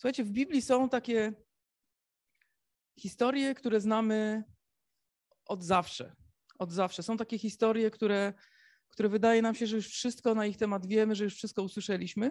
Słuchajcie, 0.00 0.24
w 0.24 0.30
Biblii 0.30 0.62
są 0.62 0.88
takie 0.88 1.32
historie, 2.98 3.54
które 3.54 3.80
znamy 3.80 4.44
od 5.46 5.64
zawsze. 5.64 6.16
Od 6.58 6.72
zawsze. 6.72 7.02
Są 7.02 7.16
takie 7.16 7.38
historie, 7.38 7.90
które, 7.90 8.32
które 8.88 9.08
wydaje 9.08 9.42
nam 9.42 9.54
się, 9.54 9.66
że 9.66 9.76
już 9.76 9.88
wszystko 9.88 10.34
na 10.34 10.46
ich 10.46 10.56
temat 10.56 10.86
wiemy, 10.86 11.14
że 11.14 11.24
już 11.24 11.34
wszystko 11.34 11.62
usłyszeliśmy. 11.62 12.30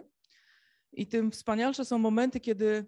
I 0.92 1.06
tym 1.06 1.30
wspanialsze 1.30 1.84
są 1.84 1.98
momenty, 1.98 2.40
kiedy 2.40 2.86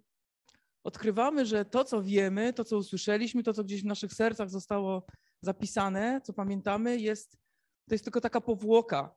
odkrywamy, 0.84 1.46
że 1.46 1.64
to, 1.64 1.84
co 1.84 2.02
wiemy, 2.02 2.52
to, 2.52 2.64
co 2.64 2.76
usłyszeliśmy, 2.76 3.42
to, 3.42 3.52
co 3.52 3.64
gdzieś 3.64 3.82
w 3.82 3.86
naszych 3.86 4.12
sercach 4.12 4.50
zostało 4.50 5.06
zapisane, 5.42 6.20
co 6.24 6.32
pamiętamy, 6.32 6.98
jest, 6.98 7.32
to 7.88 7.94
jest 7.94 8.04
tylko 8.04 8.20
taka 8.20 8.40
powłoka. 8.40 9.14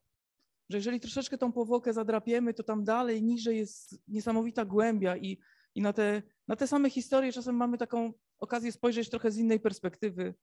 Że 0.70 0.78
jeżeli 0.78 1.00
troszeczkę 1.00 1.38
tą 1.38 1.52
powłokę 1.52 1.94
zadrapiemy, 1.94 2.54
to 2.54 2.64
tam 2.64 2.84
dalej, 2.84 3.24
niżej 3.24 3.58
jest 3.58 4.02
niesamowita 4.08 4.66
głębia 4.66 5.18
i, 5.18 5.40
i 5.76 5.82
na, 5.82 5.94
te, 5.94 6.22
na 6.48 6.56
te 6.56 6.68
same 6.68 6.90
historie 6.90 7.32
czasem 7.32 7.56
mamy 7.56 7.78
taką 7.78 8.14
okazję 8.40 8.72
spojrzeć 8.72 9.10
trochę 9.10 9.32
z 9.32 9.38
innej 9.38 9.60
perspektywy 9.60 10.34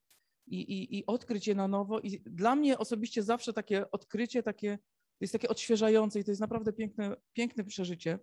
i, 0.47 0.61
i, 0.61 0.99
i 0.99 1.05
odkryć 1.05 1.47
je 1.47 1.55
na 1.55 1.67
nowo. 1.67 1.99
I 1.99 2.19
dla 2.19 2.55
mnie 2.55 2.77
osobiście 2.77 3.23
zawsze 3.23 3.53
takie 3.53 3.91
odkrycie 3.91 4.43
takie, 4.43 4.79
jest 5.19 5.33
takie 5.33 5.49
odświeżające 5.49 6.19
i 6.19 6.23
to 6.23 6.31
jest 6.31 6.41
naprawdę 6.41 6.73
piękne, 6.73 7.15
piękne 7.33 7.63
przeżycie. 7.63 8.19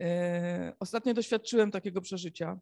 E, 0.00 0.72
ostatnio 0.80 1.14
doświadczyłem 1.14 1.70
takiego 1.70 2.00
przeżycia. 2.00 2.60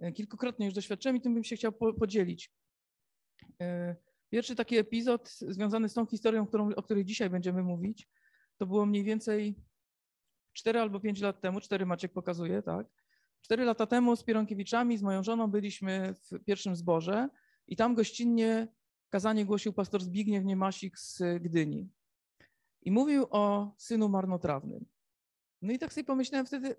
E, 0.00 0.12
kilkukrotnie 0.12 0.66
już 0.66 0.74
doświadczyłem 0.74 1.16
i 1.16 1.20
tym 1.20 1.34
bym 1.34 1.44
się 1.44 1.56
chciał 1.56 1.72
podzielić. 1.72 2.52
E, 3.60 3.96
pierwszy 4.30 4.56
taki 4.56 4.76
epizod 4.76 5.30
związany 5.30 5.88
z 5.88 5.94
tą 5.94 6.06
historią, 6.06 6.46
którą, 6.46 6.74
o 6.74 6.82
której 6.82 7.04
dzisiaj 7.04 7.30
będziemy 7.30 7.62
mówić, 7.62 8.08
to 8.56 8.66
było 8.66 8.86
mniej 8.86 9.04
więcej 9.04 9.54
4 10.52 10.80
albo 10.80 11.00
5 11.00 11.20
lat 11.20 11.40
temu, 11.40 11.60
4 11.60 11.86
Maciek 11.86 12.12
pokazuje, 12.12 12.62
tak? 12.62 12.86
4 13.40 13.64
lata 13.64 13.86
temu 13.86 14.16
z 14.16 14.24
Pieronkiewiczami, 14.24 14.98
z 14.98 15.02
moją 15.02 15.22
żoną 15.22 15.50
byliśmy 15.50 16.14
w 16.14 16.44
pierwszym 16.44 16.76
zborze 16.76 17.28
i 17.66 17.76
tam 17.76 17.94
gościnnie 17.94 18.68
kazanie 19.10 19.44
głosił 19.44 19.72
pastor 19.72 20.02
Zbigniew 20.02 20.44
Niemasik 20.44 20.98
z 20.98 21.22
Gdyni. 21.40 21.88
I 22.82 22.90
mówił 22.90 23.26
o 23.30 23.74
synu 23.78 24.08
marnotrawnym. 24.08 24.86
No 25.62 25.72
i 25.72 25.78
tak 25.78 25.92
sobie 25.92 26.04
pomyślałem 26.04 26.46
wtedy, 26.46 26.76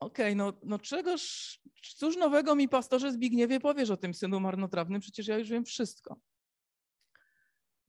okej, 0.00 0.26
okay, 0.26 0.34
no, 0.34 0.52
no 0.62 0.78
czegoż, 0.78 1.60
cóż 1.96 2.16
nowego 2.16 2.54
mi 2.54 2.68
pastorze 2.68 3.12
Zbigniewie 3.12 3.60
powiesz 3.60 3.90
o 3.90 3.96
tym 3.96 4.14
synu 4.14 4.40
marnotrawnym, 4.40 5.00
przecież 5.00 5.28
ja 5.28 5.38
już 5.38 5.48
wiem 5.48 5.64
wszystko. 5.64 6.20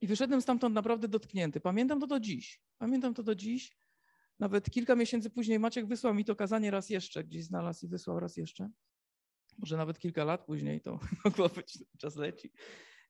I 0.00 0.06
wyszedłem 0.06 0.42
stamtąd 0.42 0.74
naprawdę 0.74 1.08
dotknięty. 1.08 1.60
Pamiętam 1.60 2.00
to 2.00 2.06
do 2.06 2.20
dziś. 2.20 2.60
Pamiętam 2.78 3.14
to 3.14 3.22
do 3.22 3.34
dziś. 3.34 3.76
Nawet 4.42 4.70
kilka 4.70 4.96
miesięcy 4.96 5.30
później 5.30 5.58
Maciek 5.58 5.86
wysłał 5.86 6.14
mi 6.14 6.24
to 6.24 6.36
kazanie 6.36 6.70
raz 6.70 6.90
jeszcze, 6.90 7.24
gdzieś 7.24 7.44
znalazł 7.44 7.86
i 7.86 7.88
wysłał 7.88 8.20
raz 8.20 8.36
jeszcze. 8.36 8.70
Może 9.58 9.76
nawet 9.76 9.98
kilka 9.98 10.24
lat 10.24 10.44
później 10.46 10.80
to 10.80 10.98
mogło 11.24 11.48
być, 11.48 11.78
czas 11.98 12.16
leci. 12.16 12.52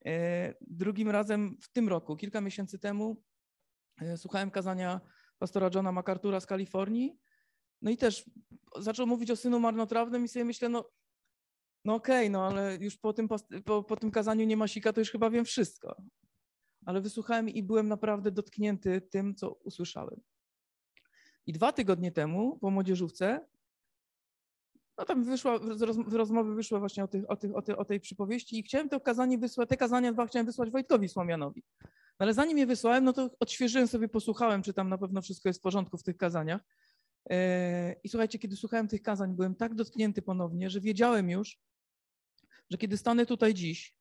E, 0.05 0.55
drugim 0.61 1.11
razem 1.11 1.59
w 1.63 1.69
tym 1.69 1.89
roku, 1.89 2.17
kilka 2.17 2.41
miesięcy 2.41 2.79
temu, 2.79 3.23
e, 4.01 4.17
słuchałem 4.17 4.51
kazania 4.51 5.01
pastora 5.39 5.71
Johna 5.75 5.93
MacArthur'a 5.93 6.41
z 6.41 6.47
Kalifornii. 6.47 7.19
No 7.83 7.91
i 7.91 7.97
też 7.97 8.31
zaczął 8.79 9.07
mówić 9.07 9.31
o 9.31 9.37
synu 9.37 9.61
marnotrawnym 9.61 10.25
i 10.25 10.29
sobie 10.29 10.45
myślę, 10.45 10.69
no, 10.69 10.91
no 11.85 11.95
okej, 11.95 12.27
okay, 12.27 12.31
no 12.31 12.47
ale 12.47 12.77
już 12.81 12.97
po 12.97 13.13
tym, 13.13 13.29
po, 13.65 13.83
po 13.83 13.97
tym 13.97 14.11
kazaniu 14.11 14.47
nie 14.47 14.57
ma 14.57 14.69
sika, 14.69 14.93
to 14.93 15.01
już 15.01 15.11
chyba 15.11 15.31
wiem 15.31 15.45
wszystko. 15.45 16.03
Ale 16.87 17.01
wysłuchałem 17.01 17.49
i 17.49 17.63
byłem 17.63 17.89
naprawdę 17.89 18.31
dotknięty 18.31 19.01
tym, 19.01 19.35
co 19.35 19.53
usłyszałem. 19.53 20.21
I 21.47 21.53
dwa 21.53 21.73
tygodnie 21.73 22.13
temu 22.13 22.59
po 22.59 22.71
młodzieżówce, 22.71 23.47
no 24.99 25.05
tam 25.05 25.25
wyszła, 25.25 25.59
z 26.09 26.15
rozmowy 26.15 26.55
wyszła 26.55 26.79
właśnie 26.79 27.05
o, 27.05 27.09
tych, 27.09 27.31
o, 27.31 27.37
tych, 27.37 27.57
o, 27.57 27.63
tej, 27.63 27.77
o 27.77 27.85
tej 27.85 28.01
przypowieści 28.01 28.59
i 28.59 28.63
chciałem 28.63 28.89
to 28.89 29.01
kazanie 29.01 29.39
wysłać, 29.39 29.69
te 29.69 29.77
kazania 29.77 30.13
dwa 30.13 30.27
chciałem 30.27 30.47
wysłać 30.47 30.71
Wojtkowi 30.71 31.09
Słomianowi. 31.09 31.63
No 31.83 32.25
ale 32.25 32.35
zanim 32.35 32.59
je 32.59 32.67
wysłałem, 32.67 33.05
no 33.05 33.13
to 33.13 33.31
odświeżyłem 33.41 33.89
sobie, 33.89 34.09
posłuchałem, 34.09 34.63
czy 34.63 34.73
tam 34.73 34.89
na 34.89 34.99
pewno 34.99 35.23
wszystko 35.23 35.49
jest 35.49 35.61
w 35.61 35.63
porządku 35.63 35.99
w 35.99 36.03
tych 36.03 36.17
kazaniach. 36.17 36.61
E, 37.31 37.97
I 38.05 38.09
słuchajcie, 38.09 38.39
kiedy 38.39 38.57
słuchałem 38.57 38.89
tych 38.89 39.03
kazań, 39.03 39.35
byłem 39.35 39.55
tak 39.55 39.75
dotknięty 39.75 40.23
ponownie, 40.23 40.71
że 40.71 40.81
wiedziałem 40.81 41.31
już, 41.31 41.59
że 42.71 42.79
kiedy 42.79 42.97
stanę 42.97 43.27
tutaj 43.27 43.55
dziś, 43.55 43.95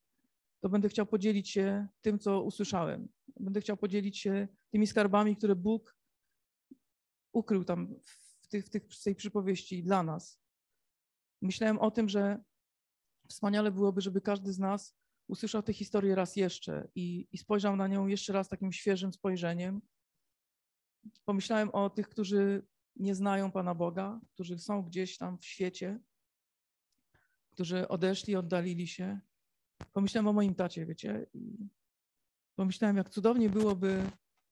to 0.60 0.70
będę 0.70 0.90
chciał 0.90 1.06
podzielić 1.06 1.50
się 1.50 1.88
tym, 2.02 2.20
co 2.20 2.42
usłyszałem. 2.42 3.08
Będę 3.40 3.62
chciał 3.62 3.78
podzielić 3.78 4.20
się 4.20 4.48
tymi 4.70 4.88
skarbami, 4.88 5.36
które 5.36 5.56
Bóg 5.56 5.96
ukrył 7.34 7.64
tam 7.66 7.96
w, 8.42 8.48
tych, 8.48 8.66
w, 8.66 8.70
tych, 8.70 8.88
w 8.88 9.04
tej 9.04 9.16
przypowieści 9.16 9.84
dla 9.84 10.04
nas. 10.04 10.40
Myślałem 11.42 11.80
o 11.80 11.92
tym, 11.92 12.10
że 12.10 12.44
wspaniale 13.28 13.72
byłoby, 13.72 14.02
żeby 14.02 14.22
każdy 14.22 14.54
z 14.54 14.60
nas 14.60 14.96
usłyszał 15.28 15.64
tę 15.64 15.74
historię 15.74 16.16
raz 16.16 16.36
jeszcze 16.36 16.88
i, 16.96 17.28
i 17.32 17.38
spojrzał 17.38 17.76
na 17.76 17.88
nią 17.88 18.08
jeszcze 18.08 18.34
raz 18.34 18.50
takim 18.50 18.72
świeżym 18.72 19.14
spojrzeniem. 19.14 19.82
Pomyślałem 21.26 21.70
o 21.70 21.90
tych, 21.90 22.10
którzy 22.10 22.68
nie 22.96 23.16
znają 23.16 23.52
Pana 23.52 23.76
Boga, 23.76 24.22
którzy 24.34 24.60
są 24.60 24.84
gdzieś 24.84 25.18
tam 25.18 25.38
w 25.38 25.46
świecie, 25.46 26.00
którzy 27.52 27.88
odeszli, 27.88 28.36
oddalili 28.36 28.88
się. 28.88 29.20
Pomyślałem 29.94 30.28
o 30.28 30.34
moim 30.34 30.56
tacie, 30.56 30.86
wiecie, 30.86 31.26
pomyślałem, 32.56 32.98
jak 32.98 33.10
cudownie 33.10 33.50
byłoby, 33.50 34.12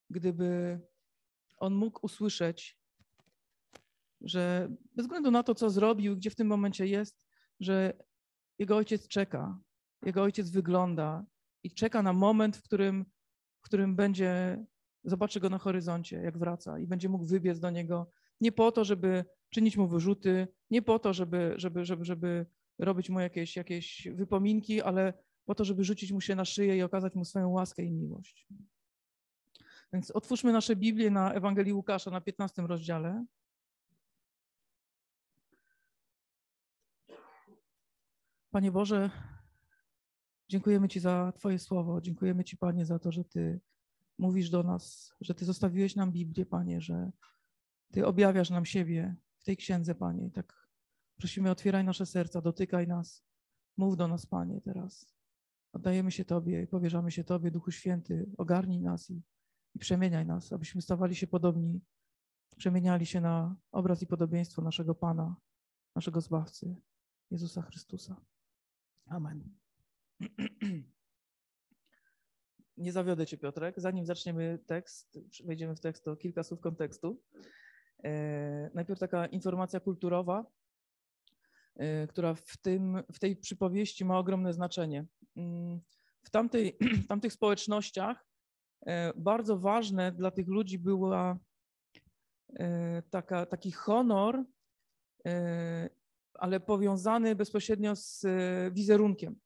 gdyby 0.10 0.80
on 1.60 1.76
mógł 1.76 2.00
usłyszeć, 2.02 2.80
że 4.22 4.70
bez 4.96 5.06
względu 5.06 5.32
na 5.32 5.44
to, 5.44 5.56
co 5.56 5.70
zrobił, 5.70 6.16
gdzie 6.18 6.30
w 6.30 6.36
tym 6.36 6.48
momencie 6.48 6.88
jest, 6.88 7.26
że 7.60 7.94
jego 8.60 8.78
ojciec 8.78 9.08
czeka, 9.08 9.60
jego 10.06 10.24
ojciec 10.24 10.50
wygląda 10.50 11.26
i 11.64 11.72
czeka 11.72 12.04
na 12.04 12.14
moment, 12.14 12.58
w 12.58 12.62
którym, 12.62 13.06
w 13.62 13.62
którym 13.62 13.96
będzie, 13.96 14.64
zobaczy 15.04 15.40
go 15.40 15.50
na 15.50 15.58
horyzoncie, 15.58 16.18
jak 16.18 16.38
wraca 16.38 16.80
i 16.80 16.88
będzie 16.88 17.10
mógł 17.10 17.26
wybiec 17.26 17.60
do 17.60 17.70
niego. 17.70 18.12
Nie 18.42 18.52
po 18.52 18.72
to, 18.72 18.86
żeby 18.86 19.26
czynić 19.50 19.78
mu 19.78 19.88
wyrzuty, 19.88 20.48
nie 20.70 20.82
po 20.82 21.00
to, 21.00 21.14
żeby, 21.14 21.54
żeby, 21.58 21.86
żeby, 21.86 22.06
żeby 22.06 22.46
robić 22.80 23.10
mu 23.10 23.20
jakieś, 23.20 23.56
jakieś 23.56 24.08
wypominki, 24.14 24.82
ale 24.82 25.14
po 25.46 25.56
to, 25.56 25.66
żeby 25.66 25.84
rzucić 25.84 26.12
mu 26.12 26.22
się 26.22 26.36
na 26.36 26.46
szyję 26.46 26.78
i 26.78 26.82
okazać 26.82 27.16
mu 27.16 27.26
swoją 27.26 27.50
łaskę 27.50 27.84
i 27.84 27.92
miłość. 27.92 28.48
Więc 29.94 30.12
otwórzmy 30.12 30.54
nasze 30.54 30.76
Biblię 30.76 31.10
na 31.10 31.34
Ewangelii 31.34 31.74
Łukasza 31.74 32.12
na 32.12 32.22
15 32.22 32.62
rozdziale. 32.62 33.26
Panie 38.52 38.72
Boże, 38.72 39.10
dziękujemy 40.50 40.88
Ci 40.90 41.00
za 41.00 41.34
Twoje 41.36 41.60
słowo. 41.60 42.02
Dziękujemy 42.02 42.44
Ci, 42.44 42.58
Panie, 42.58 42.86
za 42.86 43.00
to, 43.00 43.12
że 43.12 43.24
Ty 43.24 43.60
mówisz 44.18 44.50
do 44.50 44.64
nas, 44.64 45.16
że 45.22 45.36
Ty 45.36 45.46
zostawiłeś 45.46 45.96
nam 45.96 46.12
Biblię, 46.12 46.46
Panie, 46.46 46.82
że 46.82 47.12
Ty 47.92 48.06
objawiasz 48.06 48.50
nam 48.50 48.66
siebie 48.66 49.16
w 49.38 49.44
tej 49.44 49.58
księdze, 49.58 49.96
Panie. 49.96 50.28
I 50.28 50.32
tak 50.32 50.70
prosimy, 51.18 51.52
otwieraj 51.52 51.84
nasze 51.84 52.06
serca, 52.06 52.42
dotykaj 52.42 52.88
nas. 52.88 53.24
Mów 53.78 53.98
do 53.98 54.08
nas, 54.08 54.26
Panie, 54.26 54.62
teraz. 54.62 55.14
Oddajemy 55.74 56.12
się 56.12 56.26
Tobie 56.26 56.64
i 56.64 56.68
powierzamy 56.68 57.12
się 57.12 57.24
Tobie, 57.24 57.52
Duchu 57.52 57.72
Święty. 57.72 58.30
Ogarnij 58.38 58.82
nas 58.82 59.10
i 59.10 59.22
i 59.76 59.80
przemieniaj 59.80 60.26
nas, 60.26 60.54
abyśmy 60.54 60.82
stawali 60.82 61.16
się 61.16 61.28
podobni, 61.28 61.82
przemieniali 62.58 63.06
się 63.06 63.22
na 63.22 63.56
obraz 63.72 64.02
i 64.02 64.08
podobieństwo 64.08 64.62
naszego 64.62 64.96
Pana, 64.96 65.36
naszego 65.96 66.22
Zbawcy, 66.22 66.76
Jezusa 67.32 67.62
Chrystusa. 67.62 68.16
Amen. 69.06 69.50
Nie 72.78 72.92
zawiodę 72.92 73.28
Cię, 73.28 73.38
Piotrek. 73.38 73.80
Zanim 73.80 74.06
zaczniemy 74.06 74.60
tekst, 74.66 75.20
wejdziemy 75.46 75.76
w 75.76 75.80
tekst, 75.80 76.04
to 76.04 76.16
kilka 76.16 76.44
słów 76.44 76.60
kontekstu. 76.60 77.22
E, 78.04 78.70
najpierw 78.74 79.00
taka 79.00 79.26
informacja 79.26 79.80
kulturowa, 79.80 80.46
e, 81.76 82.08
która 82.08 82.34
w, 82.34 82.58
tym, 82.58 83.04
w 83.14 83.20
tej 83.20 83.36
przypowieści 83.36 84.06
ma 84.06 84.18
ogromne 84.18 84.54
znaczenie. 84.54 85.06
Mm, 85.36 85.82
w, 86.24 86.30
tamtej, 86.30 86.78
w 87.06 87.08
tamtych 87.08 87.34
społecznościach 87.34 88.29
bardzo 89.16 89.58
ważne 89.58 90.12
dla 90.12 90.32
tych 90.32 90.48
ludzi 90.48 90.80
była 90.80 91.40
e, 92.54 93.02
taka, 93.10 93.46
taki 93.46 93.72
honor, 93.72 94.44
e, 95.26 95.90
ale 96.34 96.60
powiązany 96.60 97.36
bezpośrednio 97.36 97.96
z 97.96 98.26
wizerunkiem. 98.74 99.40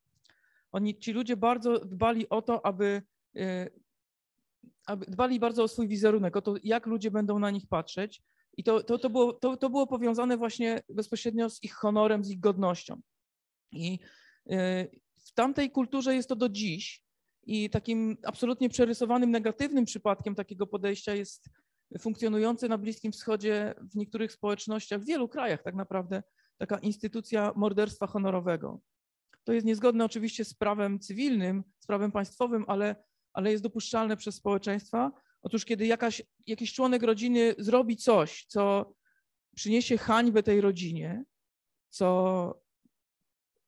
Oni, 0.72 1.00
ci 1.00 1.14
ludzie 1.14 1.38
bardzo 1.38 1.80
dbali 1.80 2.30
o 2.30 2.42
to, 2.42 2.66
aby, 2.66 3.02
aby 4.86 5.06
dbali 5.06 5.40
bardzo 5.40 5.64
o 5.64 5.68
swój 5.68 5.88
wizerunek, 5.88 6.36
o 6.36 6.42
to, 6.42 6.56
jak 6.64 6.86
ludzie 6.86 7.12
będą 7.12 7.40
na 7.40 7.52
nich 7.52 7.68
patrzeć. 7.68 8.24
I 8.58 8.64
to, 8.64 8.84
to, 8.84 8.98
to, 8.98 9.10
było, 9.10 9.34
to, 9.34 9.58
to 9.58 9.70
było 9.70 9.88
powiązane 9.88 10.38
właśnie 10.38 10.82
bezpośrednio 10.90 11.50
z 11.50 11.64
ich 11.64 11.74
honorem, 11.74 12.24
z 12.24 12.30
ich 12.30 12.40
godnością. 12.40 13.02
I 13.72 14.00
w 15.16 15.32
tamtej 15.34 15.72
kulturze 15.72 16.16
jest 16.16 16.30
to 16.30 16.36
do 16.36 16.50
dziś, 16.50 17.03
i 17.46 17.70
takim 17.70 18.18
absolutnie 18.24 18.70
przerysowanym 18.70 19.32
negatywnym 19.32 19.86
przypadkiem 19.86 20.36
takiego 20.36 20.68
podejścia 20.68 21.16
jest 21.16 21.50
funkcjonujący 22.00 22.70
na 22.70 22.78
Bliskim 22.78 23.12
Wschodzie 23.12 23.74
w 23.92 23.96
niektórych 23.96 24.32
społecznościach, 24.32 25.02
w 25.02 25.06
wielu 25.06 25.28
krajach 25.28 25.64
tak 25.64 25.76
naprawdę, 25.76 26.24
taka 26.58 26.78
instytucja 26.78 27.54
morderstwa 27.56 28.08
honorowego. 28.08 28.82
To 29.44 29.54
jest 29.54 29.66
niezgodne 29.66 30.06
oczywiście 30.06 30.46
z 30.46 30.54
prawem 30.54 31.00
cywilnym, 31.00 31.64
z 31.80 31.86
prawem 31.86 32.12
państwowym, 32.12 32.66
ale, 32.68 32.96
ale 33.34 33.52
jest 33.52 33.64
dopuszczalne 33.64 34.18
przez 34.18 34.36
społeczeństwa. 34.36 35.12
Otóż 35.42 35.66
kiedy 35.66 35.86
jakaś, 35.86 36.22
jakiś 36.48 36.74
członek 36.74 37.04
rodziny 37.04 37.56
zrobi 37.58 37.98
coś, 37.98 38.46
co 38.46 38.94
przyniesie 39.56 39.98
hańbę 39.98 40.44
tej 40.44 40.62
rodzinie, 40.62 41.24
co 41.90 42.62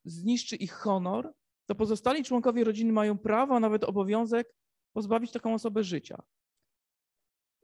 zniszczy 0.05 0.55
ich 0.55 0.73
honor, 0.73 1.33
to 1.65 1.75
pozostali 1.75 2.23
członkowie 2.23 2.63
rodziny 2.63 2.93
mają 2.93 3.17
prawo, 3.17 3.55
a 3.55 3.59
nawet 3.59 3.83
obowiązek 3.83 4.53
pozbawić 4.93 5.31
taką 5.31 5.53
osobę 5.53 5.83
życia. 5.83 6.23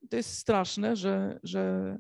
To 0.09 0.17
jest 0.17 0.37
straszne, 0.37 0.95
że, 0.95 1.39
że 1.43 1.97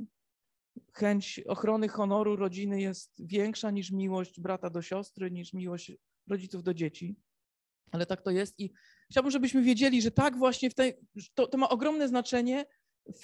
chęć 0.93 1.41
ochrony 1.47 1.87
honoru 1.87 2.35
rodziny 2.35 2.81
jest 2.81 3.11
większa 3.19 3.71
niż 3.71 3.91
miłość 3.91 4.39
brata 4.39 4.69
do 4.69 4.81
siostry, 4.81 5.31
niż 5.31 5.53
miłość 5.53 5.91
rodziców 6.27 6.63
do 6.63 6.73
dzieci. 6.73 7.15
Ale 7.91 8.05
tak 8.05 8.21
to 8.21 8.31
jest 8.31 8.59
i 8.59 8.73
chciałbym, 9.11 9.31
żebyśmy 9.31 9.61
wiedzieli, 9.61 10.01
że 10.01 10.11
tak 10.11 10.37
właśnie 10.37 10.69
w 10.69 10.73
tej, 10.73 10.93
to, 11.33 11.47
to 11.47 11.57
ma 11.57 11.69
ogromne 11.69 12.07
znaczenie 12.07 12.65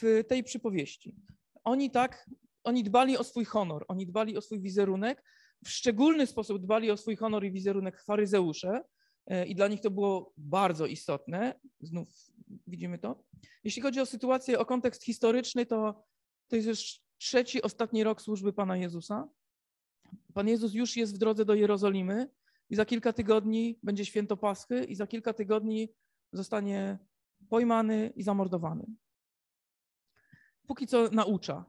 w 0.01 0.23
tej 0.27 0.43
przypowieści. 0.43 1.15
Oni 1.63 1.91
tak, 1.91 2.29
oni 2.63 2.83
dbali 2.83 3.17
o 3.17 3.23
swój 3.23 3.45
honor, 3.45 3.85
oni 3.87 4.05
dbali 4.05 4.37
o 4.37 4.41
swój 4.41 4.61
wizerunek, 4.61 5.23
w 5.65 5.69
szczególny 5.69 6.27
sposób 6.27 6.61
dbali 6.61 6.91
o 6.91 6.97
swój 6.97 7.15
honor 7.15 7.45
i 7.45 7.51
wizerunek 7.51 8.01
faryzeusze 8.01 8.83
e, 9.27 9.45
i 9.45 9.55
dla 9.55 9.67
nich 9.67 9.81
to 9.81 9.91
było 9.91 10.33
bardzo 10.37 10.85
istotne. 10.85 11.59
Znów 11.81 12.09
widzimy 12.67 12.99
to. 12.99 13.23
Jeśli 13.63 13.81
chodzi 13.81 13.99
o 13.99 14.05
sytuację, 14.05 14.59
o 14.59 14.65
kontekst 14.65 15.03
historyczny, 15.03 15.65
to, 15.65 16.03
to 16.47 16.55
jest 16.55 16.67
już 16.67 16.99
trzeci, 17.17 17.61
ostatni 17.61 18.03
rok 18.03 18.21
służby 18.21 18.53
Pana 18.53 18.77
Jezusa. 18.77 19.29
Pan 20.33 20.47
Jezus 20.47 20.73
już 20.73 20.97
jest 20.97 21.15
w 21.15 21.17
drodze 21.17 21.45
do 21.45 21.53
Jerozolimy 21.53 22.29
i 22.69 22.75
za 22.75 22.85
kilka 22.85 23.13
tygodni 23.13 23.79
będzie 23.83 24.05
święto 24.05 24.37
Paschy 24.37 24.83
i 24.83 24.95
za 24.95 25.07
kilka 25.07 25.33
tygodni 25.33 25.89
zostanie 26.33 26.97
pojmany 27.49 28.13
i 28.15 28.23
zamordowany. 28.23 28.85
Póki 30.67 30.87
co 30.87 31.09
naucza. 31.11 31.65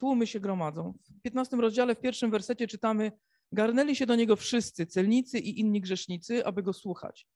Tłumy 0.00 0.26
się 0.26 0.40
gromadzą. 0.40 0.94
W 1.18 1.20
15 1.22 1.56
rozdziale, 1.56 1.94
w 1.94 2.00
pierwszym 2.00 2.30
wersecie 2.30 2.66
czytamy 2.66 3.12
Garnęli 3.52 3.96
się 3.96 4.06
do 4.06 4.14
niego 4.14 4.36
wszyscy, 4.36 4.86
celnicy 4.86 5.38
i 5.38 5.60
inni 5.60 5.80
grzesznicy, 5.80 6.46
aby 6.46 6.62
go 6.62 6.72
słuchać. 6.72 7.26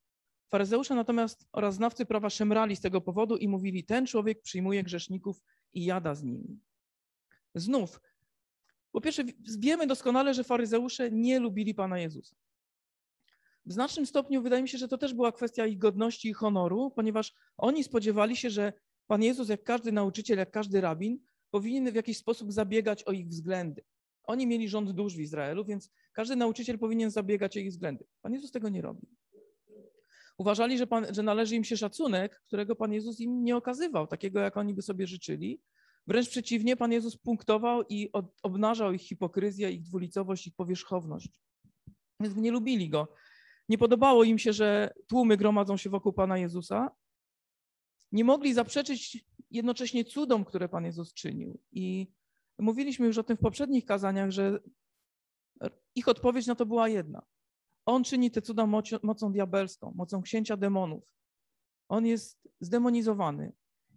Faryzeusze 0.51 0.95
natomiast 0.95 1.47
oraz 1.53 1.75
znawcy 1.75 2.07
prawa 2.07 2.31
szemrali 2.31 2.77
z 2.77 2.81
tego 2.81 3.01
powodu 3.01 3.37
i 3.37 3.49
mówili, 3.49 3.85
ten 3.85 4.07
człowiek 4.07 4.43
przyjmuje 4.43 4.83
grzeszników 4.83 5.43
i 5.73 5.85
jada 5.85 6.15
z 6.15 6.23
nimi. 6.23 6.61
Znów, 7.55 8.01
po 8.93 9.01
pierwsze 9.01 9.25
wiemy 9.59 9.87
doskonale, 9.87 10.35
że 10.35 10.45
faryzeusze 10.45 11.11
nie 11.11 11.41
lubili 11.41 11.75
Pana 11.75 11.99
Jezusa. 11.99 12.37
W 13.67 13.73
znacznym 13.73 14.07
stopniu 14.07 14.43
wydaje 14.43 14.63
mi 14.63 14.69
się, 14.69 14.79
że 14.79 14.89
to 14.89 14.99
też 14.99 15.15
była 15.15 15.33
kwestia 15.33 15.67
ich 15.67 15.79
godności 15.79 16.29
i 16.29 16.33
honoru, 16.33 16.91
ponieważ 16.91 17.35
oni 17.57 17.85
spodziewali 17.85 18.37
się, 18.37 18.51
że 18.51 18.73
Pan 19.07 19.23
Jezus, 19.23 19.49
jak 19.49 19.63
każdy 19.63 19.93
nauczyciel, 19.93 20.39
jak 20.39 20.51
każdy 20.51 20.81
rabin, 20.81 21.19
powinien 21.51 21.93
w 21.93 21.95
jakiś 21.95 22.19
sposób 22.19 22.53
zabiegać 22.53 23.03
o 23.03 23.13
ich 23.13 23.29
względy. 23.29 23.85
Oni 24.25 24.47
mieli 24.47 24.69
rząd 24.69 24.91
dusz 24.91 25.17
w 25.17 25.21
Izraelu, 25.21 25.65
więc 25.65 25.91
każdy 26.13 26.37
nauczyciel 26.37 26.79
powinien 26.79 27.11
zabiegać 27.11 27.57
o 27.57 27.61
ich 27.61 27.71
względy. 27.71 28.05
Pan 28.23 28.33
Jezus 28.33 28.51
tego 28.51 28.69
nie 28.69 28.83
robi. 28.83 29.07
Uważali, 30.39 30.79
że, 30.79 30.87
pan, 30.87 31.07
że 31.15 31.23
należy 31.23 31.57
im 31.57 31.65
się 31.65 31.77
szacunek, 31.77 32.43
którego 32.47 32.77
Pan 32.77 32.93
Jezus 32.93 33.21
im 33.21 33.45
nie 33.45 33.57
okazywał, 33.57 34.07
takiego 34.07 34.41
jak 34.41 34.57
oni 34.57 34.75
by 34.75 34.83
sobie 34.83 35.07
życzyli. 35.07 35.61
Wręcz 36.07 36.29
przeciwnie, 36.29 36.77
Pan 36.77 36.93
Jezus 36.93 37.17
punktował 37.17 37.83
i 37.89 38.13
od, 38.13 38.27
obnażał 38.43 38.93
ich 38.93 39.03
hipokryzję, 39.03 39.71
ich 39.71 39.83
dwulicowość, 39.83 40.47
ich 40.47 40.55
powierzchowność. 40.55 41.41
Więc 42.21 42.37
nie 42.37 42.51
lubili 42.51 42.89
go. 42.89 43.09
Nie 43.69 43.79
podobało 43.79 44.25
im 44.25 44.39
się, 44.39 44.53
że 44.53 44.91
tłumy 45.09 45.37
gromadzą 45.37 45.77
się 45.77 45.91
wokół 45.91 46.13
Pana 46.13 46.39
Jezusa. 46.39 46.91
Nie 48.13 48.25
mogli 48.25 48.55
zaprzeczyć 48.55 49.25
jednocześnie 49.51 50.05
cudom, 50.05 50.45
które 50.45 50.69
Pan 50.69 50.85
Jezus 50.85 51.15
czynił. 51.15 51.59
I 51.73 52.07
mówiliśmy 52.59 53.07
już 53.07 53.19
o 53.19 53.25
tym 53.25 53.37
w 53.37 53.41
poprzednich 53.41 53.85
kazaniach, 53.85 54.31
że 54.31 54.61
ich 55.95 56.09
odpowiedź 56.09 56.47
na 56.47 56.55
to 56.55 56.67
była 56.67 56.89
jedna. 56.89 57.23
On 57.87 58.05
czyni 58.05 58.31
te 58.31 58.43
cuda 58.43 58.67
mocą 59.03 59.33
diabelską, 59.33 59.93
mocą 59.97 60.23
księcia 60.23 60.57
demonów. 60.57 61.05
On 61.89 62.07
jest 62.07 62.49
zdemonizowany. 62.61 63.53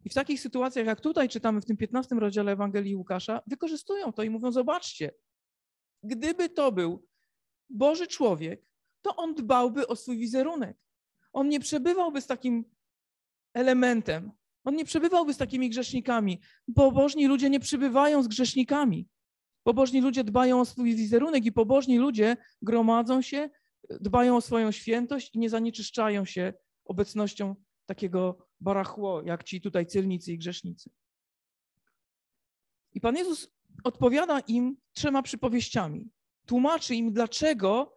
I 0.06 0.09
w 0.09 0.13
takich 0.13 0.39
sytuacjach, 0.39 0.86
jak 0.86 1.01
tutaj 1.01 1.30
czytamy 1.30 1.62
w 1.62 1.65
tym 1.65 1.77
15 1.77 2.15
rozdziale 2.15 2.51
Ewangelii 2.51 2.95
Łukasza, 2.95 3.42
wykorzystują 3.48 4.13
to 4.13 4.24
i 4.24 4.30
mówią: 4.30 4.51
Zobaczcie, 4.51 5.12
gdyby 6.03 6.50
to 6.50 6.71
był 6.71 7.07
Boży 7.69 8.07
człowiek, 8.07 8.65
to 9.01 9.15
on 9.15 9.36
dbałby 9.36 9.88
o 9.88 9.95
swój 9.95 10.18
wizerunek. 10.18 10.77
On 11.33 11.50
nie 11.50 11.60
przebywałby 11.60 12.21
z 12.21 12.27
takim 12.27 12.65
elementem. 13.53 14.31
On 14.67 14.75
nie 14.75 14.85
przebywałby 14.85 15.33
z 15.33 15.37
takimi 15.37 15.69
grzesznikami. 15.69 16.41
Pobożni 16.75 17.27
ludzie 17.27 17.49
nie 17.49 17.59
przybywają 17.59 18.23
z 18.23 18.27
grzesznikami. 18.27 19.07
Pobożni 19.63 20.01
ludzie 20.01 20.23
dbają 20.23 20.59
o 20.59 20.65
swój 20.65 20.95
wizerunek 20.95 21.45
i 21.45 21.51
pobożni 21.51 21.97
ludzie 21.97 22.37
gromadzą 22.61 23.21
się, 23.21 23.49
dbają 23.89 24.35
o 24.35 24.41
swoją 24.41 24.71
świętość 24.71 25.35
i 25.35 25.39
nie 25.39 25.49
zanieczyszczają 25.49 26.25
się 26.25 26.53
obecnością 26.85 27.55
takiego 27.85 28.47
barachło, 28.59 29.21
jak 29.21 29.43
ci 29.43 29.61
tutaj 29.61 29.85
celnicy 29.85 30.33
i 30.33 30.37
grzesznicy. 30.37 30.89
I 32.93 33.01
Pan 33.01 33.15
Jezus 33.15 33.51
odpowiada 33.83 34.39
im 34.39 34.77
trzema 34.93 35.21
przypowieściami. 35.23 36.09
Tłumaczy 36.45 36.95
im, 36.95 37.13
dlaczego 37.13 37.96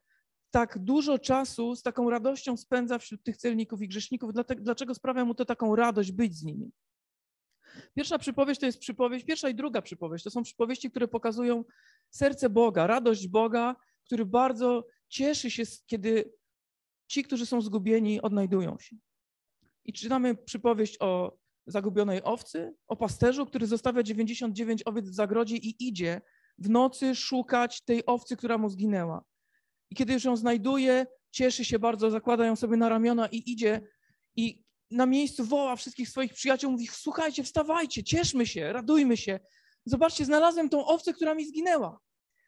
tak 0.50 0.78
dużo 0.78 1.18
czasu 1.18 1.76
z 1.76 1.82
taką 1.82 2.10
radością 2.10 2.56
spędza 2.56 2.98
wśród 2.98 3.22
tych 3.22 3.36
celników 3.36 3.82
i 3.82 3.88
grzeszników, 3.88 4.30
dlaczego 4.56 4.94
sprawia 4.94 5.24
mu 5.24 5.34
to 5.34 5.44
taką 5.44 5.76
radość 5.76 6.12
być 6.12 6.36
z 6.36 6.42
nimi. 6.42 6.72
Pierwsza 7.94 8.18
przypowieść 8.18 8.60
to 8.60 8.66
jest 8.66 8.78
przypowieść, 8.78 9.24
pierwsza 9.24 9.48
i 9.48 9.54
druga 9.54 9.82
przypowieść 9.82 10.24
to 10.24 10.30
są 10.30 10.42
przypowieści, 10.42 10.90
które 10.90 11.08
pokazują 11.08 11.64
serce 12.10 12.50
Boga, 12.50 12.86
radość 12.86 13.28
Boga, 13.28 13.76
który 14.04 14.26
bardzo 14.26 14.86
cieszy 15.08 15.50
się, 15.50 15.62
kiedy 15.86 16.32
ci, 17.06 17.24
którzy 17.24 17.46
są 17.46 17.60
zgubieni, 17.60 18.20
odnajdują 18.20 18.78
się. 18.78 18.96
I 19.84 19.92
czytamy 19.92 20.36
przypowieść 20.36 20.96
o 21.00 21.38
zagubionej 21.66 22.22
owcy, 22.22 22.74
o 22.88 22.96
pasterzu, 22.96 23.46
który 23.46 23.66
zostawia 23.66 24.02
99 24.02 24.82
owiec 24.84 25.08
w 25.08 25.14
zagrodzie 25.14 25.56
i 25.56 25.88
idzie 25.88 26.20
w 26.58 26.68
nocy 26.68 27.14
szukać 27.14 27.82
tej 27.82 28.06
owcy, 28.06 28.36
która 28.36 28.58
mu 28.58 28.68
zginęła. 28.68 29.24
I 29.90 29.94
kiedy 29.94 30.12
już 30.12 30.24
ją 30.24 30.36
znajduje, 30.36 31.06
cieszy 31.30 31.64
się 31.64 31.78
bardzo, 31.78 32.10
zakłada 32.10 32.46
ją 32.46 32.56
sobie 32.56 32.76
na 32.76 32.88
ramiona 32.88 33.26
i 33.26 33.50
idzie 33.52 33.80
i 34.36 34.64
na 34.90 35.06
miejscu 35.06 35.44
woła 35.44 35.76
wszystkich 35.76 36.08
swoich 36.08 36.34
przyjaciół, 36.34 36.72
mówi: 36.72 36.86
Słuchajcie, 36.86 37.44
wstawajcie, 37.44 38.04
cieszmy 38.04 38.46
się, 38.46 38.72
radujmy 38.72 39.16
się. 39.16 39.40
Zobaczcie, 39.84 40.24
znalazłem 40.24 40.68
tą 40.68 40.86
owcę, 40.86 41.12
która 41.12 41.34
mi 41.34 41.46
zginęła. 41.46 42.00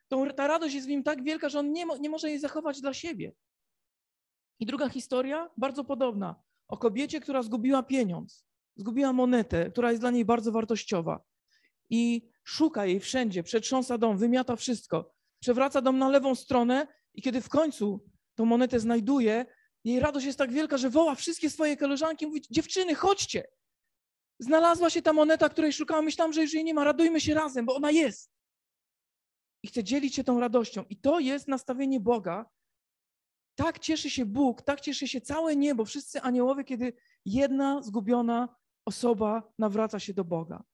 Tą, 0.09 0.31
ta 0.31 0.47
radość 0.47 0.75
jest 0.75 0.87
w 0.87 0.91
nim 0.91 1.03
tak 1.03 1.25
wielka, 1.25 1.49
że 1.49 1.59
on 1.59 1.73
nie, 1.73 1.85
nie 2.01 2.11
może 2.11 2.29
jej 2.31 2.39
zachować 2.39 2.81
dla 2.81 2.95
siebie. 2.95 3.33
I 4.59 4.67
druga 4.67 4.89
historia, 4.89 5.51
bardzo 5.57 5.85
podobna, 5.85 6.43
o 6.69 6.79
kobiecie, 6.79 7.21
która 7.21 7.43
zgubiła 7.43 7.83
pieniądz, 7.83 8.47
zgubiła 8.77 9.13
monetę, 9.13 9.71
która 9.71 9.91
jest 9.91 10.03
dla 10.03 10.11
niej 10.11 10.25
bardzo 10.25 10.53
wartościowa. 10.53 11.23
I 11.91 12.29
szuka 12.45 12.87
jej 12.87 13.01
wszędzie, 13.01 13.43
przetrząsa 13.43 13.99
dom, 13.99 14.19
wymiata 14.19 14.57
wszystko, 14.57 15.13
przewraca 15.41 15.81
dom 15.81 15.99
na 15.99 16.09
lewą 16.09 16.35
stronę 16.35 16.87
i 17.15 17.23
kiedy 17.23 17.41
w 17.41 17.49
końcu 17.49 18.05
tą 18.35 18.45
monetę 18.45 18.81
znajduje, 18.81 19.47
jej 19.85 20.01
radość 20.01 20.27
jest 20.27 20.39
tak 20.39 20.53
wielka, 20.53 20.79
że 20.79 20.91
woła 20.91 21.15
wszystkie 21.15 21.51
swoje 21.51 21.77
koleżanki 21.77 22.25
i 22.25 22.29
mówi, 22.29 22.43
dziewczyny, 22.51 22.95
chodźcie. 22.95 23.45
Znalazła 24.39 24.91
się 24.91 25.03
ta 25.03 25.13
moneta, 25.13 25.49
której 25.49 25.73
szukałam, 25.73 26.05
myślałam, 26.05 26.33
że 26.33 26.43
już 26.43 26.55
jej 26.55 26.65
nie 26.65 26.75
ma, 26.75 26.85
radujmy 26.85 27.21
się 27.21 27.35
razem, 27.35 27.67
bo 27.67 27.75
ona 27.75 27.91
jest. 27.91 28.31
I 29.63 29.69
chce 29.69 29.85
dzielić 29.85 30.15
się 30.15 30.25
tą 30.25 30.41
radością. 30.41 30.85
I 30.91 30.97
to 30.97 31.21
jest 31.21 31.49
nastawienie 31.49 32.01
Boga. 32.01 32.51
Tak 33.55 33.79
cieszy 33.79 34.11
się 34.11 34.27
Bóg, 34.27 34.63
tak 34.63 34.81
cieszy 34.81 35.09
się 35.09 35.21
całe 35.21 35.57
niebo, 35.57 35.85
wszyscy 35.85 36.21
aniołowie, 36.21 36.65
kiedy 36.65 36.93
jedna 37.25 37.83
zgubiona 37.83 38.57
osoba 38.85 39.53
nawraca 39.59 40.01
się 40.01 40.15
do 40.15 40.25
Boga. 40.25 40.65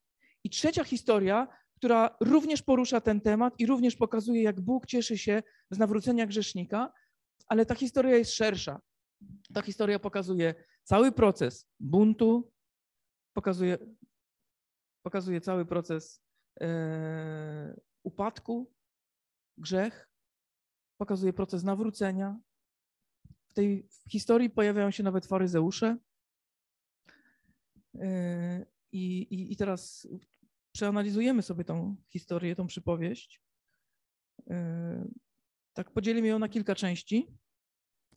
I 0.45 0.50
trzecia 0.50 0.85
historia, 0.85 1.49
która 1.79 2.17
również 2.21 2.63
porusza 2.63 3.01
ten 3.01 3.21
temat 3.21 3.55
i 3.59 3.67
również 3.67 3.97
pokazuje, 3.97 4.43
jak 4.43 4.61
Bóg 4.61 4.87
cieszy 4.87 5.19
się 5.19 5.43
z 5.71 5.79
nawrócenia 5.79 6.27
grzesznika, 6.27 6.93
ale 7.47 7.67
ta 7.67 7.75
historia 7.75 8.17
jest 8.17 8.33
szersza. 8.33 8.81
Ta 9.55 9.63
historia 9.63 9.99
pokazuje 9.99 10.55
cały 10.83 11.13
proces 11.13 11.71
buntu, 11.81 12.53
pokazuje, 13.33 13.79
pokazuje 15.03 15.41
cały 15.41 15.67
proces 15.67 16.23
e, 16.61 17.81
upadku, 18.03 18.73
grzech, 19.59 20.11
pokazuje 21.01 21.33
proces 21.33 21.65
nawrócenia. 21.65 22.41
W 23.49 23.55
tej 23.55 23.89
historii 24.11 24.51
pojawiają 24.51 24.91
się 24.91 25.03
nawet 25.03 25.27
faryzeusze. 25.27 25.97
E, 27.95 28.67
I, 28.93 29.23
i, 29.23 29.53
I 29.53 29.57
teraz 29.57 30.09
przeanalizujemy 30.79 31.43
sobie 31.43 31.65
tą 31.65 31.97
historię, 32.09 32.57
tą 32.57 32.67
przypowieść, 32.67 33.43
tak 35.73 35.91
podzielimy 35.91 36.29
ją 36.29 36.39
na 36.39 36.49
kilka 36.49 36.75
części. 36.75 37.27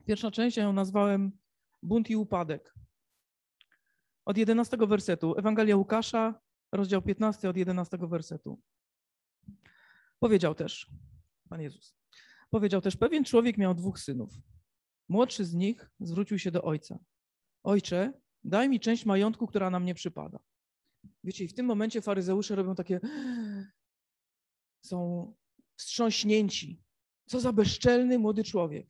Pierwsza 0.05 0.31
część 0.31 0.57
ja 0.57 0.63
ją 0.63 0.73
nazwałem 0.73 1.31
Bunt 1.83 2.09
i 2.09 2.15
upadek. 2.15 2.75
Od 4.25 4.37
11 4.37 4.77
wersetu. 4.77 5.35
Ewangelia 5.37 5.75
Łukasza, 5.75 6.41
rozdział 6.71 7.01
15 7.01 7.49
od 7.49 7.57
11 7.57 7.97
wersetu. 7.97 8.61
Powiedział 10.19 10.55
też, 10.55 10.91
Pan 11.49 11.61
Jezus, 11.61 11.95
powiedział 12.49 12.81
też, 12.81 12.97
pewien 12.97 13.23
człowiek 13.23 13.57
miał 13.57 13.73
dwóch 13.73 13.99
synów. 13.99 14.33
Młodszy 15.09 15.45
z 15.45 15.53
nich 15.53 15.91
zwrócił 15.99 16.39
się 16.39 16.51
do 16.51 16.63
ojca. 16.63 16.99
Ojcze, 17.63 18.13
daj 18.43 18.69
mi 18.69 18.79
część 18.79 19.05
majątku, 19.05 19.47
która 19.47 19.69
nam 19.69 19.85
nie 19.85 19.95
przypada. 19.95 20.39
Wiecie, 21.23 21.43
i 21.43 21.47
w 21.47 21.53
tym 21.53 21.65
momencie 21.65 22.01
faryzeusze 22.01 22.55
robią 22.55 22.75
takie, 22.75 22.99
są 24.89 25.33
wstrząśnięci. 25.75 26.83
Co 27.25 27.39
za 27.39 27.53
bezczelny 27.53 28.19
młody 28.19 28.43
człowiek. 28.43 28.87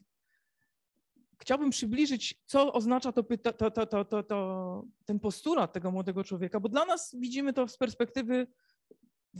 Chciałbym 1.39 1.69
przybliżyć, 1.69 2.41
co 2.45 2.73
oznacza 2.73 3.11
to, 3.11 3.23
to, 3.23 3.71
to, 3.71 4.05
to, 4.05 4.23
to, 4.23 4.85
ten 5.05 5.19
postulat 5.19 5.73
tego 5.73 5.91
młodego 5.91 6.23
człowieka, 6.23 6.59
bo 6.59 6.69
dla 6.69 6.85
nas 6.85 7.15
widzimy 7.19 7.53
to 7.53 7.67
z 7.67 7.77
perspektywy 7.77 8.47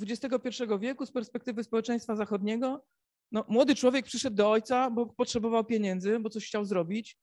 XXI 0.02 0.64
wieku, 0.80 1.06
z 1.06 1.12
perspektywy 1.12 1.64
społeczeństwa 1.64 2.16
zachodniego. 2.16 2.86
No, 3.32 3.46
młody 3.48 3.76
człowiek 3.76 4.06
przyszedł 4.06 4.36
do 4.36 4.52
ojca, 4.52 4.92
bo 4.92 5.06
potrzebował 5.06 5.66
pieniędzy, 5.66 6.20
bo 6.20 6.30
coś 6.30 6.48
chciał 6.48 6.66
zrobić. 6.66 7.18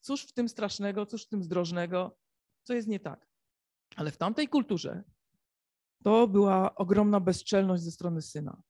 Cóż 0.00 0.22
w 0.22 0.32
tym 0.32 0.48
strasznego, 0.48 1.06
cóż 1.06 1.24
w 1.24 1.28
tym 1.28 1.42
zdrożnego, 1.42 2.18
co 2.62 2.74
jest 2.74 2.88
nie 2.88 3.00
tak. 3.00 3.33
Ale 3.96 4.10
w 4.10 4.16
tamtej 4.16 4.48
kulturze 4.48 5.02
to 6.04 6.28
była 6.28 6.74
ogromna 6.74 7.20
bezczelność 7.20 7.82
ze 7.82 7.90
strony 7.90 8.22
syna. 8.22 8.62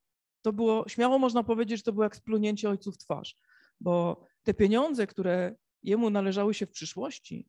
To 0.43 0.53
było, 0.53 0.89
śmiało 0.89 1.19
można 1.19 1.45
powiedzieć, 1.45 1.77
że 1.79 1.83
to 1.83 1.93
było 1.93 2.05
jak 2.05 2.17
splunięcie 2.17 2.71
ojcu 2.71 2.93
w 2.93 2.99
twarz, 2.99 3.37
bo 3.81 4.27
te 4.43 4.55
pieniądze, 4.55 5.07
które 5.07 5.57
jemu 5.83 6.11
należały 6.11 6.55
się 6.55 6.67
w 6.67 6.71
przyszłości, 6.71 7.49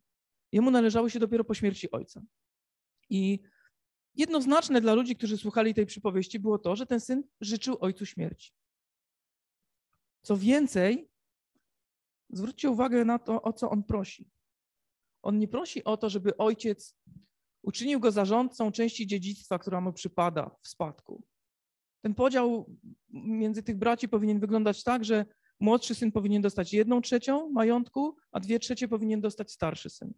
jemu 0.51 0.71
należały 0.71 1.09
się 1.09 1.19
dopiero 1.19 1.43
po 1.43 1.53
śmierci 1.53 1.91
ojca. 1.91 2.21
I 3.09 3.39
jednoznaczne 4.15 4.81
dla 4.81 4.93
ludzi, 4.93 5.15
którzy 5.15 5.37
słuchali 5.37 5.73
tej 5.73 5.85
przypowieści, 5.85 6.39
było 6.39 6.59
to, 6.59 6.75
że 6.75 6.85
ten 6.85 6.99
syn 6.99 7.23
życzył 7.41 7.77
ojcu 7.79 8.05
śmierci. 8.05 8.51
Co 10.21 10.37
więcej, 10.37 11.09
zwróćcie 12.29 12.69
uwagę 12.69 13.05
na 13.05 13.19
to, 13.19 13.41
o 13.41 13.53
co 13.53 13.69
on 13.69 13.83
prosi. 13.83 14.29
On 15.21 15.39
nie 15.39 15.47
prosi 15.47 15.83
o 15.83 15.97
to, 15.97 16.09
żeby 16.09 16.37
ojciec 16.37 16.95
uczynił 17.65 17.99
go 17.99 18.11
zarządcą 18.11 18.71
części 18.71 19.07
dziedzictwa, 19.07 19.59
która 19.59 19.81
mu 19.81 19.93
przypada 19.93 20.55
w 20.61 20.67
spadku. 20.67 21.23
Ten 22.01 22.15
podział 22.15 22.77
między 23.09 23.63
tych 23.63 23.77
braci 23.77 24.09
powinien 24.09 24.39
wyglądać 24.39 24.83
tak, 24.83 25.05
że 25.05 25.25
młodszy 25.59 25.95
syn 25.95 26.11
powinien 26.11 26.41
dostać 26.41 26.73
jedną 26.73 27.01
trzecią 27.01 27.49
majątku, 27.49 28.15
a 28.31 28.39
dwie 28.39 28.59
trzecie 28.59 28.87
powinien 28.87 29.21
dostać 29.21 29.51
starszy 29.51 29.89
syn. 29.89 30.13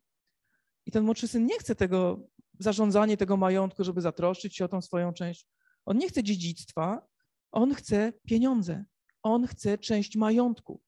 I 0.85 0.91
ten 0.91 1.03
młodszy 1.03 1.27
syn 1.27 1.45
nie 1.45 1.59
chce 1.59 1.75
tego 1.75 2.27
zarządzania 2.59 3.17
tego 3.17 3.37
majątku, 3.37 3.83
żeby 3.83 4.01
zatroszczyć 4.01 4.55
się 4.55 4.65
o 4.65 4.67
tą 4.67 4.81
swoją 4.81 5.13
część. 5.13 5.47
On 5.85 5.97
nie 5.97 6.09
chce 6.09 6.23
dziedzictwa, 6.23 7.07
on 7.51 7.73
chce 7.73 8.13
pieniądze. 8.27 8.85
On 9.23 9.47
chce 9.47 9.77
część 9.77 10.15
majątku. 10.15 10.81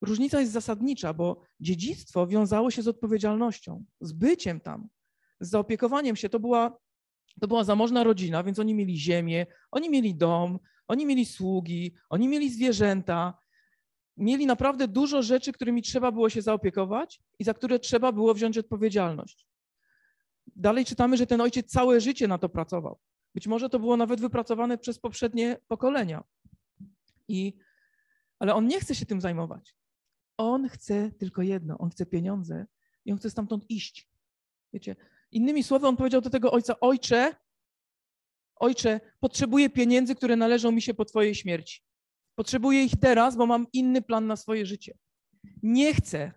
Różnica 0.00 0.40
jest 0.40 0.52
zasadnicza, 0.52 1.14
bo 1.14 1.40
dziedzictwo 1.60 2.26
wiązało 2.26 2.70
się 2.70 2.82
z 2.82 2.88
odpowiedzialnością, 2.88 3.84
z 4.00 4.12
byciem 4.12 4.60
tam, 4.60 4.88
z 5.40 5.50
zaopiekowaniem 5.50 6.16
się. 6.16 6.28
To 6.28 6.40
była, 6.40 6.78
to 7.40 7.48
była 7.48 7.64
zamożna 7.64 8.04
rodzina, 8.04 8.42
więc 8.42 8.58
oni 8.58 8.74
mieli 8.74 8.98
ziemię, 8.98 9.46
oni 9.70 9.90
mieli 9.90 10.14
dom, 10.14 10.58
oni 10.88 11.06
mieli 11.06 11.26
sługi, 11.26 11.94
oni 12.10 12.28
mieli 12.28 12.50
zwierzęta, 12.50 13.38
mieli 14.16 14.46
naprawdę 14.46 14.88
dużo 14.88 15.22
rzeczy, 15.22 15.52
którymi 15.52 15.82
trzeba 15.82 16.12
było 16.12 16.30
się 16.30 16.42
zaopiekować 16.42 17.20
i 17.38 17.44
za 17.44 17.54
które 17.54 17.78
trzeba 17.78 18.12
było 18.12 18.34
wziąć 18.34 18.58
odpowiedzialność. 18.58 19.46
Dalej 20.56 20.84
czytamy, 20.84 21.16
że 21.16 21.26
ten 21.26 21.40
ojciec 21.40 21.70
całe 21.70 22.00
życie 22.00 22.28
na 22.28 22.38
to 22.38 22.48
pracował. 22.48 22.98
Być 23.34 23.46
może 23.46 23.68
to 23.68 23.78
było 23.78 23.96
nawet 23.96 24.20
wypracowane 24.20 24.78
przez 24.78 24.98
poprzednie 24.98 25.56
pokolenia. 25.68 26.24
I, 27.28 27.56
ale 28.38 28.54
on 28.54 28.66
nie 28.66 28.80
chce 28.80 28.94
się 28.94 29.06
tym 29.06 29.20
zajmować. 29.20 29.76
On 30.36 30.68
chce 30.68 31.10
tylko 31.10 31.42
jedno, 31.42 31.78
on 31.78 31.90
chce 31.90 32.06
pieniądze 32.06 32.66
i 33.04 33.12
on 33.12 33.18
chce 33.18 33.30
stamtąd 33.30 33.70
iść. 33.70 34.08
Wiecie, 34.72 34.96
innymi 35.32 35.62
słowy, 35.62 35.86
on 35.86 35.96
powiedział 35.96 36.20
do 36.20 36.30
tego 36.30 36.52
ojca: 36.52 36.80
Ojcze, 36.80 37.34
ojcze, 38.56 39.00
potrzebuję 39.20 39.70
pieniędzy, 39.70 40.14
które 40.14 40.36
należą 40.36 40.72
mi 40.72 40.82
się 40.82 40.94
po 40.94 41.04
Twojej 41.04 41.34
śmierci. 41.34 41.80
Potrzebuję 42.34 42.84
ich 42.84 43.00
teraz, 43.00 43.36
bo 43.36 43.46
mam 43.46 43.66
inny 43.72 44.02
plan 44.02 44.26
na 44.26 44.36
swoje 44.36 44.66
życie. 44.66 44.98
Nie 45.62 45.94
chcę 45.94 46.32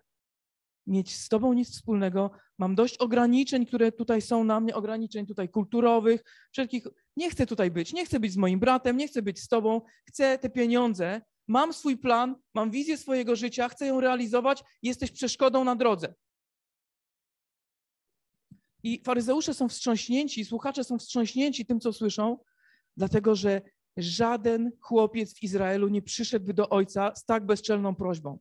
mieć 0.86 1.16
z 1.16 1.28
Tobą 1.28 1.52
nic 1.52 1.70
wspólnego. 1.70 2.30
Mam 2.58 2.74
dość 2.74 2.96
ograniczeń, 2.96 3.66
które 3.66 3.92
tutaj 3.92 4.22
są 4.22 4.44
na 4.44 4.60
mnie, 4.60 4.74
ograniczeń 4.74 5.26
tutaj 5.26 5.48
kulturowych, 5.48 6.24
wszelkich. 6.52 6.86
Nie 7.16 7.30
chcę 7.30 7.46
tutaj 7.46 7.70
być. 7.70 7.92
Nie 7.92 8.06
chcę 8.06 8.20
być 8.20 8.32
z 8.32 8.36
moim 8.36 8.58
bratem, 8.58 8.96
nie 8.96 9.08
chcę 9.08 9.22
być 9.22 9.40
z 9.40 9.48
Tobą. 9.48 9.80
Chcę 10.06 10.38
te 10.38 10.50
pieniądze. 10.50 11.20
Mam 11.48 11.72
swój 11.72 11.96
plan, 11.96 12.36
mam 12.54 12.70
wizję 12.70 12.96
swojego 12.96 13.36
życia, 13.36 13.68
chcę 13.68 13.86
ją 13.86 14.00
realizować. 14.00 14.64
Jesteś 14.82 15.10
przeszkodą 15.10 15.64
na 15.64 15.76
drodze. 15.76 16.14
I 18.84 19.02
faryzeusze 19.04 19.54
są 19.54 19.68
wstrząśnięci, 19.68 20.44
słuchacze 20.44 20.84
są 20.84 20.98
wstrząśnięci 20.98 21.66
tym, 21.66 21.80
co 21.80 21.92
słyszą, 21.92 22.38
dlatego 22.96 23.34
że 23.34 23.62
żaden 23.96 24.72
chłopiec 24.80 25.34
w 25.34 25.42
Izraelu 25.42 25.88
nie 25.88 26.02
przyszedłby 26.02 26.54
do 26.54 26.68
ojca 26.68 27.14
z 27.14 27.24
tak 27.24 27.46
bezczelną 27.46 27.94
prośbą. 27.94 28.38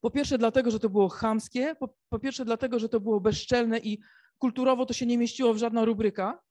Po 0.00 0.10
pierwsze, 0.10 0.38
dlatego, 0.38 0.70
że 0.70 0.80
to 0.80 0.90
było 0.90 1.08
chamskie, 1.08 1.74
po, 1.74 1.94
po 2.08 2.18
pierwsze, 2.18 2.44
dlatego, 2.44 2.78
że 2.78 2.88
to 2.88 3.00
było 3.00 3.20
bezczelne 3.20 3.78
i 3.78 3.98
kulturowo 4.38 4.86
to 4.86 4.94
się 4.94 5.06
nie 5.06 5.18
mieściło 5.18 5.54
w 5.54 5.58
żadna 5.58 5.84
rubryka, 5.84 6.42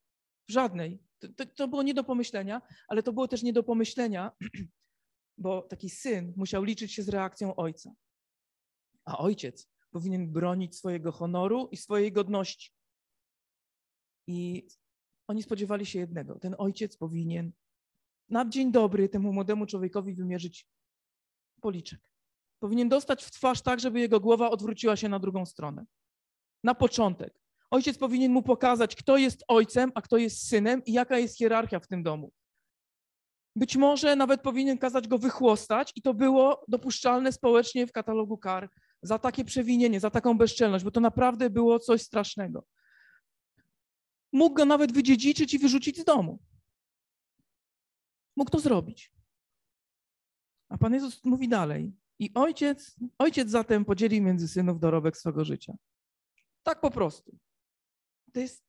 w 0.50 0.52
żadnej. 0.52 1.00
To, 1.20 1.28
to, 1.28 1.46
to 1.46 1.68
było 1.68 1.84
nie 1.84 1.94
do 1.94 2.04
pomyślenia, 2.04 2.62
ale 2.88 3.04
to 3.04 3.14
było 3.14 3.28
też 3.28 3.44
nie 3.44 3.54
do 3.54 3.64
pomyślenia, 3.64 4.32
bo 5.38 5.62
taki 5.62 5.90
syn 5.90 6.34
musiał 6.38 6.64
liczyć 6.64 6.94
się 6.94 7.04
z 7.04 7.10
reakcją 7.10 7.56
ojca. 7.56 7.92
A 9.06 9.18
ojciec 9.18 9.75
powinien 9.96 10.32
bronić 10.32 10.78
swojego 10.78 11.12
honoru 11.12 11.68
i 11.72 11.78
swojej 11.78 12.12
godności. 12.12 12.72
I 14.28 14.68
oni 15.28 15.44
spodziewali 15.44 15.86
się 15.86 16.00
jednego. 16.00 16.40
Ten 16.40 16.56
ojciec 16.58 16.98
powinien 16.98 17.52
na 18.30 18.50
dzień 18.50 18.72
dobry 18.72 19.10
temu 19.10 19.34
młodemu 19.34 19.66
człowiekowi 19.66 20.14
wymierzyć 20.14 20.68
policzek. 21.62 22.00
Powinien 22.60 22.90
dostać 22.90 23.24
w 23.24 23.32
twarz 23.32 23.62
tak, 23.62 23.80
żeby 23.80 24.00
jego 24.00 24.20
głowa 24.20 24.50
odwróciła 24.50 24.96
się 24.96 25.10
na 25.10 25.20
drugą 25.20 25.46
stronę. 25.46 25.86
Na 26.64 26.76
początek. 26.76 27.40
Ojciec 27.72 27.98
powinien 27.98 28.32
mu 28.32 28.44
pokazać, 28.44 28.96
kto 28.96 29.18
jest 29.18 29.44
ojcem, 29.48 29.92
a 29.96 30.02
kto 30.02 30.18
jest 30.18 30.48
synem 30.48 30.82
i 30.86 30.94
jaka 30.94 31.18
jest 31.18 31.38
hierarchia 31.38 31.80
w 31.80 31.88
tym 31.88 32.04
domu. 32.04 32.32
Być 33.56 33.76
może 33.76 34.16
nawet 34.16 34.42
powinien 34.42 34.78
kazać 34.78 35.08
go 35.08 35.18
wychłostać 35.18 35.92
i 35.96 36.02
to 36.02 36.14
było 36.14 36.66
dopuszczalne 36.68 37.32
społecznie 37.32 37.88
w 37.88 37.92
katalogu 37.92 38.38
kar 38.38 38.70
za 39.06 39.20
takie 39.20 39.46
przewinienie, 39.46 40.00
za 40.00 40.10
taką 40.10 40.38
bezczelność, 40.38 40.86
bo 40.86 40.92
to 40.92 41.00
naprawdę 41.00 41.50
było 41.50 41.80
coś 41.80 42.02
strasznego. 42.02 42.66
Mógł 44.32 44.56
go 44.56 44.66
nawet 44.66 44.92
wydziedziczyć 44.92 45.54
i 45.54 45.60
wyrzucić 45.60 46.00
z 46.00 46.04
domu. 46.04 46.40
Mógł 48.36 48.52
to 48.52 48.60
zrobić. 48.60 49.12
A 50.70 50.78
Pan 50.78 50.94
Jezus 50.94 51.24
mówi 51.24 51.50
dalej. 51.50 51.94
I 52.20 52.34
ojciec, 52.34 52.96
ojciec 53.18 53.50
zatem 53.50 53.86
podzielił 53.86 54.24
między 54.24 54.48
synów 54.48 54.80
dorobek 54.80 55.18
swego 55.18 55.46
życia. 55.46 55.74
Tak 56.64 56.82
po 56.82 56.92
prostu. 56.92 57.38
To 58.34 58.40
jest 58.40 58.66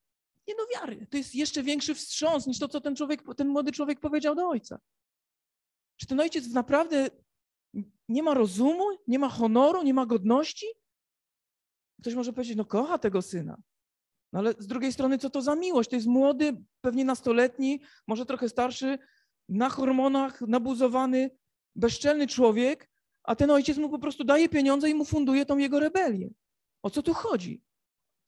nie 0.47 0.55
do 0.55 0.67
wiary. 0.75 1.07
To 1.07 1.17
jest 1.17 1.35
jeszcze 1.35 1.63
większy 1.63 1.95
wstrząs 1.95 2.47
niż 2.47 2.59
to, 2.59 2.67
co 2.67 2.81
ten 2.81 2.95
człowiek, 2.95 3.23
ten 3.37 3.47
młody 3.47 3.71
człowiek 3.71 3.99
powiedział 3.99 4.35
do 4.35 4.49
ojca. 4.49 4.79
Czy 5.97 6.07
ten 6.07 6.19
ojciec 6.19 6.47
naprawdę 6.47 7.09
nie 8.09 8.23
ma 8.23 8.33
rozumu, 8.33 8.83
nie 9.07 9.19
ma 9.19 9.29
honoru, 9.29 9.83
nie 9.83 9.93
ma 9.93 10.05
godności? 10.05 10.65
Ktoś 12.01 12.13
może 12.15 12.33
powiedzieć, 12.33 12.57
no 12.57 12.65
kocha 12.65 12.97
tego 12.97 13.21
syna. 13.21 13.57
No 14.33 14.39
ale 14.39 14.53
z 14.59 14.67
drugiej 14.67 14.93
strony, 14.93 15.17
co 15.17 15.29
to 15.29 15.41
za 15.41 15.55
miłość? 15.55 15.89
To 15.89 15.95
jest 15.95 16.07
młody, 16.07 16.63
pewnie 16.81 17.05
nastoletni, 17.05 17.81
może 18.07 18.25
trochę 18.25 18.49
starszy, 18.49 18.97
na 19.49 19.69
hormonach, 19.69 20.41
nabuzowany, 20.41 21.37
bezczelny 21.75 22.27
człowiek, 22.27 22.89
a 23.23 23.35
ten 23.35 23.51
ojciec 23.51 23.77
mu 23.77 23.89
po 23.89 23.99
prostu 23.99 24.23
daje 24.23 24.49
pieniądze 24.49 24.89
i 24.89 24.95
mu 24.95 25.05
funduje 25.05 25.45
tą 25.45 25.57
jego 25.57 25.79
rebelię. 25.79 26.29
O 26.81 26.89
co 26.89 27.03
tu 27.03 27.13
chodzi? 27.13 27.63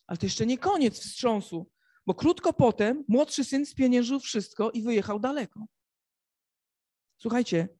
Ale 0.08 0.18
to 0.18 0.26
jeszcze 0.26 0.46
nie 0.46 0.58
koniec 0.58 1.00
wstrząsu, 1.00 1.72
bo 2.06 2.16
krótko 2.16 2.54
potem 2.54 3.04
młodszy 3.08 3.44
syn 3.44 3.66
spieniężył 3.66 4.20
wszystko 4.20 4.72
i 4.72 4.82
wyjechał 4.82 5.20
daleko. 5.20 5.66
Słuchajcie, 7.18 7.79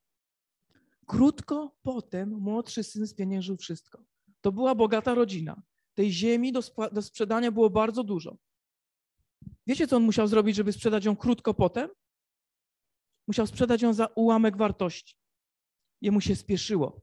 krótko 1.10 1.76
potem 1.82 2.28
młodszy 2.28 2.84
syn 2.84 3.06
spieniężył 3.06 3.56
wszystko. 3.56 4.04
To 4.40 4.52
była 4.52 4.74
bogata 4.74 5.14
rodzina. 5.14 5.62
Tej 5.94 6.12
ziemi 6.12 6.52
do, 6.52 6.60
do 6.92 7.02
sprzedania 7.02 7.52
było 7.52 7.70
bardzo 7.70 8.04
dużo. 8.04 8.36
Wiecie, 9.66 9.86
co 9.86 9.96
on 9.96 10.02
musiał 10.02 10.26
zrobić, 10.26 10.56
żeby 10.56 10.72
sprzedać 10.72 11.04
ją 11.04 11.16
krótko 11.16 11.54
potem? 11.54 11.88
Musiał 13.26 13.46
sprzedać 13.46 13.82
ją 13.82 13.92
za 13.92 14.06
ułamek 14.06 14.56
wartości. 14.56 15.14
Jemu 16.00 16.20
się 16.20 16.36
spieszyło. 16.36 17.00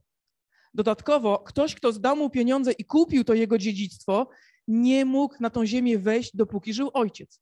Dodatkowo 0.73 1.39
ktoś, 1.39 1.75
kto 1.75 1.91
zdał 1.91 2.15
mu 2.15 2.29
pieniądze 2.29 2.71
i 2.71 2.85
kupił 2.85 3.23
to 3.23 3.33
jego 3.33 3.57
dziedzictwo, 3.57 4.29
nie 4.67 5.05
mógł 5.05 5.35
na 5.39 5.49
tą 5.49 5.65
ziemię 5.65 5.99
wejść, 5.99 6.35
dopóki 6.35 6.73
żył 6.73 6.89
ojciec. 6.93 7.41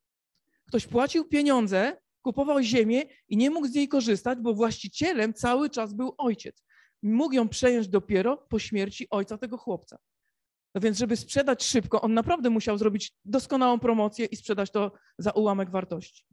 Ktoś 0.68 0.88
płacił 0.88 1.26
pieniądze, 1.26 2.02
kupował 2.26 2.62
ziemię 2.62 3.04
i 3.30 3.38
nie 3.38 3.50
mógł 3.50 3.68
z 3.68 3.74
niej 3.74 3.88
korzystać, 3.88 4.40
bo 4.40 4.54
właścicielem 4.54 5.34
cały 5.34 5.70
czas 5.70 5.94
był 5.94 6.16
ojciec. 6.18 6.64
Mógł 7.04 7.34
ją 7.34 7.50
przejąć 7.50 7.88
dopiero 7.88 8.38
po 8.38 8.60
śmierci 8.60 9.08
ojca 9.10 9.38
tego 9.38 9.58
chłopca. 9.58 9.98
No 10.76 10.82
więc, 10.82 10.98
żeby 10.98 11.16
sprzedać 11.18 11.64
szybko, 11.64 12.02
on 12.02 12.14
naprawdę 12.14 12.50
musiał 12.50 12.78
zrobić 12.78 13.14
doskonałą 13.26 13.80
promocję 13.80 14.26
i 14.26 14.36
sprzedać 14.36 14.72
to 14.72 14.92
za 15.18 15.32
ułamek 15.32 15.70
wartości. 15.70 16.26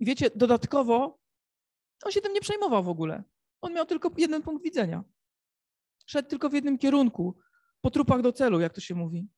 I 0.00 0.04
wiecie, 0.04 0.30
dodatkowo 0.34 1.18
on 2.04 2.12
się 2.12 2.20
tym 2.20 2.32
nie 2.32 2.40
przejmował 2.40 2.84
w 2.84 2.88
ogóle. 2.88 3.22
On 3.60 3.72
miał 3.72 3.86
tylko 3.86 4.10
jeden 4.18 4.42
punkt 4.42 4.64
widzenia. 4.64 5.04
Szedł 6.06 6.28
tylko 6.28 6.48
w 6.48 6.52
jednym 6.52 6.78
kierunku, 6.78 7.38
po 7.80 7.90
trupach 7.90 8.22
do 8.22 8.32
celu, 8.32 8.60
jak 8.60 8.72
to 8.72 8.80
się 8.80 8.94
mówi. 8.94 9.28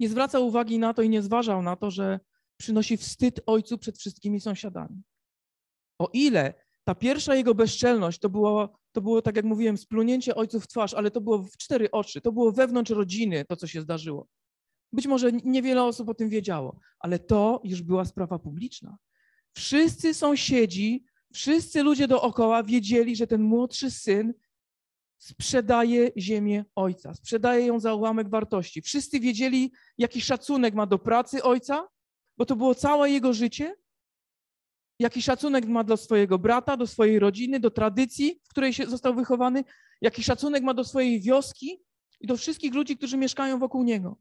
Nie 0.00 0.08
zwracał 0.08 0.46
uwagi 0.46 0.78
na 0.78 0.94
to 0.94 1.02
i 1.02 1.08
nie 1.08 1.22
zważał 1.22 1.62
na 1.62 1.76
to, 1.76 1.90
że 1.90 2.20
przynosi 2.56 2.96
wstyd 2.96 3.40
ojcu 3.46 3.78
przed 3.78 3.98
wszystkimi 3.98 4.40
sąsiadami. 4.40 5.02
O 5.98 6.10
ile 6.12 6.54
ta 6.84 6.94
pierwsza 6.94 7.34
jego 7.34 7.54
bezczelność 7.54 8.18
to 8.18 8.28
było, 8.28 8.78
to 8.92 9.00
było, 9.00 9.22
tak 9.22 9.36
jak 9.36 9.44
mówiłem, 9.44 9.76
splunięcie 9.76 10.34
ojcu 10.34 10.60
w 10.60 10.66
twarz, 10.66 10.94
ale 10.94 11.10
to 11.10 11.20
było 11.20 11.38
w 11.38 11.56
cztery 11.56 11.90
oczy, 11.90 12.20
to 12.20 12.32
było 12.32 12.52
wewnątrz 12.52 12.90
rodziny 12.90 13.44
to, 13.44 13.56
co 13.56 13.66
się 13.66 13.80
zdarzyło. 13.82 14.28
Być 14.92 15.06
może 15.06 15.32
niewiele 15.32 15.84
osób 15.84 16.08
o 16.08 16.14
tym 16.14 16.28
wiedziało, 16.28 16.78
ale 16.98 17.18
to 17.18 17.60
już 17.64 17.82
była 17.82 18.04
sprawa 18.04 18.38
publiczna. 18.38 18.96
Wszyscy 19.52 20.14
sąsiedzi, 20.14 21.04
wszyscy 21.32 21.82
ludzie 21.82 22.08
dookoła 22.08 22.62
wiedzieli, 22.62 23.16
że 23.16 23.26
ten 23.26 23.42
młodszy 23.42 23.90
syn 23.90 24.34
sprzedaje 25.18 26.10
ziemię 26.18 26.64
ojca, 26.74 27.14
sprzedaje 27.14 27.66
ją 27.66 27.80
za 27.80 27.94
ułamek 27.94 28.28
wartości. 28.28 28.82
Wszyscy 28.82 29.20
wiedzieli, 29.20 29.72
jaki 29.98 30.20
szacunek 30.20 30.74
ma 30.74 30.86
do 30.86 30.98
pracy 30.98 31.42
ojca, 31.42 31.88
bo 32.36 32.46
to 32.46 32.56
było 32.56 32.74
całe 32.74 33.10
jego 33.10 33.32
życie. 33.32 33.76
Jaki 34.98 35.22
szacunek 35.22 35.66
ma 35.66 35.84
do 35.84 35.96
swojego 35.96 36.38
brata, 36.38 36.76
do 36.76 36.86
swojej 36.86 37.18
rodziny, 37.18 37.60
do 37.60 37.70
tradycji, 37.70 38.40
w 38.44 38.48
której 38.48 38.72
się 38.72 38.86
został 38.86 39.14
wychowany, 39.14 39.64
jaki 40.00 40.22
szacunek 40.22 40.62
ma 40.62 40.74
do 40.74 40.84
swojej 40.84 41.20
wioski 41.20 41.84
i 42.20 42.26
do 42.26 42.36
wszystkich 42.36 42.74
ludzi, 42.74 42.96
którzy 42.96 43.16
mieszkają 43.16 43.58
wokół 43.58 43.82
niego. 43.84 44.16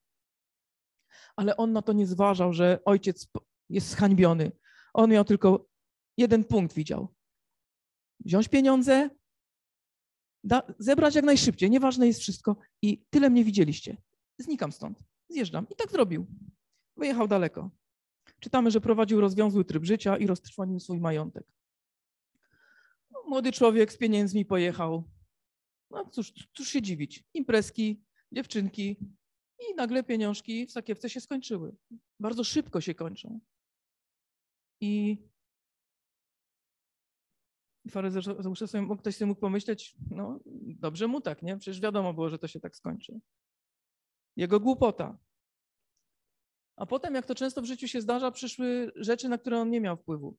Ale 1.36 1.58
on 1.58 1.74
na 1.74 1.82
to 1.82 1.94
nie 1.94 2.08
zważał, 2.08 2.54
że 2.54 2.80
ojciec 2.86 3.28
jest 3.70 3.88
zhańbiony. 3.88 4.52
On 4.94 5.10
miał 5.10 5.26
tylko 5.26 5.70
jeden 6.18 6.44
punkt 6.44 6.76
widział. 6.76 7.14
Wziąć 8.20 8.48
pieniądze, 8.48 9.10
da, 10.44 10.64
zebrać 10.80 11.16
jak 11.16 11.26
najszybciej, 11.26 11.70
nieważne 11.70 12.08
jest 12.08 12.20
wszystko 12.20 12.56
i 12.82 13.06
tyle 13.10 13.30
mnie 13.30 13.44
widzieliście. 13.44 13.98
Znikam 14.38 14.72
stąd, 14.72 15.04
zjeżdżam. 15.30 15.70
I 15.70 15.76
tak 15.76 15.92
zrobił. 15.92 16.28
Wyjechał 16.98 17.28
daleko. 17.28 17.70
Czytamy, 18.44 18.72
że 18.72 18.82
prowadził 18.82 19.22
rozwiązły 19.22 19.66
tryb 19.66 19.84
życia 19.84 20.18
i 20.18 20.28
roztrwonił 20.28 20.80
swój 20.80 21.00
majątek. 21.00 21.48
No, 23.12 23.24
młody 23.28 23.52
człowiek 23.52 23.94
z 23.94 23.98
pieniędzmi 23.98 24.46
pojechał. 24.46 25.10
No 25.90 26.10
cóż, 26.12 26.34
cóż 26.54 26.68
się 26.68 26.82
dziwić. 26.82 27.24
Imprezki, 27.34 28.04
dziewczynki 28.32 28.98
i 29.60 29.76
nagle 29.76 30.04
pieniążki 30.04 30.66
w 30.68 30.72
sakiewce 30.72 31.10
się 31.10 31.22
skończyły. 31.22 31.76
Bardzo 32.20 32.44
szybko 32.44 32.82
się 32.82 32.96
kończą. 32.96 33.40
I 34.82 35.18
faryzeusze 37.90 38.68
sobie, 38.68 38.98
ktoś 38.98 39.16
sobie 39.16 39.28
mógł 39.28 39.42
pomyśleć, 39.42 39.96
no 40.10 40.40
dobrze 40.66 41.08
mu 41.08 41.22
tak, 41.22 41.44
nie? 41.44 41.58
Przecież 41.58 41.82
wiadomo 41.82 42.14
było, 42.14 42.30
że 42.30 42.40
to 42.40 42.48
się 42.48 42.60
tak 42.60 42.76
skończy. 42.76 43.20
Jego 44.36 44.60
głupota. 44.60 45.18
A 46.76 46.86
potem, 46.86 47.16
jak 47.16 47.26
to 47.26 47.36
często 47.36 47.62
w 47.62 47.66
życiu 47.66 47.88
się 47.88 48.02
zdarza, 48.02 48.32
przyszły 48.32 48.92
rzeczy, 48.96 49.30
na 49.30 49.38
które 49.38 49.60
on 49.60 49.70
nie 49.70 49.82
miał 49.82 49.98
wpływu. 49.98 50.38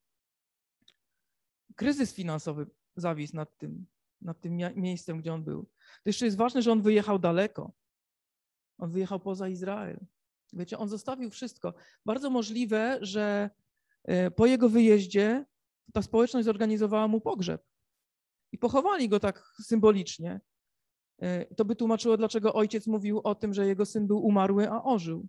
Kryzys 1.77 2.15
finansowy 2.15 2.67
zawisł 2.97 3.37
nad 3.37 3.59
tym, 3.59 3.87
nad 4.21 4.41
tym 4.41 4.57
miejscem, 4.77 5.21
gdzie 5.21 5.35
on 5.35 5.45
był. 5.45 5.65
To 6.03 6.07
jeszcze 6.07 6.25
jest 6.25 6.37
ważne, 6.37 6.63
że 6.63 6.73
on 6.73 6.83
wyjechał 6.83 7.19
daleko. 7.19 7.73
On 8.79 8.91
wyjechał 8.91 9.21
poza 9.21 9.49
Izrael. 9.49 10.07
Wiecie, 10.53 10.79
on 10.79 10.89
zostawił 10.89 11.31
wszystko. 11.31 11.75
Bardzo 12.05 12.31
możliwe, 12.31 12.99
że 13.01 13.51
e, 14.05 14.31
po 14.31 14.47
jego 14.47 14.69
wyjeździe 14.69 15.45
ta 15.93 16.03
społeczność 16.03 16.45
zorganizowała 16.45 17.09
mu 17.09 17.21
pogrzeb 17.21 17.63
i 18.53 18.59
pochowali 18.59 19.09
go 19.09 19.21
tak 19.21 19.53
symbolicznie. 19.63 20.41
E, 21.19 21.55
to 21.55 21.65
by 21.65 21.77
tłumaczyło, 21.77 22.17
dlaczego 22.17 22.55
ojciec 22.55 22.87
mówił 22.87 23.21
o 23.25 23.35
tym, 23.35 23.55
że 23.55 23.67
jego 23.67 23.87
syn 23.87 24.07
był 24.07 24.27
umarły, 24.27 24.71
a 24.71 24.83
ożył. 24.83 25.29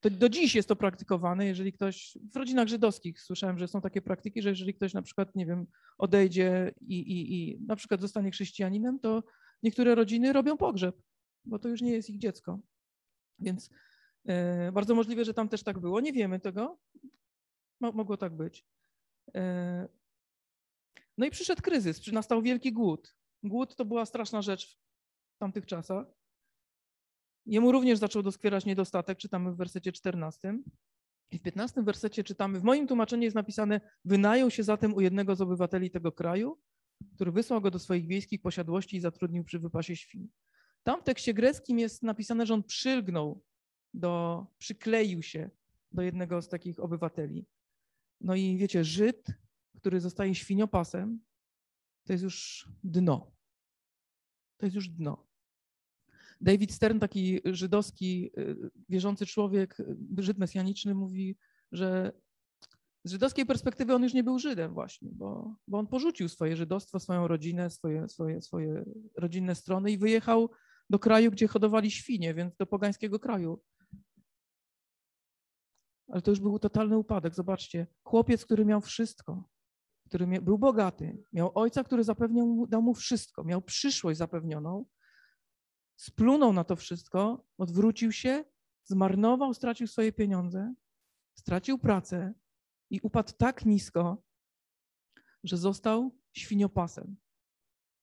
To 0.00 0.10
do 0.10 0.28
dziś 0.28 0.54
jest 0.54 0.68
to 0.68 0.76
praktykowane, 0.76 1.46
jeżeli 1.46 1.72
ktoś, 1.72 2.18
w 2.32 2.36
rodzinach 2.36 2.68
żydowskich 2.68 3.20
słyszałem, 3.20 3.58
że 3.58 3.68
są 3.68 3.80
takie 3.80 4.02
praktyki, 4.02 4.42
że 4.42 4.48
jeżeli 4.48 4.74
ktoś 4.74 4.94
na 4.94 5.02
przykład, 5.02 5.34
nie 5.34 5.46
wiem, 5.46 5.66
odejdzie 5.98 6.74
i, 6.80 6.98
i, 6.98 7.34
i 7.34 7.60
na 7.66 7.76
przykład 7.76 8.00
zostanie 8.00 8.30
chrześcijaninem, 8.30 8.98
to 8.98 9.22
niektóre 9.62 9.94
rodziny 9.94 10.32
robią 10.32 10.56
pogrzeb, 10.56 10.96
bo 11.44 11.58
to 11.58 11.68
już 11.68 11.82
nie 11.82 11.92
jest 11.92 12.10
ich 12.10 12.18
dziecko. 12.18 12.60
Więc 13.38 13.70
e, 14.28 14.72
bardzo 14.72 14.94
możliwe, 14.94 15.24
że 15.24 15.34
tam 15.34 15.48
też 15.48 15.62
tak 15.62 15.78
było. 15.78 16.00
Nie 16.00 16.12
wiemy 16.12 16.40
tego. 16.40 16.78
Mogło 17.80 18.16
tak 18.16 18.36
być. 18.36 18.64
E, 19.34 19.88
no 21.18 21.26
i 21.26 21.30
przyszedł 21.30 21.62
kryzys, 21.62 22.12
nastał 22.12 22.42
wielki 22.42 22.72
głód. 22.72 23.16
Głód 23.42 23.76
to 23.76 23.84
była 23.84 24.06
straszna 24.06 24.42
rzecz 24.42 24.78
w 25.34 25.38
tamtych 25.38 25.66
czasach. 25.66 26.06
Jemu 27.46 27.72
również 27.72 27.98
zaczął 27.98 28.22
doskwierać 28.22 28.64
niedostatek, 28.64 29.18
czytamy 29.18 29.52
w 29.52 29.56
wersecie 29.56 29.92
14. 29.92 30.58
I 31.30 31.38
w 31.38 31.42
15 31.42 31.82
wersecie 31.82 32.24
czytamy, 32.24 32.60
w 32.60 32.62
moim 32.62 32.86
tłumaczeniu 32.86 33.22
jest 33.22 33.36
napisane, 33.36 33.80
wynajął 34.04 34.50
się 34.50 34.62
zatem 34.62 34.94
u 34.94 35.00
jednego 35.00 35.36
z 35.36 35.40
obywateli 35.40 35.90
tego 35.90 36.12
kraju, 36.12 36.58
który 37.14 37.32
wysłał 37.32 37.60
go 37.60 37.70
do 37.70 37.78
swoich 37.78 38.06
wiejskich 38.06 38.42
posiadłości 38.42 38.96
i 38.96 39.00
zatrudnił 39.00 39.44
przy 39.44 39.58
wypasie 39.58 39.96
świń. 39.96 40.28
Tam 40.82 41.00
w 41.00 41.04
tekście 41.04 41.34
greckim 41.34 41.78
jest 41.78 42.02
napisane, 42.02 42.46
że 42.46 42.54
on 42.54 42.62
przylgnął 42.62 43.42
do, 43.94 44.46
przykleił 44.58 45.22
się 45.22 45.50
do 45.92 46.02
jednego 46.02 46.42
z 46.42 46.48
takich 46.48 46.80
obywateli. 46.80 47.46
No 48.20 48.34
i 48.34 48.56
wiecie, 48.56 48.84
Żyd, 48.84 49.26
który 49.76 50.00
zostaje 50.00 50.34
świniopasem, 50.34 51.20
to 52.04 52.12
jest 52.12 52.24
już 52.24 52.68
dno. 52.84 53.32
To 54.56 54.66
jest 54.66 54.76
już 54.76 54.88
dno. 54.88 55.25
David 56.40 56.72
Stern, 56.72 56.98
taki 56.98 57.40
żydowski, 57.44 58.30
y, 58.38 58.56
wierzący 58.88 59.26
człowiek, 59.26 59.80
y, 59.80 59.96
Żyd 60.18 60.38
mesjaniczny, 60.38 60.94
mówi, 60.94 61.36
że 61.72 62.12
z 63.04 63.10
żydowskiej 63.10 63.46
perspektywy 63.46 63.94
on 63.94 64.02
już 64.02 64.14
nie 64.14 64.24
był 64.24 64.38
Żydem 64.38 64.74
właśnie, 64.74 65.08
bo, 65.12 65.54
bo 65.68 65.78
on 65.78 65.86
porzucił 65.86 66.28
swoje 66.28 66.56
żydostwo, 66.56 67.00
swoją 67.00 67.28
rodzinę, 67.28 67.70
swoje, 67.70 68.08
swoje, 68.08 68.42
swoje 68.42 68.84
rodzinne 69.16 69.54
strony 69.54 69.90
i 69.90 69.98
wyjechał 69.98 70.50
do 70.90 70.98
kraju, 70.98 71.30
gdzie 71.30 71.48
hodowali 71.48 71.90
świnie, 71.90 72.34
więc 72.34 72.56
do 72.56 72.66
pogańskiego 72.66 73.18
kraju. 73.18 73.60
Ale 76.08 76.22
to 76.22 76.30
już 76.30 76.40
był 76.40 76.58
totalny 76.58 76.98
upadek. 76.98 77.34
Zobaczcie, 77.34 77.86
chłopiec, 78.04 78.44
który 78.44 78.64
miał 78.64 78.80
wszystko, 78.80 79.48
który 80.08 80.26
był 80.26 80.58
bogaty, 80.58 81.22
miał 81.32 81.50
ojca, 81.54 81.84
który 81.84 82.04
zapewniał, 82.04 82.66
dał 82.66 82.82
mu 82.82 82.94
wszystko, 82.94 83.44
miał 83.44 83.62
przyszłość 83.62 84.18
zapewnioną, 84.18 84.84
splunął 85.96 86.52
na 86.52 86.64
to 86.64 86.76
wszystko, 86.76 87.46
odwrócił 87.58 88.12
się, 88.12 88.44
zmarnował, 88.84 89.54
stracił 89.54 89.86
swoje 89.86 90.12
pieniądze, 90.12 90.74
stracił 91.38 91.78
pracę 91.78 92.34
i 92.90 93.00
upadł 93.00 93.32
tak 93.38 93.64
nisko, 93.64 94.22
że 95.44 95.56
został 95.56 96.18
świniopasem. 96.32 97.16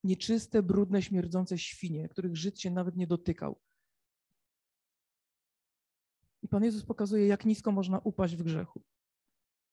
Nieczyste, 0.03 0.63
brudne, 0.63 1.01
śmierdzące 1.01 1.57
świnie, 1.57 2.09
których 2.09 2.37
Żyd 2.37 2.59
się 2.59 2.71
nawet 2.71 2.95
nie 2.95 3.07
dotykał. 3.07 3.61
I 6.41 6.47
Pan 6.47 6.63
Jezus 6.63 6.85
pokazuje, 6.85 7.27
jak 7.27 7.45
nisko 7.45 7.71
można 7.71 7.99
upaść 7.99 8.35
w 8.35 8.43
grzechu. 8.43 8.83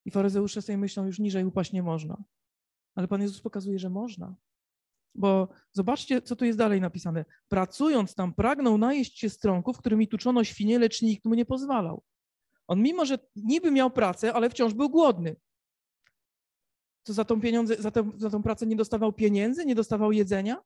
I 0.04 0.10
faryzeusze 0.10 0.62
sobie 0.62 0.78
myślą, 0.78 1.06
już 1.06 1.18
niżej 1.18 1.44
upaść 1.44 1.72
nie 1.72 1.82
można. 1.82 2.24
Ale 2.94 3.08
Pan 3.08 3.22
Jezus 3.22 3.40
pokazuje, 3.40 3.78
że 3.78 3.90
można. 3.90 4.36
Bo 5.14 5.48
zobaczcie, 5.72 6.22
co 6.22 6.36
tu 6.36 6.44
jest 6.44 6.58
dalej 6.58 6.80
napisane. 6.80 7.24
Pracując 7.48 8.14
tam, 8.14 8.34
pragnął 8.34 8.78
najeść 8.78 9.18
się 9.18 9.30
strąków, 9.30 9.78
którymi 9.78 10.08
tuczono 10.08 10.44
świnie, 10.44 10.78
lecz 10.78 11.02
nikt 11.02 11.24
mu 11.24 11.34
nie 11.34 11.46
pozwalał. 11.46 12.02
On 12.66 12.82
mimo, 12.82 13.04
że 13.04 13.18
niby 13.36 13.70
miał 13.70 13.90
pracę, 13.90 14.32
ale 14.32 14.50
wciąż 14.50 14.74
był 14.74 14.90
głodny. 14.90 15.36
Co 17.02 17.12
za 17.12 17.24
tą, 17.24 17.40
pieniądze, 17.40 17.76
za, 17.76 17.90
za 18.16 18.30
tą 18.30 18.42
pracę 18.42 18.66
nie 18.66 18.76
dostawał 18.76 19.12
pieniędzy, 19.12 19.64
nie 19.64 19.74
dostawał 19.74 20.12
jedzenia? 20.12 20.62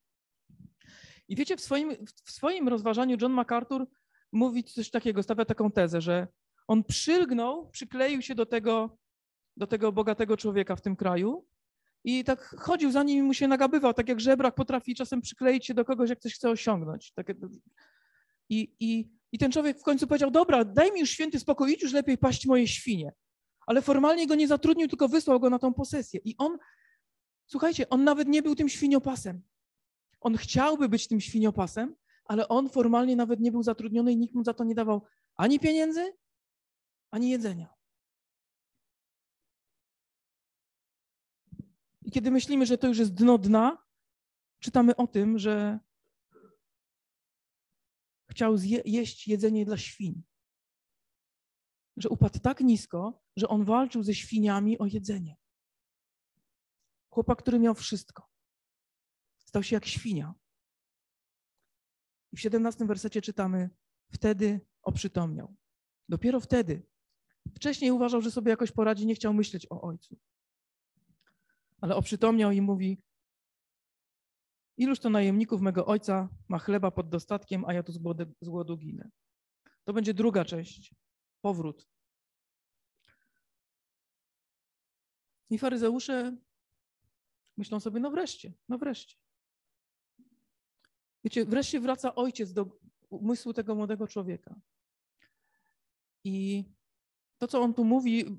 I 1.28 1.36
wiecie, 1.36 1.56
w 1.56 1.60
swoim, 1.60 1.96
w 2.24 2.30
swoim 2.30 2.68
rozważaniu 2.68 3.16
John 3.20 3.32
MacArthur 3.32 3.86
mówi 4.32 4.64
coś 4.64 4.90
takiego, 4.90 5.22
stawia 5.22 5.44
taką 5.44 5.70
tezę, 5.70 6.00
że 6.00 6.28
On 6.66 6.84
przylgnął, 6.84 7.70
przykleił 7.70 8.22
się 8.22 8.34
do 8.34 8.46
tego, 8.46 8.98
do 9.56 9.66
tego 9.66 9.92
bogatego 9.92 10.36
człowieka 10.36 10.76
w 10.76 10.80
tym 10.80 10.96
kraju 10.96 11.46
i 12.04 12.24
tak 12.24 12.56
chodził 12.58 12.90
za 12.90 13.02
nim 13.02 13.18
i 13.18 13.22
mu 13.22 13.34
się 13.34 13.48
nagabywał, 13.48 13.94
tak 13.94 14.08
jak 14.08 14.20
żebrak 14.20 14.54
potrafi 14.54 14.94
czasem 14.94 15.20
przykleić 15.20 15.66
się 15.66 15.74
do 15.74 15.84
kogoś, 15.84 16.10
jak 16.10 16.20
coś 16.20 16.34
chce 16.34 16.50
osiągnąć. 16.50 17.12
Tak 17.12 17.26
I, 18.48 18.74
i, 18.80 19.10
I 19.32 19.38
ten 19.38 19.52
człowiek 19.52 19.80
w 19.80 19.82
końcu 19.82 20.06
powiedział, 20.06 20.30
dobra, 20.30 20.64
daj 20.64 20.92
mi 20.92 21.00
już 21.00 21.10
święty 21.10 21.40
spokój, 21.40 21.72
idź 21.72 21.82
już 21.82 21.92
lepiej 21.92 22.18
paść 22.18 22.46
moje 22.46 22.68
świnie. 22.68 23.12
Ale 23.66 23.82
formalnie 23.82 24.26
go 24.26 24.34
nie 24.34 24.48
zatrudnił, 24.48 24.88
tylko 24.88 25.08
wysłał 25.08 25.40
go 25.40 25.50
na 25.50 25.58
tą 25.58 25.74
posesję. 25.74 26.20
I 26.24 26.34
on, 26.38 26.58
słuchajcie, 27.46 27.88
on 27.88 28.04
nawet 28.04 28.28
nie 28.28 28.42
był 28.42 28.54
tym 28.54 28.68
świniopasem. 28.68 29.42
On 30.20 30.36
chciałby 30.36 30.88
być 30.88 31.08
tym 31.08 31.20
świniopasem, 31.20 31.96
ale 32.24 32.48
on 32.48 32.68
formalnie 32.68 33.16
nawet 33.16 33.40
nie 33.40 33.52
był 33.52 33.62
zatrudniony 33.62 34.12
i 34.12 34.16
nikt 34.16 34.34
mu 34.34 34.44
za 34.44 34.54
to 34.54 34.64
nie 34.64 34.74
dawał 34.74 35.02
ani 35.36 35.60
pieniędzy, 35.60 36.12
ani 37.10 37.30
jedzenia. 37.30 37.73
I 42.04 42.10
kiedy 42.10 42.30
myślimy, 42.30 42.66
że 42.66 42.78
to 42.78 42.88
już 42.88 42.98
jest 42.98 43.14
dno 43.14 43.38
dna, 43.38 43.84
czytamy 44.58 44.96
o 44.96 45.06
tym, 45.06 45.38
że 45.38 45.78
chciał 48.30 48.56
jeść 48.84 49.28
jedzenie 49.28 49.64
dla 49.64 49.78
świń. 49.78 50.22
Że 51.96 52.08
upadł 52.08 52.38
tak 52.38 52.60
nisko, 52.60 53.22
że 53.36 53.48
on 53.48 53.64
walczył 53.64 54.02
ze 54.02 54.14
świniami 54.14 54.78
o 54.78 54.86
jedzenie. 54.86 55.36
Chłopak, 57.10 57.38
który 57.38 57.58
miał 57.58 57.74
wszystko. 57.74 58.30
Stał 59.38 59.62
się 59.62 59.76
jak 59.76 59.86
świnia. 59.86 60.34
I 62.32 62.36
w 62.36 62.40
17 62.40 62.86
wersecie 62.86 63.22
czytamy: 63.22 63.70
Wtedy 64.12 64.60
oprzytomniał. 64.82 65.56
Dopiero 66.08 66.40
wtedy. 66.40 66.86
Wcześniej 67.54 67.90
uważał, 67.90 68.20
że 68.20 68.30
sobie 68.30 68.50
jakoś 68.50 68.72
poradzi, 68.72 69.06
nie 69.06 69.14
chciał 69.14 69.34
myśleć 69.34 69.66
o 69.70 69.80
ojcu. 69.82 70.16
Ale 71.80 71.96
oprzytomniał 71.96 72.50
i 72.50 72.60
mówi: 72.60 73.02
Iluż 74.76 75.00
to 75.00 75.10
najemników 75.10 75.60
mego 75.60 75.86
ojca 75.86 76.28
ma 76.48 76.58
chleba 76.58 76.90
pod 76.90 77.08
dostatkiem, 77.08 77.64
a 77.64 77.72
ja 77.72 77.82
tu 77.82 77.92
z 77.92 77.98
głodu, 77.98 78.24
z 78.40 78.48
głodu 78.48 78.76
ginę. 78.76 79.10
To 79.84 79.92
będzie 79.92 80.14
druga 80.14 80.44
część, 80.44 80.94
powrót. 81.40 81.88
I 85.50 85.58
faryzeusze 85.58 86.36
myślą 87.56 87.80
sobie, 87.80 88.00
no 88.00 88.10
wreszcie, 88.10 88.52
no 88.68 88.78
wreszcie. 88.78 89.16
Wiecie, 91.24 91.44
wreszcie 91.44 91.80
wraca 91.80 92.14
ojciec 92.14 92.52
do 92.52 92.78
umysłu 93.10 93.52
tego 93.52 93.74
młodego 93.74 94.06
człowieka. 94.06 94.54
I 96.24 96.64
to, 97.38 97.48
co 97.48 97.60
on 97.60 97.74
tu 97.74 97.84
mówi, 97.84 98.38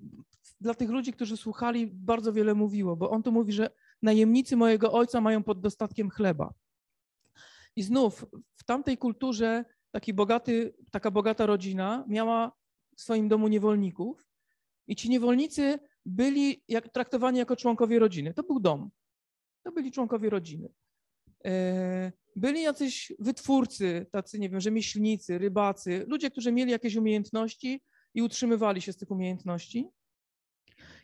dla 0.61 0.73
tych 0.73 0.89
ludzi, 0.89 1.13
którzy 1.13 1.37
słuchali, 1.37 1.87
bardzo 1.87 2.33
wiele 2.33 2.55
mówiło, 2.55 2.95
bo 2.95 3.09
on 3.09 3.23
tu 3.23 3.31
mówi, 3.31 3.53
że 3.53 3.69
najemnicy 4.01 4.55
mojego 4.55 4.91
ojca 4.91 5.21
mają 5.21 5.43
pod 5.43 5.61
dostatkiem 5.61 6.09
chleba. 6.09 6.53
I 7.75 7.83
znów 7.83 8.25
w 8.55 8.63
tamtej 8.63 8.97
kulturze 8.97 9.65
taki 9.91 10.13
bogaty, 10.13 10.75
taka 10.91 11.11
bogata 11.11 11.45
rodzina 11.45 12.05
miała 12.07 12.51
w 12.95 13.01
swoim 13.01 13.27
domu 13.27 13.47
niewolników 13.47 14.27
i 14.87 14.95
ci 14.95 15.09
niewolnicy 15.09 15.79
byli 16.05 16.63
jak, 16.67 16.89
traktowani 16.89 17.39
jako 17.39 17.55
członkowie 17.55 17.99
rodziny. 17.99 18.33
To 18.33 18.43
był 18.43 18.59
dom. 18.59 18.89
To 19.63 19.71
byli 19.71 19.91
członkowie 19.91 20.29
rodziny. 20.29 20.69
E, 21.45 22.11
byli 22.35 22.61
jacyś 22.61 23.13
wytwórcy, 23.19 24.05
tacy, 24.11 24.39
nie 24.39 24.49
wiem, 24.49 24.61
rzemieślnicy, 24.61 25.37
rybacy, 25.37 26.05
ludzie, 26.07 26.31
którzy 26.31 26.51
mieli 26.51 26.71
jakieś 26.71 26.95
umiejętności 26.95 27.81
i 28.13 28.21
utrzymywali 28.21 28.81
się 28.81 28.93
z 28.93 28.97
tych 28.97 29.11
umiejętności. 29.11 29.89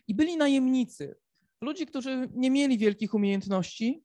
I 0.08 0.14
byli 0.14 0.36
najemnicy, 0.36 1.14
ludzie, 1.60 1.86
którzy 1.86 2.28
nie 2.34 2.50
mieli 2.50 2.78
wielkich 2.78 3.14
umiejętności 3.14 4.04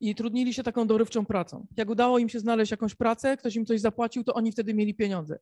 i 0.00 0.14
trudnili 0.14 0.54
się 0.54 0.62
taką 0.62 0.86
dorywczą 0.86 1.26
pracą. 1.26 1.66
Jak 1.76 1.90
udało 1.90 2.18
im 2.18 2.28
się 2.28 2.40
znaleźć 2.40 2.70
jakąś 2.70 2.94
pracę, 2.94 3.36
ktoś 3.36 3.56
im 3.56 3.66
coś 3.66 3.80
zapłacił, 3.80 4.24
to 4.24 4.34
oni 4.34 4.52
wtedy 4.52 4.74
mieli 4.74 4.94
pieniądze. 4.94 5.38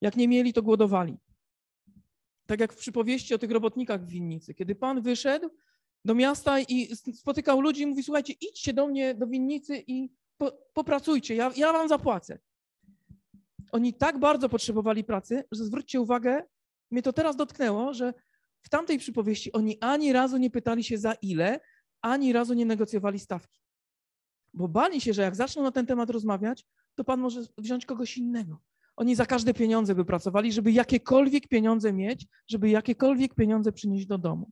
Jak 0.00 0.16
nie 0.16 0.28
mieli, 0.28 0.52
to 0.52 0.62
głodowali. 0.62 1.18
Tak 2.46 2.60
jak 2.60 2.72
w 2.72 2.76
przypowieści 2.76 3.34
o 3.34 3.38
tych 3.38 3.50
robotnikach 3.50 4.04
w 4.04 4.08
winnicy. 4.08 4.54
Kiedy 4.54 4.74
pan 4.74 5.02
wyszedł, 5.02 5.50
do 6.04 6.14
miasta 6.14 6.60
i 6.60 6.96
spotykał 6.96 7.60
ludzi 7.60 7.82
i 7.82 7.86
mówi, 7.86 8.02
słuchajcie, 8.02 8.34
idźcie 8.40 8.72
do 8.72 8.86
mnie 8.86 9.14
do 9.14 9.26
winnicy 9.26 9.84
i 9.86 10.10
po, 10.38 10.52
popracujcie, 10.72 11.34
ja, 11.34 11.52
ja 11.56 11.72
wam 11.72 11.88
zapłacę. 11.88 12.38
Oni 13.72 13.94
tak 13.94 14.18
bardzo 14.18 14.48
potrzebowali 14.48 15.04
pracy, 15.04 15.44
że 15.52 15.64
zwróćcie 15.64 16.00
uwagę, 16.00 16.42
mnie 16.90 17.02
to 17.02 17.12
teraz 17.12 17.36
dotknęło, 17.36 17.94
że 17.94 18.14
w 18.66 18.68
tamtej 18.68 18.98
przypowieści 18.98 19.52
oni 19.52 19.78
ani 19.80 20.12
razu 20.12 20.36
nie 20.36 20.50
pytali 20.50 20.84
się 20.84 20.98
za 20.98 21.12
ile, 21.12 21.60
ani 22.00 22.32
razu 22.32 22.54
nie 22.54 22.66
negocjowali 22.66 23.18
stawki. 23.18 23.60
Bo 24.54 24.68
bali 24.68 25.00
się, 25.00 25.12
że 25.12 25.22
jak 25.22 25.36
zaczną 25.36 25.62
na 25.62 25.70
ten 25.70 25.86
temat 25.86 26.10
rozmawiać, 26.10 26.66
to 26.94 27.04
pan 27.04 27.20
może 27.20 27.40
wziąć 27.58 27.86
kogoś 27.86 28.18
innego. 28.18 28.62
Oni 28.96 29.14
za 29.14 29.26
każde 29.26 29.54
pieniądze 29.54 29.94
by 29.94 30.04
pracowali, 30.04 30.52
żeby 30.52 30.72
jakiekolwiek 30.72 31.48
pieniądze 31.48 31.92
mieć, 31.92 32.26
żeby 32.48 32.68
jakiekolwiek 32.68 33.34
pieniądze 33.34 33.72
przynieść 33.72 34.06
do 34.06 34.18
domu. 34.18 34.50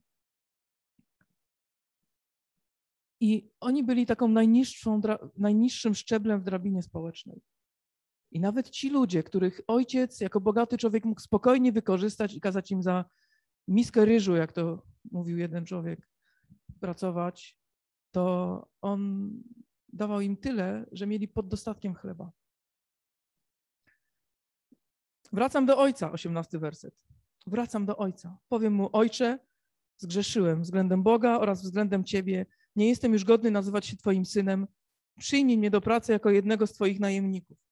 I 3.19 3.49
oni 3.59 3.83
byli 3.83 4.05
taką 4.05 4.27
najniższą, 4.27 5.01
najniższym 5.37 5.95
szczeblem 5.95 6.41
w 6.41 6.43
drabinie 6.43 6.81
społecznej. 6.81 7.41
I 8.31 8.39
nawet 8.39 8.69
ci 8.69 8.89
ludzie, 8.89 9.23
których 9.23 9.61
ojciec 9.67 10.21
jako 10.21 10.41
bogaty 10.41 10.77
człowiek 10.77 11.05
mógł 11.05 11.21
spokojnie 11.21 11.71
wykorzystać 11.71 12.33
i 12.33 12.41
kazać 12.41 12.71
im 12.71 12.83
za 12.83 13.05
miskę 13.67 14.05
ryżu, 14.05 14.35
jak 14.35 14.51
to 14.51 14.81
mówił 15.11 15.37
jeden 15.37 15.65
człowiek, 15.65 16.09
pracować, 16.79 17.57
to 18.11 18.67
on 18.81 19.31
dawał 19.93 20.21
im 20.21 20.37
tyle, 20.37 20.85
że 20.91 21.07
mieli 21.07 21.27
pod 21.27 21.47
dostatkiem 21.47 21.93
chleba. 21.93 22.31
Wracam 25.33 25.65
do 25.65 25.77
ojca, 25.77 26.11
osiemnasty 26.11 26.59
werset. 26.59 27.05
Wracam 27.47 27.85
do 27.85 27.97
ojca. 27.97 28.37
Powiem 28.49 28.73
mu, 28.73 28.89
ojcze, 28.93 29.39
zgrzeszyłem 29.97 30.61
względem 30.61 31.03
Boga 31.03 31.39
oraz 31.39 31.63
względem 31.63 32.03
ciebie 32.03 32.45
nie 32.75 32.89
jestem 32.89 33.13
już 33.13 33.23
godny 33.23 33.51
nazywać 33.51 33.85
się 33.85 33.97
Twoim 33.97 34.25
synem. 34.25 34.67
Przyjmij 35.19 35.57
mnie 35.57 35.71
do 35.71 35.81
pracy 35.81 36.11
jako 36.11 36.29
jednego 36.29 36.67
z 36.67 36.73
Twoich 36.73 36.99
najemników. 36.99 37.64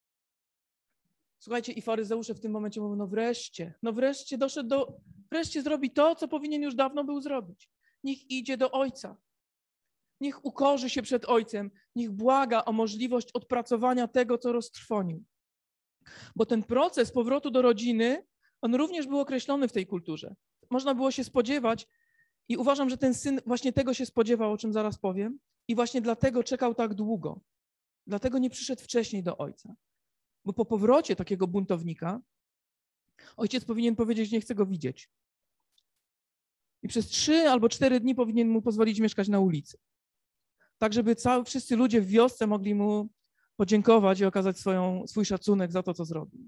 Słuchajcie, 1.43 1.71
i 1.71 1.81
faryzeusze 1.81 2.35
w 2.35 2.39
tym 2.39 2.51
momencie 2.51 2.81
mówią, 2.81 2.95
no 2.95 3.07
wreszcie, 3.07 3.73
no 3.81 3.93
wreszcie 3.93 4.37
doszedł 4.37 4.69
do, 4.69 4.97
wreszcie 5.31 5.61
zrobi 5.61 5.91
to, 5.91 6.15
co 6.15 6.27
powinien 6.27 6.61
już 6.61 6.75
dawno 6.75 7.03
był 7.03 7.21
zrobić. 7.21 7.69
Niech 8.03 8.31
idzie 8.31 8.57
do 8.57 8.71
ojca. 8.71 9.17
Niech 10.21 10.45
ukorzy 10.45 10.89
się 10.89 11.01
przed 11.01 11.25
ojcem. 11.25 11.71
Niech 11.95 12.11
błaga 12.11 12.65
o 12.65 12.71
możliwość 12.71 13.29
odpracowania 13.33 14.07
tego, 14.07 14.37
co 14.37 14.51
roztrwonił. 14.51 15.23
Bo 16.35 16.45
ten 16.45 16.63
proces 16.63 17.11
powrotu 17.11 17.51
do 17.51 17.61
rodziny, 17.61 18.25
on 18.61 18.75
również 18.75 19.07
był 19.07 19.19
określony 19.19 19.67
w 19.67 19.71
tej 19.71 19.87
kulturze. 19.87 20.35
Można 20.69 20.95
było 20.95 21.11
się 21.11 21.23
spodziewać, 21.23 21.87
i 22.49 22.57
uważam, 22.57 22.89
że 22.89 22.97
ten 22.97 23.13
syn 23.13 23.41
właśnie 23.45 23.73
tego 23.73 23.93
się 23.93 24.05
spodziewał, 24.05 24.51
o 24.51 24.57
czym 24.57 24.73
zaraz 24.73 24.97
powiem, 24.97 25.39
i 25.67 25.75
właśnie 25.75 26.01
dlatego 26.01 26.43
czekał 26.43 26.75
tak 26.75 26.93
długo. 26.93 27.41
Dlatego 28.07 28.37
nie 28.37 28.49
przyszedł 28.49 28.81
wcześniej 28.83 29.23
do 29.23 29.37
ojca. 29.37 29.75
Bo 30.45 30.53
po 30.53 30.65
powrocie 30.65 31.15
takiego 31.15 31.47
buntownika 31.47 32.21
ojciec 33.37 33.65
powinien 33.65 33.95
powiedzieć, 33.95 34.31
nie 34.31 34.41
chcę 34.41 34.55
go 34.55 34.65
widzieć. 34.65 35.09
I 36.83 36.87
przez 36.87 37.07
trzy 37.07 37.49
albo 37.49 37.69
cztery 37.69 37.99
dni 37.99 38.15
powinien 38.15 38.49
mu 38.49 38.61
pozwolić 38.61 38.99
mieszkać 38.99 39.27
na 39.27 39.39
ulicy. 39.39 39.77
Tak, 40.77 40.93
żeby 40.93 41.15
cały, 41.15 41.45
wszyscy 41.45 41.75
ludzie 41.75 42.01
w 42.01 42.07
wiosce 42.07 42.47
mogli 42.47 42.75
mu 42.75 43.09
podziękować 43.55 44.19
i 44.19 44.25
okazać 44.25 44.59
swoją, 44.59 45.07
swój 45.07 45.25
szacunek 45.25 45.71
za 45.71 45.83
to, 45.83 45.93
co 45.93 46.05
zrobił. 46.05 46.47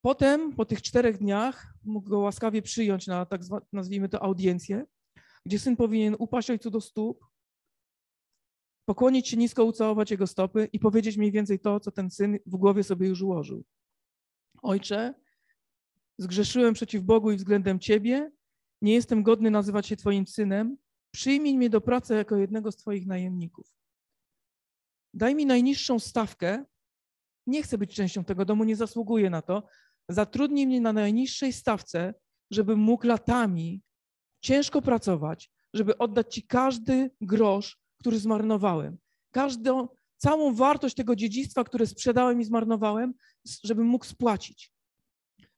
Potem, 0.00 0.52
po 0.52 0.64
tych 0.64 0.82
czterech 0.82 1.18
dniach, 1.18 1.74
mógł 1.84 2.08
go 2.08 2.18
łaskawie 2.18 2.62
przyjąć 2.62 3.06
na, 3.06 3.26
tak 3.26 3.44
zwa, 3.44 3.60
nazwijmy 3.72 4.08
to, 4.08 4.22
audiencję, 4.22 4.86
gdzie 5.46 5.58
syn 5.58 5.76
powinien 5.76 6.16
upaść 6.18 6.50
ojcu 6.50 6.70
do 6.70 6.80
stóp, 6.80 7.24
pokłonić 8.84 9.28
się 9.28 9.36
nisko, 9.36 9.64
ucałować 9.64 10.10
jego 10.10 10.26
stopy 10.26 10.68
i 10.72 10.78
powiedzieć 10.78 11.16
mniej 11.16 11.32
więcej 11.32 11.60
to, 11.60 11.80
co 11.80 11.90
ten 11.90 12.10
syn 12.10 12.38
w 12.46 12.56
głowie 12.56 12.82
sobie 12.82 13.08
już 13.08 13.22
ułożył. 13.22 13.64
Ojcze, 14.62 15.14
zgrzeszyłem 16.18 16.74
przeciw 16.74 17.02
Bogu 17.02 17.30
i 17.30 17.36
względem 17.36 17.78
Ciebie, 17.78 18.32
nie 18.82 18.94
jestem 18.94 19.22
godny 19.22 19.50
nazywać 19.50 19.86
się 19.86 19.96
Twoim 19.96 20.26
synem, 20.26 20.76
przyjmij 21.10 21.56
mnie 21.56 21.70
do 21.70 21.80
pracy 21.80 22.14
jako 22.14 22.36
jednego 22.36 22.72
z 22.72 22.76
Twoich 22.76 23.06
najemników. 23.06 23.74
Daj 25.14 25.34
mi 25.34 25.46
najniższą 25.46 25.98
stawkę, 25.98 26.64
nie 27.46 27.62
chcę 27.62 27.78
być 27.78 27.94
częścią 27.94 28.24
tego 28.24 28.44
domu, 28.44 28.64
nie 28.64 28.76
zasługuję 28.76 29.30
na 29.30 29.42
to, 29.42 29.66
zatrudnij 30.08 30.66
mnie 30.66 30.80
na 30.80 30.92
najniższej 30.92 31.52
stawce, 31.52 32.14
żebym 32.50 32.78
mógł 32.78 33.06
latami 33.06 33.82
ciężko 34.40 34.82
pracować, 34.82 35.50
żeby 35.74 35.98
oddać 35.98 36.34
Ci 36.34 36.46
każdy 36.46 37.10
grosz, 37.20 37.83
który 38.04 38.18
zmarnowałem. 38.18 38.98
Każdą, 39.30 39.88
całą 40.16 40.54
wartość 40.54 40.94
tego 40.94 41.16
dziedzictwa, 41.16 41.64
które 41.64 41.86
sprzedałem 41.86 42.40
i 42.40 42.44
zmarnowałem, 42.44 43.14
żebym 43.62 43.86
mógł 43.86 44.04
spłacić. 44.04 44.72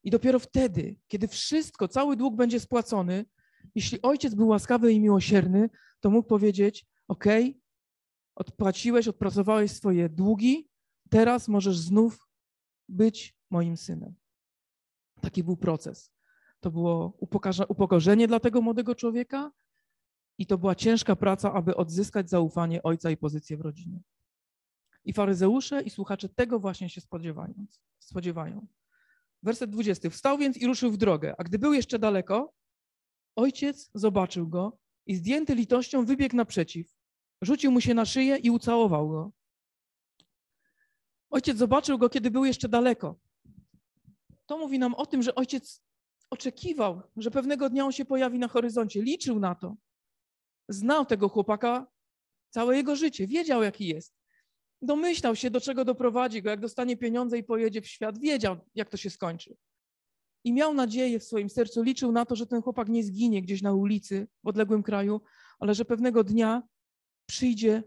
I 0.03 0.11
dopiero 0.11 0.39
wtedy, 0.39 0.95
kiedy 1.07 1.27
wszystko, 1.27 1.87
cały 1.87 2.15
dług 2.15 2.35
będzie 2.35 2.59
spłacony, 2.59 3.25
jeśli 3.75 4.01
ojciec 4.01 4.35
był 4.35 4.47
łaskawy 4.47 4.93
i 4.93 4.99
miłosierny, 4.99 5.69
to 5.99 6.09
mógł 6.09 6.27
powiedzieć: 6.27 6.85
OK, 7.07 7.25
odpłaciłeś, 8.35 9.07
odpracowałeś 9.07 9.71
swoje 9.71 10.09
długi, 10.09 10.69
teraz 11.09 11.47
możesz 11.47 11.77
znów 11.77 12.27
być 12.89 13.35
moim 13.49 13.77
synem. 13.77 14.15
Taki 15.21 15.43
był 15.43 15.57
proces. 15.57 16.11
To 16.59 16.71
było 16.71 17.17
upokorzenie 17.67 18.27
dla 18.27 18.39
tego 18.39 18.61
młodego 18.61 18.95
człowieka 18.95 19.51
i 20.37 20.45
to 20.45 20.57
była 20.57 20.75
ciężka 20.75 21.15
praca, 21.15 21.53
aby 21.53 21.75
odzyskać 21.75 22.29
zaufanie 22.29 22.83
ojca 22.83 23.11
i 23.11 23.17
pozycję 23.17 23.57
w 23.57 23.61
rodzinie. 23.61 24.01
I 25.05 25.13
faryzeusze 25.13 25.81
i 25.81 25.89
słuchacze 25.89 26.29
tego 26.29 26.59
właśnie 26.59 26.89
się 26.89 27.01
spodziewają. 27.01 27.65
spodziewają. 27.99 28.67
Werset 29.43 29.69
20. 29.69 30.09
Wstał 30.09 30.37
więc 30.37 30.57
i 30.57 30.67
ruszył 30.67 30.91
w 30.91 30.97
drogę, 30.97 31.35
a 31.37 31.43
gdy 31.43 31.59
był 31.59 31.73
jeszcze 31.73 31.99
daleko, 31.99 32.53
ojciec 33.35 33.91
zobaczył 33.93 34.47
go 34.47 34.77
i 35.05 35.15
zdjęty 35.15 35.55
litością 35.55 36.05
wybiegł 36.05 36.35
naprzeciw. 36.35 36.97
Rzucił 37.41 37.71
mu 37.71 37.81
się 37.81 37.93
na 37.93 38.05
szyję 38.05 38.37
i 38.37 38.49
ucałował 38.49 39.09
go. 39.09 39.31
Ojciec 41.29 41.57
zobaczył 41.57 41.97
go, 41.97 42.09
kiedy 42.09 42.31
był 42.31 42.45
jeszcze 42.45 42.69
daleko. 42.69 43.19
To 44.45 44.57
mówi 44.57 44.79
nam 44.79 44.93
o 44.93 45.05
tym, 45.05 45.23
że 45.23 45.35
ojciec 45.35 45.83
oczekiwał, 46.29 47.01
że 47.17 47.31
pewnego 47.31 47.69
dnia 47.69 47.85
on 47.85 47.91
się 47.91 48.05
pojawi 48.05 48.39
na 48.39 48.47
horyzoncie. 48.47 49.01
Liczył 49.01 49.39
na 49.39 49.55
to. 49.55 49.75
Znał 50.69 51.05
tego 51.05 51.29
chłopaka 51.29 51.87
całe 52.49 52.77
jego 52.77 52.95
życie, 52.95 53.27
wiedział 53.27 53.63
jaki 53.63 53.87
jest. 53.87 54.13
Domyślał 54.81 55.35
się, 55.35 55.49
do 55.49 55.61
czego 55.61 55.85
doprowadzi 55.85 56.41
go, 56.41 56.49
jak 56.49 56.59
dostanie 56.59 56.97
pieniądze 56.97 57.37
i 57.37 57.43
pojedzie 57.43 57.81
w 57.81 57.87
świat. 57.87 58.19
Wiedział, 58.19 58.57
jak 58.75 58.89
to 58.89 58.97
się 58.97 59.09
skończy. 59.09 59.57
I 60.43 60.53
miał 60.53 60.73
nadzieję 60.73 61.19
w 61.19 61.23
swoim 61.23 61.49
sercu, 61.49 61.81
liczył 61.81 62.11
na 62.11 62.25
to, 62.25 62.35
że 62.35 62.47
ten 62.47 62.61
chłopak 62.61 62.89
nie 62.89 63.03
zginie 63.03 63.41
gdzieś 63.41 63.61
na 63.61 63.73
ulicy 63.73 64.27
w 64.43 64.47
odległym 64.47 64.83
kraju, 64.83 65.21
ale 65.59 65.75
że 65.75 65.85
pewnego 65.85 66.23
dnia 66.23 66.63
przyjdzie 67.25 67.83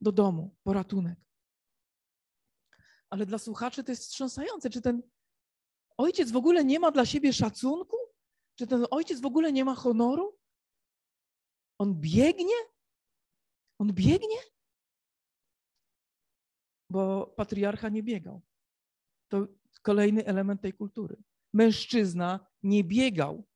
do 0.00 0.12
domu 0.12 0.56
po 0.62 0.72
ratunek. 0.72 1.18
Ale 3.10 3.26
dla 3.26 3.38
słuchaczy 3.38 3.84
to 3.84 3.92
jest 3.92 4.02
wstrząsające. 4.02 4.70
Czy 4.70 4.80
ten 4.80 5.02
ojciec 5.96 6.30
w 6.30 6.36
ogóle 6.36 6.64
nie 6.64 6.80
ma 6.80 6.90
dla 6.90 7.06
siebie 7.06 7.32
szacunku? 7.32 7.96
Czy 8.54 8.66
ten 8.66 8.86
ojciec 8.90 9.20
w 9.20 9.26
ogóle 9.26 9.52
nie 9.52 9.64
ma 9.64 9.74
honoru? 9.74 10.39
On 11.80 11.94
biegnie? 11.94 12.60
On 13.78 13.92
biegnie? 13.92 14.40
Bo 16.90 17.26
patriarcha 17.36 17.88
nie 17.88 18.02
biegał. 18.02 18.42
To 19.28 19.46
kolejny 19.82 20.26
element 20.26 20.60
tej 20.60 20.72
kultury. 20.72 21.16
Mężczyzna 21.52 22.46
nie 22.62 22.84
biegał. 22.84 23.48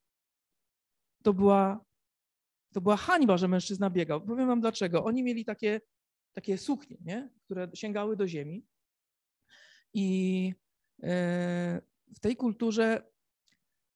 To 1.22 1.32
była, 1.32 1.84
to 2.74 2.80
była 2.80 2.96
hańba, 2.96 3.36
że 3.36 3.48
mężczyzna 3.48 3.90
biegał. 3.90 4.26
Powiem 4.26 4.46
wam 4.46 4.60
dlaczego. 4.60 5.04
Oni 5.04 5.22
mieli 5.22 5.44
takie, 5.44 5.80
takie 6.32 6.58
suknie, 6.58 6.96
nie? 7.00 7.30
które 7.44 7.70
sięgały 7.74 8.16
do 8.16 8.28
ziemi. 8.28 8.66
I 9.94 10.54
e, 11.02 11.82
w 12.16 12.20
tej 12.20 12.36
kulturze 12.36 13.12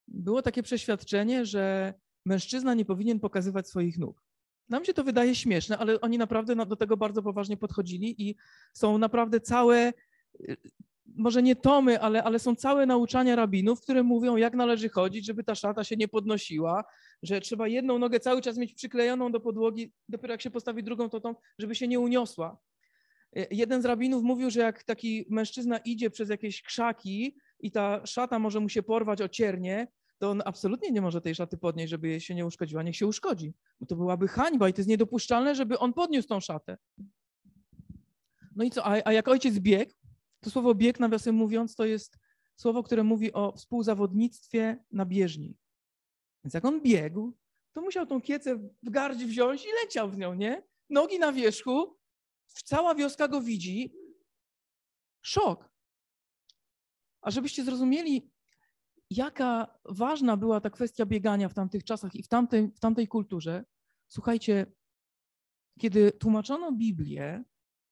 było 0.09 0.43
takie 0.43 0.63
przeświadczenie, 0.63 1.47
że 1.47 1.95
mężczyzna 2.29 2.75
nie 2.75 2.85
powinien 2.85 3.21
pokazywać 3.21 3.69
swoich 3.69 3.99
nóg. 3.99 4.23
Nam 4.69 4.85
się 4.85 4.95
to 4.95 5.05
wydaje 5.05 5.35
śmieszne, 5.35 5.79
ale 5.79 6.01
oni 6.01 6.19
naprawdę 6.19 6.57
do 6.57 6.77
tego 6.77 6.97
bardzo 6.97 7.23
poważnie 7.23 7.57
podchodzili 7.57 8.29
i 8.29 8.37
są 8.73 8.99
naprawdę 8.99 9.41
całe, 9.41 9.93
y, 10.41 10.57
może 11.17 11.43
nie 11.43 11.57
tomy, 11.57 12.01
ale, 12.01 12.23
ale 12.23 12.39
są 12.39 12.55
całe 12.55 12.87
nauczania 12.87 13.37
rabinów, 13.37 13.81
które 13.81 14.03
mówią, 14.03 14.37
jak 14.37 14.55
należy 14.55 14.89
chodzić, 14.89 15.27
żeby 15.27 15.45
ta 15.45 15.55
szata 15.55 15.85
się 15.85 15.97
nie 15.97 16.09
podnosiła, 16.09 16.85
że 17.23 17.41
trzeba 17.41 17.69
jedną 17.69 17.99
nogę 17.99 18.21
cały 18.21 18.43
czas 18.43 18.59
mieć 18.59 18.75
przyklejoną 18.75 19.33
do 19.33 19.41
podłogi, 19.41 19.93
dopiero 20.09 20.35
jak 20.35 20.43
się 20.43 20.51
postawi 20.51 20.83
drugą, 20.83 21.09
to 21.09 21.21
tą, 21.21 21.35
żeby 21.59 21.75
się 21.75 21.89
nie 21.89 22.01
uniosła. 22.01 22.59
Y, 23.37 23.47
jeden 23.51 23.83
z 23.83 23.85
rabinów 23.85 24.23
mówił, 24.23 24.51
że 24.51 24.61
jak 24.61 24.85
taki 24.85 25.27
mężczyzna 25.31 25.79
idzie 25.79 26.11
przez 26.11 26.29
jakieś 26.31 26.63
krzaki 26.63 27.37
i 27.61 27.71
ta 27.71 28.07
szata 28.07 28.39
może 28.39 28.61
mu 28.61 28.69
się 28.69 28.83
porwać 28.83 29.23
o 29.23 29.29
ciernie, 29.29 29.89
to 30.19 30.31
on 30.31 30.43
absolutnie 30.45 30.91
nie 30.91 31.01
może 31.01 31.21
tej 31.21 31.35
szaty 31.35 31.59
podnieść, 31.59 31.91
żeby 31.91 32.09
jej 32.09 32.21
się 32.21 32.35
nie 32.35 32.47
uszkodziła. 32.47 32.83
Niech 32.83 32.97
się 32.97 33.07
uszkodzi. 33.07 33.55
Bo 33.81 33.87
to 33.87 33.97
byłaby 33.97 34.29
hańba 34.29 34.69
i 34.69 34.73
to 34.73 34.81
jest 34.81 34.89
niedopuszczalne, 34.89 35.55
żeby 35.55 35.79
on 35.79 35.93
podniósł 35.93 36.29
tą 36.29 36.41
szatę. 36.41 36.79
No 38.57 38.65
i 38.65 38.71
co? 38.71 38.85
A, 38.85 39.01
a 39.05 39.13
jak 39.13 39.29
ojciec 39.29 39.59
biegł, 39.59 39.93
to 40.41 40.51
słowo 40.51 40.75
bieg, 40.75 41.01
nawiasem 41.01 41.35
mówiąc, 41.35 41.75
to 41.75 41.85
jest 41.85 42.19
słowo, 42.57 42.83
które 42.83 43.03
mówi 43.05 43.33
o 43.33 43.53
współzawodnictwie 43.53 44.85
na 44.93 45.07
bieżni. 45.07 45.57
Więc 46.45 46.55
jak 46.55 46.65
on 46.65 46.81
biegł, 46.81 47.33
to 47.73 47.81
musiał 47.81 48.07
tą 48.07 48.21
kiecę 48.21 48.57
w 48.83 48.91
garść 48.91 49.25
wziąć 49.25 49.65
i 49.65 49.69
leciał 49.83 50.11
w 50.11 50.19
nią, 50.19 50.35
nie? 50.35 50.63
Nogi 50.91 51.19
na 51.19 51.33
wierzchu, 51.33 51.99
cała 52.47 52.95
wioska 52.95 53.29
go 53.29 53.41
widzi. 53.41 53.95
Szok. 55.23 55.71
A 57.21 57.31
żebyście 57.31 57.65
zrozumieli, 57.65 58.31
jaka 59.11 59.79
ważna 59.85 60.37
była 60.37 60.61
ta 60.61 60.71
kwestia 60.71 61.07
biegania 61.07 61.49
w 61.49 61.55
tamtych 61.55 61.85
czasach 61.85 62.15
i 62.15 62.23
w 62.23 62.29
tamtej, 62.29 62.73
w 62.75 62.81
tamtej 62.81 63.09
kulturze. 63.09 63.65
Słuchajcie, 64.09 64.67
kiedy 65.79 66.13
tłumaczono 66.13 66.73
Biblię 66.73 67.45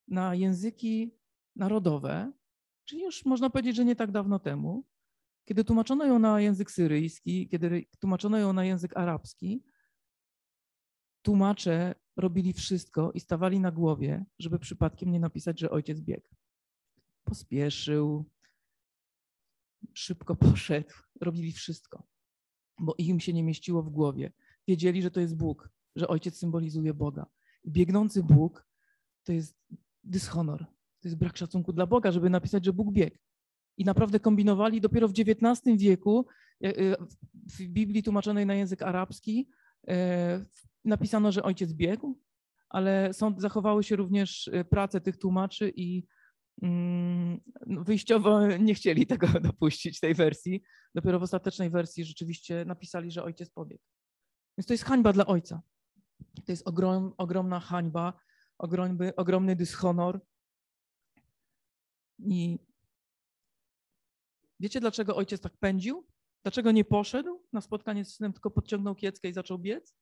na 0.09 0.35
języki 0.35 1.19
narodowe, 1.57 2.33
czyli 2.85 3.03
już 3.03 3.25
można 3.25 3.51
powiedzieć, 3.51 3.77
że 3.77 3.85
nie 3.85 3.97
tak 3.97 4.11
dawno 4.11 4.39
temu, 4.39 4.85
kiedy 5.45 5.65
tłumaczono 5.65 6.05
ją 6.05 6.19
na 6.19 6.41
język 6.41 6.71
syryjski, 6.71 7.49
kiedy 7.49 7.85
tłumaczono 8.01 8.39
ją 8.39 8.53
na 8.53 8.65
język 8.65 8.97
arabski, 8.97 9.65
tłumacze 11.23 11.95
robili 12.17 12.53
wszystko 12.53 13.13
i 13.13 13.21
stawali 13.21 13.61
na 13.61 13.73
głowie, 13.73 14.25
żeby 14.39 14.59
przypadkiem 14.59 15.13
nie 15.13 15.21
napisać, 15.21 15.61
że 15.61 15.71
ojciec 15.71 16.01
biegł. 16.01 16.29
Pospieszył, 17.25 18.25
szybko 19.95 20.37
poszedł, 20.51 20.95
robili 21.21 21.53
wszystko, 21.53 22.03
bo 22.81 22.95
im 22.99 23.21
się 23.21 23.33
nie 23.33 23.43
mieściło 23.43 23.83
w 23.83 23.91
głowie. 23.91 24.33
Wiedzieli, 24.69 25.03
że 25.03 25.11
to 25.11 25.21
jest 25.21 25.37
Bóg, 25.37 25.71
że 25.97 26.09
ojciec 26.09 26.39
symbolizuje 26.39 26.95
Boga. 26.95 27.27
biegnący 27.67 28.23
Bóg 28.23 28.67
to 29.25 29.33
jest 29.33 29.57
dyshonor, 30.05 30.67
to 31.01 31.09
jest 31.09 31.17
brak 31.17 31.37
szacunku 31.37 31.73
dla 31.73 31.87
Boga, 31.87 32.13
żeby 32.13 32.31
napisać, 32.31 32.65
że 32.65 32.73
Bóg 32.73 32.93
biegł. 32.93 33.17
I 33.77 33.85
naprawdę 33.85 34.21
kombinowali 34.21 34.81
dopiero 34.81 35.09
w 35.09 35.13
XIX 35.13 35.79
wieku, 35.79 36.27
e, 36.65 36.79
e, 36.79 36.97
w 37.35 37.63
Biblii 37.63 38.03
tłumaczonej 38.03 38.47
na 38.47 38.55
język 38.55 38.83
arabski, 38.83 39.49
e, 39.89 40.45
napisano, 40.85 41.33
że 41.33 41.43
ojciec 41.43 41.73
biegł, 41.73 42.19
ale 42.69 43.13
są, 43.13 43.35
zachowały 43.41 43.85
się 43.85 43.97
również 43.97 44.51
prace 44.71 45.01
tych 45.01 45.17
tłumaczy 45.17 45.73
i 45.77 46.07
wyjściowo 47.67 48.47
nie 48.47 48.75
chcieli 48.75 49.07
tego 49.17 49.27
dopuścić, 49.41 50.01
tej 50.01 50.15
wersji. 50.15 50.63
Dopiero 50.95 51.21
w 51.21 51.23
ostatecznej 51.23 51.71
wersji 51.71 52.05
rzeczywiście 52.05 52.65
napisali, 52.65 53.11
że 53.11 53.25
ojciec 53.25 53.51
pobiegł. 53.51 53.83
Więc 54.59 54.67
to 54.67 54.75
jest 54.75 54.85
hańba 54.85 55.13
dla 55.13 55.27
ojca. 55.27 55.63
To 56.45 56.53
jest 56.53 56.69
ogrom, 56.69 57.15
ogromna 57.19 57.61
hańba, 57.61 58.13
ogromny, 58.59 59.15
ogromny 59.17 59.57
dyshonor. 59.57 60.21
I 62.19 62.59
wiecie, 64.61 64.81
dlaczego 64.81 65.17
ojciec 65.17 65.41
tak 65.41 65.57
pędził? 65.57 66.07
Dlaczego 66.43 66.73
nie 66.73 66.85
poszedł 66.85 67.43
na 67.53 67.61
spotkanie 67.61 68.05
z 68.05 68.15
synem, 68.15 68.33
tylko 68.33 68.51
podciągnął 68.51 68.95
kieckę 68.95 69.29
i 69.29 69.33
zaczął 69.33 69.59
biec? 69.59 69.95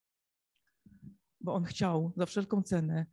Bo 1.41 1.55
on 1.55 1.65
chciał 1.65 2.13
za 2.17 2.27
wszelką 2.27 2.63
cenę 2.63 3.07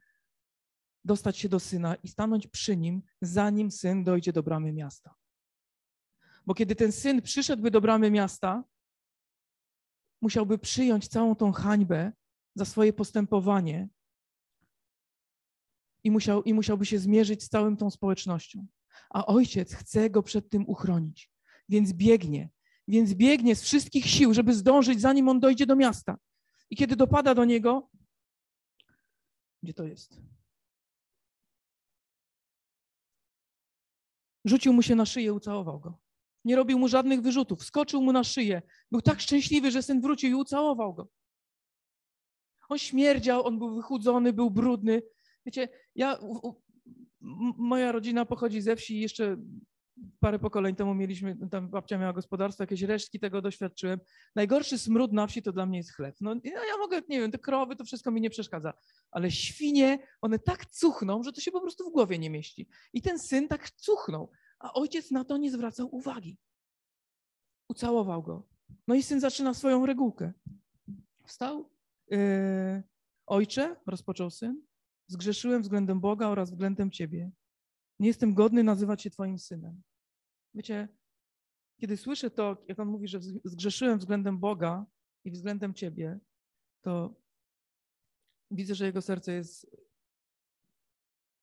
dostać 1.06 1.38
się 1.38 1.50
do 1.50 1.60
syna 1.60 1.96
i 1.96 2.08
stanąć 2.08 2.48
przy 2.48 2.78
nim, 2.78 3.02
zanim 3.22 3.72
syn 3.72 4.04
dojdzie 4.04 4.34
do 4.34 4.44
bramy 4.44 4.74
miasta. 4.74 5.16
Bo 6.46 6.54
kiedy 6.54 6.76
ten 6.76 6.92
syn 6.92 7.22
przyszedłby 7.22 7.72
do 7.72 7.82
bramy 7.82 8.12
miasta, 8.12 8.64
musiałby 10.22 10.58
przyjąć 10.58 11.08
całą 11.08 11.36
tą 11.36 11.52
hańbę 11.52 12.12
za 12.56 12.66
swoje 12.66 12.94
postępowanie 12.94 13.90
i, 16.04 16.12
musiał, 16.12 16.44
i 16.44 16.54
musiałby 16.54 16.86
się 16.86 17.00
zmierzyć 17.00 17.44
z 17.44 17.50
całą 17.50 17.78
tą 17.78 17.90
społecznością. 17.90 18.68
A 19.10 19.26
ojciec 19.26 19.74
chce 19.74 20.10
go 20.10 20.24
przed 20.24 20.50
tym 20.50 20.70
uchronić, 20.70 21.32
więc 21.70 21.94
biegnie, 21.94 22.50
więc 22.88 23.14
biegnie 23.14 23.56
z 23.56 23.62
wszystkich 23.62 24.06
sił, 24.06 24.34
żeby 24.34 24.54
zdążyć, 24.54 25.02
zanim 25.02 25.30
on 25.30 25.40
dojdzie 25.40 25.66
do 25.66 25.76
miasta. 25.76 26.18
I 26.70 26.76
kiedy 26.76 26.96
dopada 26.96 27.36
do 27.36 27.46
niego, 27.46 27.90
gdzie 29.64 29.74
to 29.74 29.86
jest? 29.86 30.22
Rzucił 34.46 34.74
mu 34.74 34.82
się 34.82 34.96
na 34.96 35.06
szyję, 35.06 35.34
ucałował 35.34 35.80
go. 35.80 35.98
Nie 36.46 36.56
robił 36.56 36.80
mu 36.80 36.88
żadnych 36.88 37.22
wyrzutów, 37.22 37.64
skoczył 37.64 38.02
mu 38.02 38.12
na 38.12 38.24
szyję. 38.24 38.62
Był 38.92 39.02
tak 39.02 39.22
szczęśliwy, 39.22 39.72
że 39.72 39.84
syn 39.84 40.02
wrócił 40.02 40.30
i 40.30 40.34
ucałował 40.34 40.94
go. 40.94 41.08
On 42.70 42.78
śmierdział, 42.78 43.46
on 43.46 43.60
był 43.60 43.76
wychudzony, 43.76 44.34
był 44.34 44.52
brudny. 44.52 45.02
Wiecie, 45.46 45.70
ja, 45.96 46.16
u, 46.16 46.48
u, 46.48 46.62
moja 47.58 47.92
rodzina 47.92 48.26
pochodzi 48.26 48.62
ze 48.62 48.76
wsi, 48.76 49.00
jeszcze 49.00 49.38
parę 50.20 50.40
pokoleń 50.40 50.76
temu 50.76 50.96
mieliśmy, 50.96 51.50
tam 51.52 51.70
babcia 51.70 51.98
miała 51.98 52.14
gospodarstwo, 52.14 52.64
jakieś 52.64 52.82
resztki 52.82 53.20
tego 53.20 53.42
doświadczyłem. 53.42 54.00
Najgorszy 54.36 54.78
smród 54.78 55.14
na 55.14 55.28
wsi 55.28 55.42
to 55.42 55.52
dla 55.52 55.66
mnie 55.66 55.78
jest 55.78 55.96
chleb. 55.96 56.16
No 56.22 56.36
ja, 56.44 56.66
ja 56.66 56.78
mogę, 56.78 57.02
nie 57.10 57.20
wiem, 57.20 57.32
te 57.32 57.40
krowy, 57.40 57.76
to 57.76 57.86
wszystko 57.86 58.12
mi 58.12 58.22
nie 58.22 58.30
przeszkadza, 58.30 58.74
ale 59.12 59.32
świnie, 59.32 60.00
one 60.22 60.40
tak 60.40 60.66
cuchną, 60.66 61.24
że 61.24 61.32
to 61.32 61.42
się 61.42 61.52
po 61.52 61.62
prostu 61.62 61.90
w 61.90 61.94
głowie 61.94 62.20
nie 62.20 62.30
mieści. 62.30 62.68
I 62.94 63.02
ten 63.02 63.20
syn 63.20 63.48
tak 63.48 63.72
cuchnął, 63.72 64.32
a 64.60 64.74
ojciec 64.74 65.12
na 65.12 65.24
to 65.24 65.38
nie 65.38 65.52
zwracał 65.52 65.96
uwagi. 65.96 66.38
Ucałował 67.70 68.24
go. 68.24 68.48
No 68.88 68.96
i 68.96 69.04
syn 69.04 69.20
zaczyna 69.20 69.54
swoją 69.54 69.86
regułkę. 69.86 70.34
Wstał. 71.26 71.70
Yy, 72.08 72.84
Ojcze, 73.26 73.76
rozpoczął 73.88 74.30
syn, 74.30 74.62
zgrzeszyłem 75.08 75.62
względem 75.62 76.00
Boga 76.00 76.28
oraz 76.28 76.52
względem 76.52 76.92
Ciebie. 76.92 77.32
Nie 78.00 78.08
jestem 78.08 78.34
godny 78.34 78.64
nazywać 78.64 79.02
się 79.02 79.10
Twoim 79.10 79.40
synem. 79.40 79.82
Wiecie, 80.54 80.88
kiedy 81.78 81.98
słyszę 81.98 82.32
to, 82.32 82.58
jak 82.68 82.80
on 82.80 82.88
mówi, 82.88 83.08
że 83.08 83.20
zgrzeszyłem 83.44 84.00
względem 84.00 84.40
Boga 84.40 84.86
i 85.24 85.32
względem 85.32 85.74
Ciebie, 85.74 86.20
to 86.82 87.16
widzę, 88.52 88.76
że 88.76 88.86
jego 88.86 89.02
serce 89.02 89.34
jest 89.34 89.78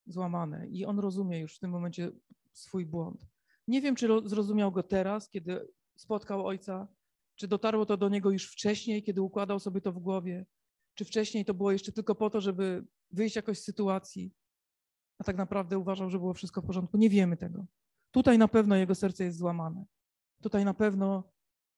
złamane 0.07 0.69
i 0.69 0.85
on 0.85 0.99
rozumie 0.99 1.41
już 1.41 1.57
w 1.57 1.59
tym 1.59 1.71
momencie 1.71 2.11
swój 2.53 2.87
błąd. 2.87 3.27
Nie 3.69 3.81
wiem, 3.81 3.95
czy 3.95 4.09
zrozumiał 4.25 4.73
go 4.73 4.83
teraz, 4.83 5.31
kiedy 5.31 5.69
spotkał 5.97 6.47
ojca, 6.47 6.89
czy 7.35 7.49
dotarło 7.49 7.87
to 7.87 7.97
do 7.97 8.09
niego 8.09 8.31
już 8.31 8.53
wcześniej, 8.53 9.03
kiedy 9.03 9.23
układał 9.23 9.61
sobie 9.61 9.81
to 9.81 9.93
w 9.93 9.99
głowie, 9.99 10.47
czy 10.95 11.05
wcześniej 11.05 11.45
to 11.45 11.55
było 11.55 11.73
jeszcze 11.73 11.93
tylko 11.93 12.15
po 12.15 12.31
to, 12.31 12.41
żeby 12.41 12.85
wyjść 13.11 13.37
jakoś 13.37 13.59
z 13.59 13.65
sytuacji, 13.65 14.35
a 15.19 15.25
tak 15.25 15.37
naprawdę 15.37 15.79
uważał, 15.79 16.11
że 16.11 16.19
było 16.19 16.35
wszystko 16.35 16.63
w 16.63 16.67
porządku. 16.67 16.97
Nie 16.97 17.11
wiemy 17.11 17.37
tego. 17.37 17.67
Tutaj 18.11 18.39
na 18.39 18.49
pewno 18.49 18.77
jego 18.77 18.95
serce 18.95 19.25
jest 19.25 19.39
złamane. 19.39 19.85
Tutaj 20.43 20.65
na 20.65 20.75
pewno 20.75 21.33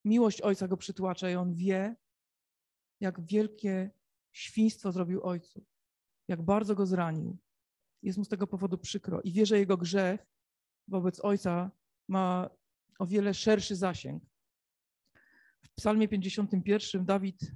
miłość 0.05 0.41
ojca 0.41 0.67
go 0.67 0.77
przytłacza 0.77 1.29
i 1.29 1.35
on 1.35 1.53
wie, 1.53 1.95
jak 2.99 3.25
wielkie 3.25 3.91
świństwo 4.31 4.91
zrobił 4.91 5.23
ojcu, 5.23 5.65
jak 6.27 6.41
bardzo 6.41 6.75
go 6.75 6.85
zranił. 6.85 7.37
Jest 8.03 8.17
mu 8.17 8.25
z 8.25 8.29
tego 8.29 8.47
powodu 8.47 8.77
przykro 8.77 9.21
i 9.21 9.31
wie, 9.31 9.45
że 9.45 9.59
jego 9.59 9.77
grzech 9.77 10.25
wobec 10.87 11.19
ojca 11.19 11.71
ma 12.07 12.49
o 12.99 13.05
wiele 13.05 13.33
szerszy 13.33 13.75
zasięg. 13.75 14.23
W 15.61 15.69
Psalmie 15.75 16.07
51 16.07 17.05
Dawid 17.05 17.51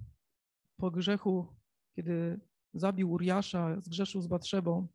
po 0.78 0.92
grzechu, 0.92 1.56
kiedy 1.96 2.40
zabił 2.74 3.12
Uriasza, 3.12 3.82
zgrzeszył 3.82 4.22
z 4.22 4.28
Batrzebą, 4.28 4.88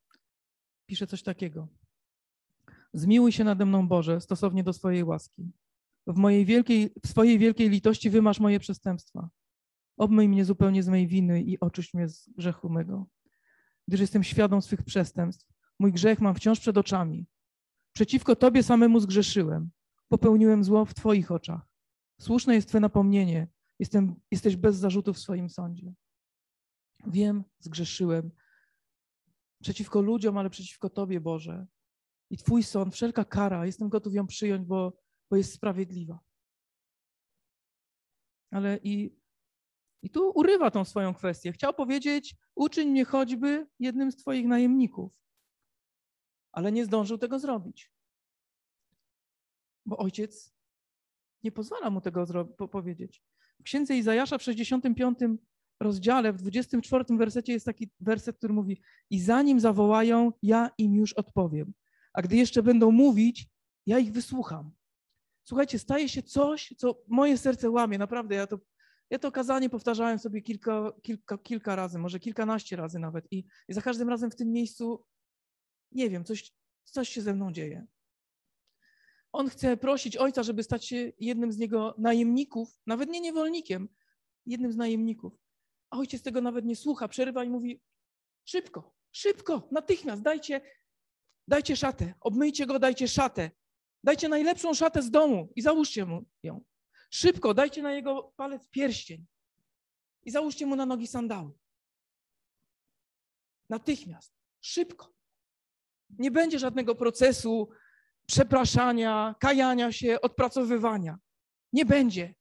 pisze 0.86 1.06
coś 1.06 1.22
takiego. 1.22 1.68
Zmiłuj 2.92 3.32
się 3.32 3.44
nade 3.44 3.66
mną, 3.66 3.88
Boże, 3.88 4.20
stosownie 4.20 4.64
do 4.64 4.72
swojej 4.72 5.04
łaski. 5.04 5.52
W, 6.06 6.16
mojej 6.16 6.44
wielkiej, 6.44 6.92
w 7.04 7.08
swojej 7.08 7.38
wielkiej 7.38 7.68
litości 7.70 8.10
wymasz 8.10 8.40
moje 8.40 8.60
przestępstwa. 8.60 9.28
Obmyj 9.96 10.28
mnie 10.28 10.44
zupełnie 10.44 10.82
z 10.82 10.88
mojej 10.88 11.06
winy 11.06 11.42
i 11.42 11.60
oczyść 11.60 11.94
mnie 11.94 12.08
z 12.08 12.30
grzechu 12.30 12.68
mego. 12.68 13.06
Gdyż 13.88 14.00
jestem 14.00 14.24
świadom 14.24 14.62
swych 14.62 14.82
przestępstw. 14.82 15.46
Mój 15.78 15.92
grzech 15.92 16.20
mam 16.20 16.34
wciąż 16.34 16.60
przed 16.60 16.78
oczami. 16.78 17.26
Przeciwko 17.92 18.36
Tobie 18.36 18.62
samemu 18.62 19.00
zgrzeszyłem. 19.00 19.70
Popełniłem 20.08 20.64
zło 20.64 20.84
w 20.84 20.94
Twoich 20.94 21.30
oczach. 21.30 21.68
Słuszne 22.20 22.54
jest 22.54 22.68
Twe 22.68 22.80
napomnienie. 22.80 23.48
Jestem, 23.78 24.14
jesteś 24.30 24.56
bez 24.56 24.76
zarzutów 24.76 25.16
w 25.16 25.20
swoim 25.20 25.50
sądzie. 25.50 25.92
Wiem, 27.06 27.44
zgrzeszyłem 27.58 28.30
przeciwko 29.60 30.00
ludziom, 30.00 30.38
ale 30.38 30.50
przeciwko 30.50 30.90
Tobie, 30.90 31.20
Boże. 31.20 31.66
I 32.30 32.36
Twój 32.36 32.62
sąd, 32.62 32.94
wszelka 32.94 33.24
kara, 33.24 33.66
jestem 33.66 33.88
gotów 33.88 34.14
ją 34.14 34.26
przyjąć, 34.26 34.66
bo, 34.66 34.92
bo 35.30 35.36
jest 35.36 35.52
sprawiedliwa. 35.54 36.18
Ale 38.50 38.78
i, 38.82 39.16
i 40.02 40.10
tu 40.10 40.30
urywa 40.34 40.70
tą 40.70 40.84
swoją 40.84 41.14
kwestię. 41.14 41.52
Chciał 41.52 41.74
powiedzieć, 41.74 42.36
uczyń 42.54 42.90
mnie 42.90 43.04
choćby 43.04 43.66
jednym 43.78 44.12
z 44.12 44.16
Twoich 44.16 44.46
najemników. 44.46 45.12
Ale 46.52 46.72
nie 46.72 46.84
zdążył 46.84 47.18
tego 47.18 47.38
zrobić. 47.38 47.92
Bo 49.86 49.96
ojciec 49.96 50.54
nie 51.42 51.52
pozwala 51.52 51.90
mu 51.90 52.00
tego 52.00 52.26
powiedzieć. 52.70 53.22
W 53.60 53.62
księdze 53.62 53.96
Izajasza 53.96 54.38
w 54.38 54.42
65 54.42 55.18
rozdziale, 55.80 56.32
w 56.32 56.36
24 56.36 57.04
wersecie 57.10 57.52
jest 57.52 57.66
taki 57.66 57.90
werset, 58.00 58.36
który 58.36 58.54
mówi: 58.54 58.80
I 59.10 59.20
zanim 59.20 59.60
zawołają, 59.60 60.32
ja 60.42 60.70
im 60.78 60.94
już 60.94 61.12
odpowiem. 61.12 61.72
A 62.12 62.22
gdy 62.22 62.36
jeszcze 62.36 62.62
będą 62.62 62.90
mówić, 62.90 63.48
ja 63.86 63.98
ich 63.98 64.12
wysłucham. 64.12 64.72
Słuchajcie, 65.44 65.78
staje 65.78 66.08
się 66.08 66.22
coś, 66.22 66.74
co 66.78 67.02
moje 67.08 67.38
serce 67.38 67.70
łamie. 67.70 67.98
Naprawdę, 67.98 68.34
ja 68.34 68.46
to, 68.46 68.58
ja 69.10 69.18
to 69.18 69.32
kazanie 69.32 69.70
powtarzałem 69.70 70.18
sobie 70.18 70.42
kilka, 70.42 70.92
kilka, 71.02 71.38
kilka 71.38 71.76
razy, 71.76 71.98
może 71.98 72.20
kilkanaście 72.20 72.76
razy 72.76 72.98
nawet. 72.98 73.24
I, 73.30 73.44
I 73.68 73.74
za 73.74 73.82
każdym 73.82 74.08
razem 74.08 74.30
w 74.30 74.36
tym 74.36 74.52
miejscu, 74.52 75.04
nie 75.92 76.10
wiem, 76.10 76.24
coś, 76.24 76.52
coś 76.84 77.08
się 77.08 77.22
ze 77.22 77.34
mną 77.34 77.52
dzieje. 77.52 77.86
On 79.32 79.48
chce 79.48 79.76
prosić 79.76 80.16
ojca, 80.16 80.42
żeby 80.42 80.62
stać 80.62 80.86
się 80.86 81.12
jednym 81.18 81.52
z 81.52 81.58
niego 81.58 81.94
najemników, 81.98 82.80
nawet 82.86 83.10
nie 83.10 83.20
niewolnikiem, 83.20 83.88
jednym 84.46 84.72
z 84.72 84.76
najemników. 84.76 85.32
A 85.90 85.98
ojciec 85.98 86.22
tego 86.22 86.40
nawet 86.40 86.64
nie 86.64 86.76
słucha, 86.76 87.08
przerywa 87.08 87.44
i 87.44 87.50
mówi: 87.50 87.82
Szybko, 88.44 88.94
szybko, 89.12 89.68
natychmiast 89.72 90.22
dajcie, 90.22 90.60
dajcie 91.48 91.76
szatę, 91.76 92.14
obmyjcie 92.20 92.66
go, 92.66 92.78
dajcie 92.78 93.08
szatę. 93.08 93.50
Dajcie 94.04 94.28
najlepszą 94.28 94.74
szatę 94.74 95.02
z 95.02 95.10
domu 95.10 95.52
i 95.56 95.62
załóżcie 95.62 96.04
mu 96.06 96.24
ją. 96.42 96.64
Szybko, 97.10 97.54
dajcie 97.54 97.82
na 97.82 97.92
jego 97.92 98.22
palec 98.36 98.68
pierścień 98.68 99.26
i 100.22 100.30
załóżcie 100.30 100.66
mu 100.66 100.76
na 100.76 100.86
nogi 100.86 101.06
sandały. 101.06 101.52
Natychmiast, 103.68 104.32
szybko. 104.60 105.14
Nie 106.18 106.30
będzie 106.30 106.58
żadnego 106.58 106.94
procesu 106.94 107.70
przepraszania, 108.26 109.34
kajania 109.40 109.92
się, 109.92 110.20
odpracowywania. 110.20 111.18
Nie 111.72 111.84
będzie. 111.84 112.34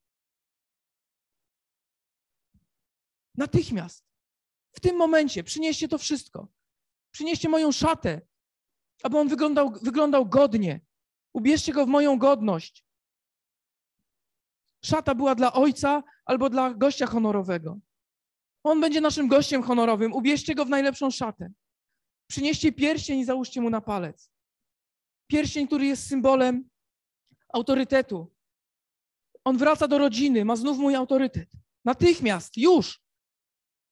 Natychmiast. 3.36 4.06
W 4.72 4.80
tym 4.80 4.96
momencie 4.96 5.44
przynieście 5.44 5.88
to 5.88 5.98
wszystko. 5.98 6.48
Przynieście 7.12 7.50
moją 7.50 7.72
szatę, 7.72 8.22
aby 9.04 9.18
on 9.18 9.28
wyglądał, 9.28 9.72
wyglądał 9.82 10.26
godnie. 10.26 10.82
Ubierzcie 11.34 11.74
go 11.74 11.86
w 11.86 11.90
moją 11.90 12.18
godność. 12.18 12.86
Szata 14.86 15.16
była 15.16 15.36
dla 15.36 15.54
ojca 15.54 16.04
albo 16.26 16.50
dla 16.50 16.74
gościa 16.74 17.08
honorowego. 17.08 17.80
On 18.64 18.82
będzie 18.82 19.02
naszym 19.02 19.28
gościem 19.28 19.64
honorowym. 19.64 20.14
Ubierzcie 20.14 20.56
go 20.56 20.66
w 20.66 20.70
najlepszą 20.70 21.12
szatę. 21.12 21.52
Przynieście 22.28 22.72
pierścień 22.72 23.20
i 23.20 23.26
załóżcie 23.26 23.62
mu 23.62 23.70
na 23.70 23.82
palec. 23.82 24.32
Pierścień, 25.28 25.68
który 25.68 25.86
jest 25.86 26.08
symbolem 26.08 26.70
autorytetu. 27.54 28.34
On 29.44 29.58
wraca 29.58 29.88
do 29.88 29.98
rodziny, 29.98 30.46
ma 30.46 30.56
znów 30.56 30.78
mój 30.78 30.96
autorytet. 30.96 31.50
Natychmiast, 31.86 32.58
już. 32.58 33.02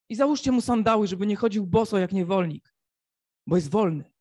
I 0.10 0.16
załóżcie 0.16 0.52
mu 0.52 0.62
sandały, 0.62 1.08
żeby 1.08 1.28
nie 1.28 1.36
chodził 1.36 1.68
boso 1.68 1.98
jak 1.98 2.12
niewolnik, 2.12 2.74
bo 3.48 3.56
jest 3.56 3.72
wolny. 3.72 4.12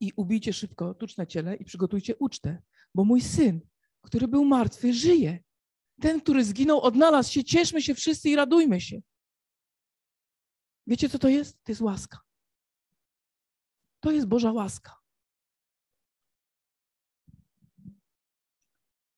I 0.00 0.12
ubijcie 0.16 0.52
szybko 0.52 0.94
tuczne 0.94 1.26
ciele 1.26 1.56
i 1.56 1.64
przygotujcie 1.64 2.16
ucztę, 2.16 2.62
bo 2.94 3.04
mój 3.04 3.20
syn, 3.20 3.60
który 4.02 4.28
był 4.28 4.44
martwy, 4.44 4.92
żyje. 4.92 5.38
Ten, 6.00 6.20
który 6.20 6.44
zginął, 6.44 6.80
odnalazł 6.80 7.32
się. 7.32 7.44
Cieszmy 7.44 7.82
się 7.82 7.94
wszyscy 7.94 8.28
i 8.28 8.36
radujmy 8.36 8.80
się. 8.80 9.00
Wiecie, 10.86 11.08
co 11.08 11.18
to 11.18 11.28
jest? 11.28 11.64
To 11.64 11.72
jest 11.72 11.80
łaska. 11.80 12.18
To 14.00 14.10
jest 14.10 14.26
Boża 14.26 14.52
łaska. 14.52 14.96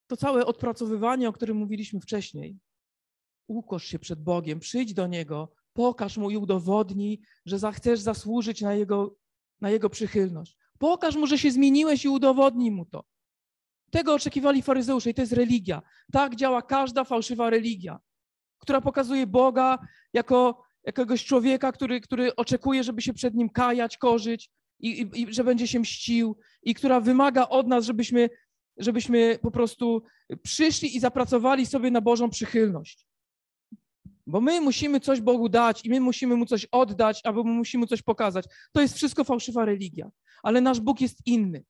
To 0.06 0.16
całe 0.16 0.46
odpracowywanie, 0.46 1.28
o 1.28 1.32
którym 1.32 1.56
mówiliśmy 1.56 2.00
wcześniej. 2.00 2.58
Ukosz 3.46 3.84
się 3.84 3.98
przed 3.98 4.22
Bogiem, 4.22 4.60
przyjdź 4.60 4.94
do 4.94 5.06
Niego, 5.06 5.52
pokaż 5.72 6.16
Mu 6.16 6.30
i 6.30 6.36
udowodnij, 6.36 7.20
że 7.46 7.58
zachcesz 7.58 8.00
zasłużyć 8.00 8.60
na 8.60 8.74
Jego, 8.74 9.16
na 9.60 9.70
Jego 9.70 9.90
przychylność. 9.90 10.56
Pokaż 10.82 11.16
Mu, 11.16 11.26
że 11.26 11.38
się 11.38 11.50
zmieniłeś 11.50 12.04
i 12.04 12.08
udowodnij 12.08 12.70
Mu 12.70 12.86
to. 12.86 13.04
Tego 13.90 14.14
oczekiwali 14.14 14.62
faryzeusze 14.62 15.10
i 15.10 15.14
to 15.14 15.22
jest 15.22 15.32
religia. 15.32 15.82
Tak 16.12 16.36
działa 16.36 16.62
każda 16.62 17.04
fałszywa 17.04 17.50
religia, 17.50 17.98
która 18.58 18.80
pokazuje 18.80 19.26
Boga 19.26 19.78
jako 20.12 20.64
jakiegoś 20.84 21.24
człowieka, 21.24 21.72
który, 21.72 22.00
który 22.00 22.36
oczekuje, 22.36 22.84
żeby 22.84 23.02
się 23.02 23.12
przed 23.12 23.34
nim 23.34 23.50
kajać, 23.50 23.98
korzyć 23.98 24.50
i, 24.78 24.88
i, 24.88 25.20
i 25.20 25.34
że 25.34 25.44
będzie 25.44 25.66
się 25.68 25.80
mścił 25.80 26.36
i 26.62 26.74
która 26.74 27.00
wymaga 27.00 27.48
od 27.48 27.66
nas, 27.68 27.84
żebyśmy 27.84 28.30
żebyśmy 28.76 29.38
po 29.42 29.50
prostu 29.50 30.02
przyszli 30.42 30.96
i 30.96 31.00
zapracowali 31.00 31.66
sobie 31.66 31.90
na 31.90 32.00
Bożą 32.00 32.30
przychylność. 32.30 33.06
Bo 34.26 34.40
my 34.40 34.60
musimy 34.60 35.00
coś 35.00 35.20
Bogu 35.20 35.48
dać 35.48 35.84
i 35.84 35.90
my 35.90 36.00
musimy 36.00 36.36
mu 36.36 36.46
coś 36.46 36.64
oddać, 36.64 37.20
albo 37.24 37.44
my 37.44 37.52
musimy 37.52 37.86
coś 37.86 38.02
pokazać. 38.02 38.46
To 38.72 38.80
jest 38.80 38.94
wszystko 38.94 39.24
fałszywa 39.24 39.64
religia. 39.64 40.10
Ale 40.42 40.60
nasz 40.60 40.80
Bóg 40.80 41.00
jest 41.00 41.26
inny. 41.26 41.64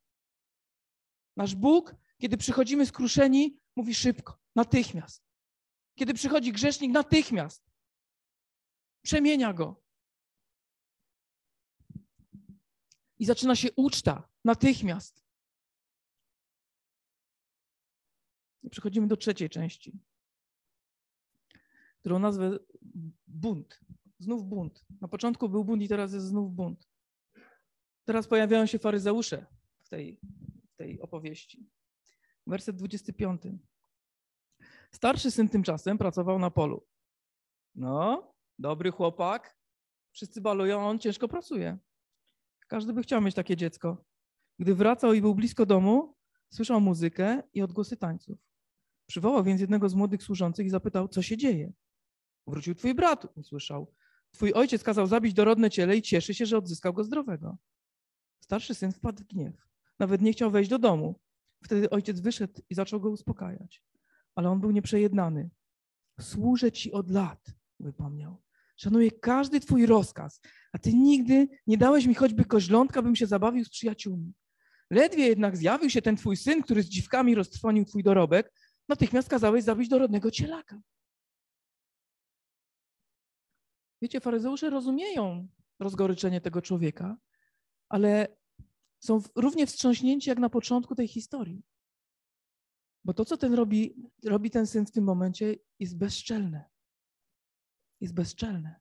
Nasz 1.37 1.55
Bóg, 1.55 1.95
kiedy 2.19 2.37
przychodzimy 2.37 2.87
skruszeni, 2.87 3.57
mówi 3.77 3.95
szybko, 3.95 4.39
natychmiast. 4.57 5.23
Kiedy 5.99 6.15
przychodzi 6.15 6.53
grzesznik, 6.53 6.93
natychmiast. 6.93 7.63
Przemienia 9.03 9.53
go. 9.53 9.83
I 13.19 13.25
zaczyna 13.25 13.57
się 13.57 13.69
uczta 13.77 14.29
natychmiast. 14.45 15.25
I 18.63 18.71
przechodzimy 18.71 19.07
do 19.07 19.17
trzeciej 19.17 19.51
części, 19.51 19.99
którą 22.03 22.19
nazwę 22.19 22.59
bunt. 23.27 23.81
Znów 24.19 24.45
bunt. 24.45 24.85
Na 25.01 25.09
początku 25.09 25.49
był 25.49 25.65
bunt 25.65 25.83
i 25.83 25.89
teraz 25.89 26.13
jest 26.13 26.27
znów 26.27 26.55
bunt. 26.55 26.89
Teraz 28.05 28.29
pojawiają 28.29 28.67
się 28.67 28.79
faryzeusze 28.79 29.47
w 29.83 29.89
tej, 29.89 30.21
w 30.73 30.77
tej 30.77 31.01
opowieści. 31.01 31.71
Werset 32.47 32.77
25. 32.77 33.43
Starszy 34.93 35.31
syn 35.31 35.49
tymczasem 35.49 35.99
pracował 35.99 36.39
na 36.39 36.51
polu. 36.51 36.87
No, 37.75 38.33
dobry 38.59 38.91
chłopak. 38.91 39.57
Wszyscy 40.13 40.41
balują, 40.41 40.89
on 40.89 40.99
ciężko 40.99 41.29
pracuje. 41.29 41.79
Każdy 42.69 42.93
by 42.93 43.03
chciał 43.03 43.21
mieć 43.21 43.35
takie 43.35 43.57
dziecko. 43.57 44.05
Gdy 44.59 44.75
wracał 44.75 45.13
i 45.13 45.21
był 45.21 45.35
blisko 45.35 45.67
domu, 45.67 46.17
słyszał 46.51 46.81
muzykę 46.81 47.43
i 47.55 47.63
odgłosy 47.63 47.97
tańców. 47.97 48.39
Przywołał 49.07 49.45
więc 49.45 49.61
jednego 49.61 49.89
z 49.89 49.95
młodych 49.95 50.23
służących 50.23 50.67
i 50.67 50.71
zapytał, 50.71 51.09
co 51.09 51.23
się 51.23 51.37
dzieje. 51.37 51.73
Wrócił 52.47 52.75
twój 52.75 52.95
brat, 52.95 53.27
usłyszał. 53.35 53.93
Twój 54.31 54.53
ojciec 54.53 54.83
kazał 54.83 55.07
zabić 55.07 55.35
dorodne 55.35 55.71
ciele 55.71 55.97
i 55.97 56.03
cieszy 56.03 56.35
się, 56.35 56.47
że 56.47 56.59
odzyskał 56.59 56.93
go 56.93 57.05
zdrowego. 57.05 57.59
Starszy 58.41 58.75
syn 58.75 58.93
wpadł 58.93 59.23
w 59.23 59.27
gniew. 59.27 59.55
Nawet 59.99 60.23
nie 60.23 60.33
chciał 60.33 60.51
wejść 60.51 60.71
do 60.71 60.79
domu. 60.79 61.21
Wtedy 61.65 61.91
ojciec 61.91 62.21
wyszedł 62.21 62.61
i 62.71 62.75
zaczął 62.75 63.01
go 63.01 63.11
uspokajać. 63.11 63.83
Ale 64.35 64.51
on 64.51 64.61
był 64.61 64.71
nieprzejednany. 64.71 65.51
Służę 66.21 66.73
ci 66.73 66.93
od 66.93 67.11
lat, 67.11 67.47
wypomniał. 67.81 68.43
Szanuję 68.77 69.11
każdy 69.11 69.61
twój 69.61 69.87
rozkaz, 69.87 70.41
a 70.73 70.79
ty 70.79 70.95
nigdy 70.95 71.49
nie 71.67 71.79
dałeś 71.79 72.07
mi 72.07 72.15
choćby 72.15 72.45
koźlątka, 72.45 73.03
bym 73.03 73.17
się 73.17 73.27
zabawił 73.27 73.65
z 73.65 73.71
przyjaciółmi. 73.71 74.33
Ledwie 74.91 75.27
jednak 75.27 75.57
zjawił 75.57 75.91
się 75.91 76.03
ten 76.03 76.17
twój 76.17 76.37
syn, 76.37 76.63
który 76.63 76.83
z 76.83 76.87
dziwkami 76.87 77.35
roztrwonił 77.35 77.85
twój 77.85 78.03
dorobek, 78.03 78.53
natychmiast 78.89 79.29
kazałeś 79.29 79.65
zabić 79.65 79.89
dorodnego 79.89 80.31
cielaka. 80.31 80.81
Wiecie, 84.03 84.21
faryzeusze 84.21 84.71
rozumieją 84.71 85.49
rozgoryczenie 85.81 86.41
tego 86.41 86.63
człowieka, 86.63 87.17
ale 87.89 88.37
są 89.01 89.23
równie 89.37 89.67
wstrząśnięci 89.67 90.29
jak 90.29 90.39
na 90.39 90.51
początku 90.51 90.95
tej 90.95 91.09
historii. 91.09 91.63
Bo 93.05 93.15
to, 93.15 93.25
co 93.25 93.37
ten 93.37 93.55
robi, 93.55 94.11
robi 94.25 94.51
ten 94.51 94.67
syn 94.67 94.87
w 94.87 94.91
tym 94.91 95.05
momencie, 95.05 95.57
jest 95.79 95.99
bezczelne. 95.99 96.65
Jest 98.01 98.15
bezczelne. 98.15 98.81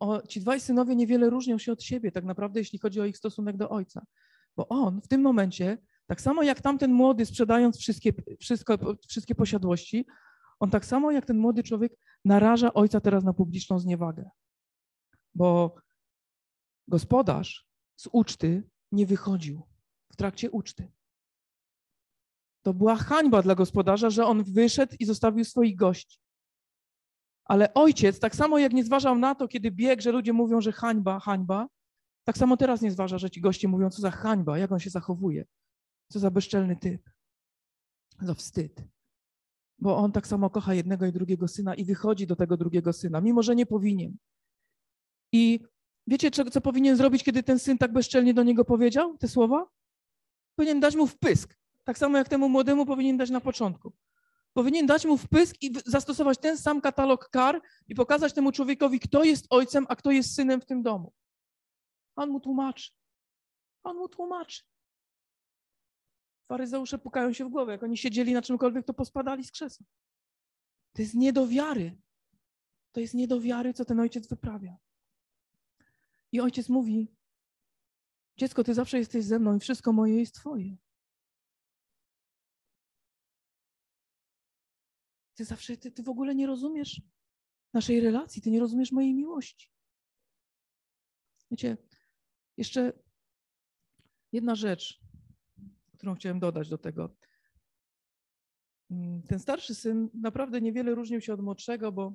O, 0.00 0.22
ci 0.22 0.40
dwaj 0.40 0.60
synowie 0.60 0.96
niewiele 0.96 1.30
różnią 1.30 1.58
się 1.58 1.72
od 1.72 1.82
siebie, 1.82 2.12
tak 2.12 2.24
naprawdę, 2.24 2.60
jeśli 2.60 2.78
chodzi 2.78 3.00
o 3.00 3.04
ich 3.04 3.16
stosunek 3.16 3.56
do 3.56 3.68
ojca. 3.68 4.06
Bo 4.56 4.68
on 4.68 5.00
w 5.00 5.08
tym 5.08 5.20
momencie, 5.20 5.78
tak 6.06 6.20
samo 6.20 6.42
jak 6.42 6.60
tamten 6.60 6.92
młody, 6.92 7.26
sprzedając 7.26 7.78
wszystkie, 7.78 8.12
wszystko, 8.40 8.78
wszystkie 9.08 9.34
posiadłości, 9.34 10.06
on 10.60 10.70
tak 10.70 10.84
samo 10.84 11.10
jak 11.10 11.26
ten 11.26 11.38
młody 11.38 11.62
człowiek 11.62 11.92
naraża 12.26 12.74
ojca 12.74 13.00
teraz 13.00 13.24
na 13.24 13.32
publiczną 13.32 13.78
zniewagę. 13.78 14.30
Bo 15.34 15.74
gospodarz 16.88 17.68
z 17.96 18.08
uczty 18.12 18.70
nie 18.92 19.06
wychodził 19.06 19.62
w 20.12 20.16
trakcie 20.16 20.50
uczty. 20.50 20.92
To 22.62 22.74
była 22.74 22.96
hańba 22.96 23.42
dla 23.42 23.54
gospodarza, 23.54 24.10
że 24.10 24.26
on 24.26 24.44
wyszedł 24.44 24.96
i 24.98 25.04
zostawił 25.04 25.44
swoich 25.44 25.76
gości. 25.76 26.18
Ale 27.44 27.74
ojciec, 27.74 28.18
tak 28.20 28.36
samo 28.36 28.58
jak 28.58 28.72
nie 28.72 28.84
zważał 28.84 29.18
na 29.18 29.34
to, 29.34 29.48
kiedy 29.48 29.70
biegł, 29.70 30.02
że 30.02 30.12
ludzie 30.12 30.32
mówią, 30.32 30.60
że 30.60 30.72
hańba, 30.72 31.20
hańba, 31.20 31.68
tak 32.24 32.38
samo 32.38 32.56
teraz 32.56 32.82
nie 32.82 32.90
zważa, 32.90 33.18
że 33.18 33.30
ci 33.30 33.40
goście 33.40 33.68
mówią, 33.68 33.90
co 33.90 34.02
za 34.02 34.10
hańba, 34.10 34.58
jak 34.58 34.72
on 34.72 34.78
się 34.78 34.90
zachowuje, 34.90 35.44
co 36.12 36.18
za 36.18 36.30
bezczelny 36.30 36.76
typ, 36.76 37.10
za 38.20 38.34
wstyd. 38.34 38.95
Bo 39.78 39.96
on 39.96 40.12
tak 40.12 40.26
samo 40.26 40.50
kocha 40.50 40.74
jednego 40.74 41.06
i 41.06 41.12
drugiego 41.12 41.48
syna 41.48 41.74
i 41.74 41.84
wychodzi 41.84 42.26
do 42.26 42.36
tego 42.36 42.56
drugiego 42.56 42.92
syna, 42.92 43.20
mimo 43.20 43.42
że 43.42 43.56
nie 43.56 43.66
powinien. 43.66 44.16
I 45.32 45.60
wiecie, 46.06 46.30
co, 46.30 46.50
co 46.50 46.60
powinien 46.60 46.96
zrobić, 46.96 47.24
kiedy 47.24 47.42
ten 47.42 47.58
syn 47.58 47.78
tak 47.78 47.92
bezczelnie 47.92 48.34
do 48.34 48.42
niego 48.42 48.64
powiedział 48.64 49.18
te 49.18 49.28
słowa? 49.28 49.66
Powinien 50.56 50.80
dać 50.80 50.96
mu 50.96 51.06
wpysk. 51.06 51.56
Tak 51.84 51.98
samo 51.98 52.18
jak 52.18 52.28
temu 52.28 52.48
młodemu 52.48 52.86
powinien 52.86 53.16
dać 53.16 53.30
na 53.30 53.40
początku. 53.40 53.92
Powinien 54.52 54.86
dać 54.86 55.04
mu 55.04 55.16
wpysk 55.16 55.62
i 55.62 55.72
zastosować 55.86 56.38
ten 56.38 56.58
sam 56.58 56.80
katalog 56.80 57.28
kar 57.28 57.62
i 57.88 57.94
pokazać 57.94 58.32
temu 58.32 58.52
człowiekowi, 58.52 59.00
kto 59.00 59.24
jest 59.24 59.46
ojcem, 59.50 59.86
a 59.88 59.96
kto 59.96 60.10
jest 60.10 60.34
synem 60.34 60.60
w 60.60 60.66
tym 60.66 60.82
domu. 60.82 61.12
On 62.16 62.30
mu 62.30 62.40
tłumaczy. 62.40 62.90
On 63.82 63.96
mu 63.96 64.08
tłumaczy. 64.08 64.62
Faryzeusze 66.48 66.98
pukają 66.98 67.32
się 67.32 67.44
w 67.44 67.48
głowę. 67.48 67.72
Jak 67.72 67.82
oni 67.82 67.96
siedzieli 67.96 68.32
na 68.32 68.42
czymkolwiek, 68.42 68.86
to 68.86 68.94
pospadali 68.94 69.44
z 69.44 69.50
krzesła. 69.50 69.86
To 70.92 71.02
jest 71.02 71.14
nie 71.14 71.32
do 71.32 71.46
wiary. 71.46 71.98
To 72.92 73.00
jest 73.00 73.14
nie 73.14 73.28
do 73.28 73.40
wiary, 73.40 73.74
co 73.74 73.84
ten 73.84 74.00
ojciec 74.00 74.28
wyprawia. 74.28 74.76
I 76.32 76.40
ojciec 76.40 76.68
mówi: 76.68 77.16
Dziecko, 78.36 78.64
ty 78.64 78.74
zawsze 78.74 78.98
jesteś 78.98 79.24
ze 79.24 79.38
mną 79.38 79.56
i 79.56 79.60
wszystko 79.60 79.92
moje 79.92 80.20
jest 80.20 80.34
twoje. 80.34 80.76
Ty 85.34 85.44
zawsze, 85.44 85.76
ty, 85.76 85.90
ty 85.92 86.02
w 86.02 86.08
ogóle 86.08 86.34
nie 86.34 86.46
rozumiesz 86.46 87.02
naszej 87.72 88.00
relacji, 88.00 88.42
ty 88.42 88.50
nie 88.50 88.60
rozumiesz 88.60 88.92
mojej 88.92 89.14
miłości. 89.14 89.70
Wiecie, 91.50 91.76
jeszcze 92.56 92.92
jedna 94.32 94.54
rzecz, 94.54 95.00
którą 96.06 96.16
chciałem 96.16 96.40
dodać 96.40 96.68
do 96.68 96.78
tego. 96.78 97.16
Mm, 98.90 99.22
ten 99.22 99.38
starszy 99.38 99.74
syn 99.74 100.10
naprawdę 100.14 100.60
niewiele 100.60 100.94
różnił 100.94 101.20
się 101.20 101.34
od 101.34 101.40
młodszego, 101.40 101.92
bo 101.92 102.14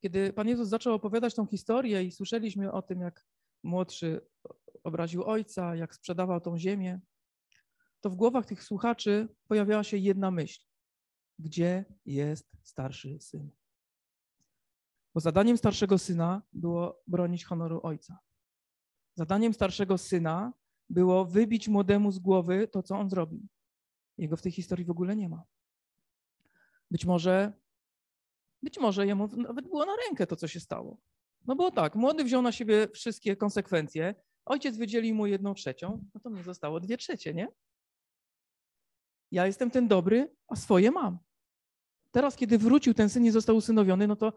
kiedy 0.00 0.32
Pan 0.32 0.48
Jezus 0.48 0.68
zaczął 0.68 0.94
opowiadać 0.94 1.34
tą 1.34 1.46
historię 1.46 2.04
i 2.04 2.12
słyszeliśmy 2.12 2.72
o 2.72 2.82
tym, 2.82 3.00
jak 3.00 3.26
młodszy 3.62 4.20
obraził 4.84 5.24
ojca, 5.24 5.76
jak 5.76 5.94
sprzedawał 5.94 6.40
tą 6.40 6.58
ziemię, 6.58 7.00
to 8.00 8.10
w 8.10 8.16
głowach 8.16 8.46
tych 8.46 8.64
słuchaczy 8.64 9.28
pojawiała 9.46 9.84
się 9.84 9.96
jedna 9.96 10.30
myśl 10.30 10.60
gdzie 11.38 11.84
jest 12.06 12.56
starszy 12.62 13.20
syn. 13.20 13.50
Bo 15.14 15.20
zadaniem 15.20 15.56
starszego 15.56 15.98
syna 15.98 16.42
było 16.52 17.02
bronić 17.06 17.44
honoru 17.44 17.80
ojca. 17.82 18.18
Zadaniem 19.14 19.54
starszego 19.54 19.98
syna 19.98 20.52
było 20.90 21.24
wybić 21.24 21.68
młodemu 21.68 22.12
z 22.12 22.18
głowy 22.18 22.68
to, 22.68 22.82
co 22.82 22.98
on 22.98 23.10
zrobił. 23.10 23.40
Jego 24.18 24.36
w 24.36 24.42
tej 24.42 24.52
historii 24.52 24.84
w 24.84 24.90
ogóle 24.90 25.16
nie 25.16 25.28
ma. 25.28 25.42
Być 26.90 27.04
może, 27.04 27.52
być 28.62 28.78
może 28.78 29.06
jemu 29.06 29.28
nawet 29.36 29.68
było 29.68 29.86
na 29.86 29.96
rękę 30.06 30.26
to, 30.26 30.36
co 30.36 30.48
się 30.48 30.60
stało. 30.60 30.98
No 31.46 31.56
bo 31.56 31.70
tak, 31.70 31.94
młody 31.94 32.24
wziął 32.24 32.42
na 32.42 32.52
siebie 32.52 32.88
wszystkie 32.88 33.36
konsekwencje, 33.36 34.14
ojciec 34.44 34.76
wydzielił 34.76 35.14
mu 35.14 35.26
jedną 35.26 35.54
trzecią, 35.54 36.04
no 36.14 36.20
to 36.20 36.30
mnie 36.30 36.42
zostało 36.42 36.80
dwie 36.80 36.96
trzecie, 36.96 37.34
nie? 37.34 37.48
Ja 39.30 39.46
jestem 39.46 39.70
ten 39.70 39.88
dobry, 39.88 40.34
a 40.48 40.56
swoje 40.56 40.90
mam. 40.90 41.18
Teraz, 42.10 42.36
kiedy 42.36 42.58
wrócił 42.58 42.94
ten 42.94 43.08
syn 43.08 43.24
i 43.24 43.30
został 43.30 43.56
usynowiony, 43.56 44.06
no 44.06 44.16
to 44.16 44.32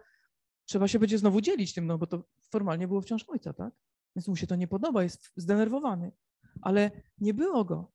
trzeba 0.66 0.88
się 0.88 1.00
będzie 1.00 1.18
znowu 1.18 1.42
dzielić 1.42 1.74
tym, 1.74 1.88
no 1.88 1.98
bo 1.98 2.08
to 2.08 2.24
formalnie 2.50 2.88
było 2.88 3.02
wciąż 3.02 3.24
ojca, 3.28 3.54
tak? 3.54 3.74
Więc 4.16 4.28
mu 4.28 4.36
się 4.36 4.48
to 4.48 4.56
nie 4.56 4.68
podoba, 4.68 5.04
jest 5.04 5.32
zdenerwowany. 5.36 6.12
Ale 6.62 6.92
nie 7.18 7.34
było 7.34 7.66
go. 7.66 7.92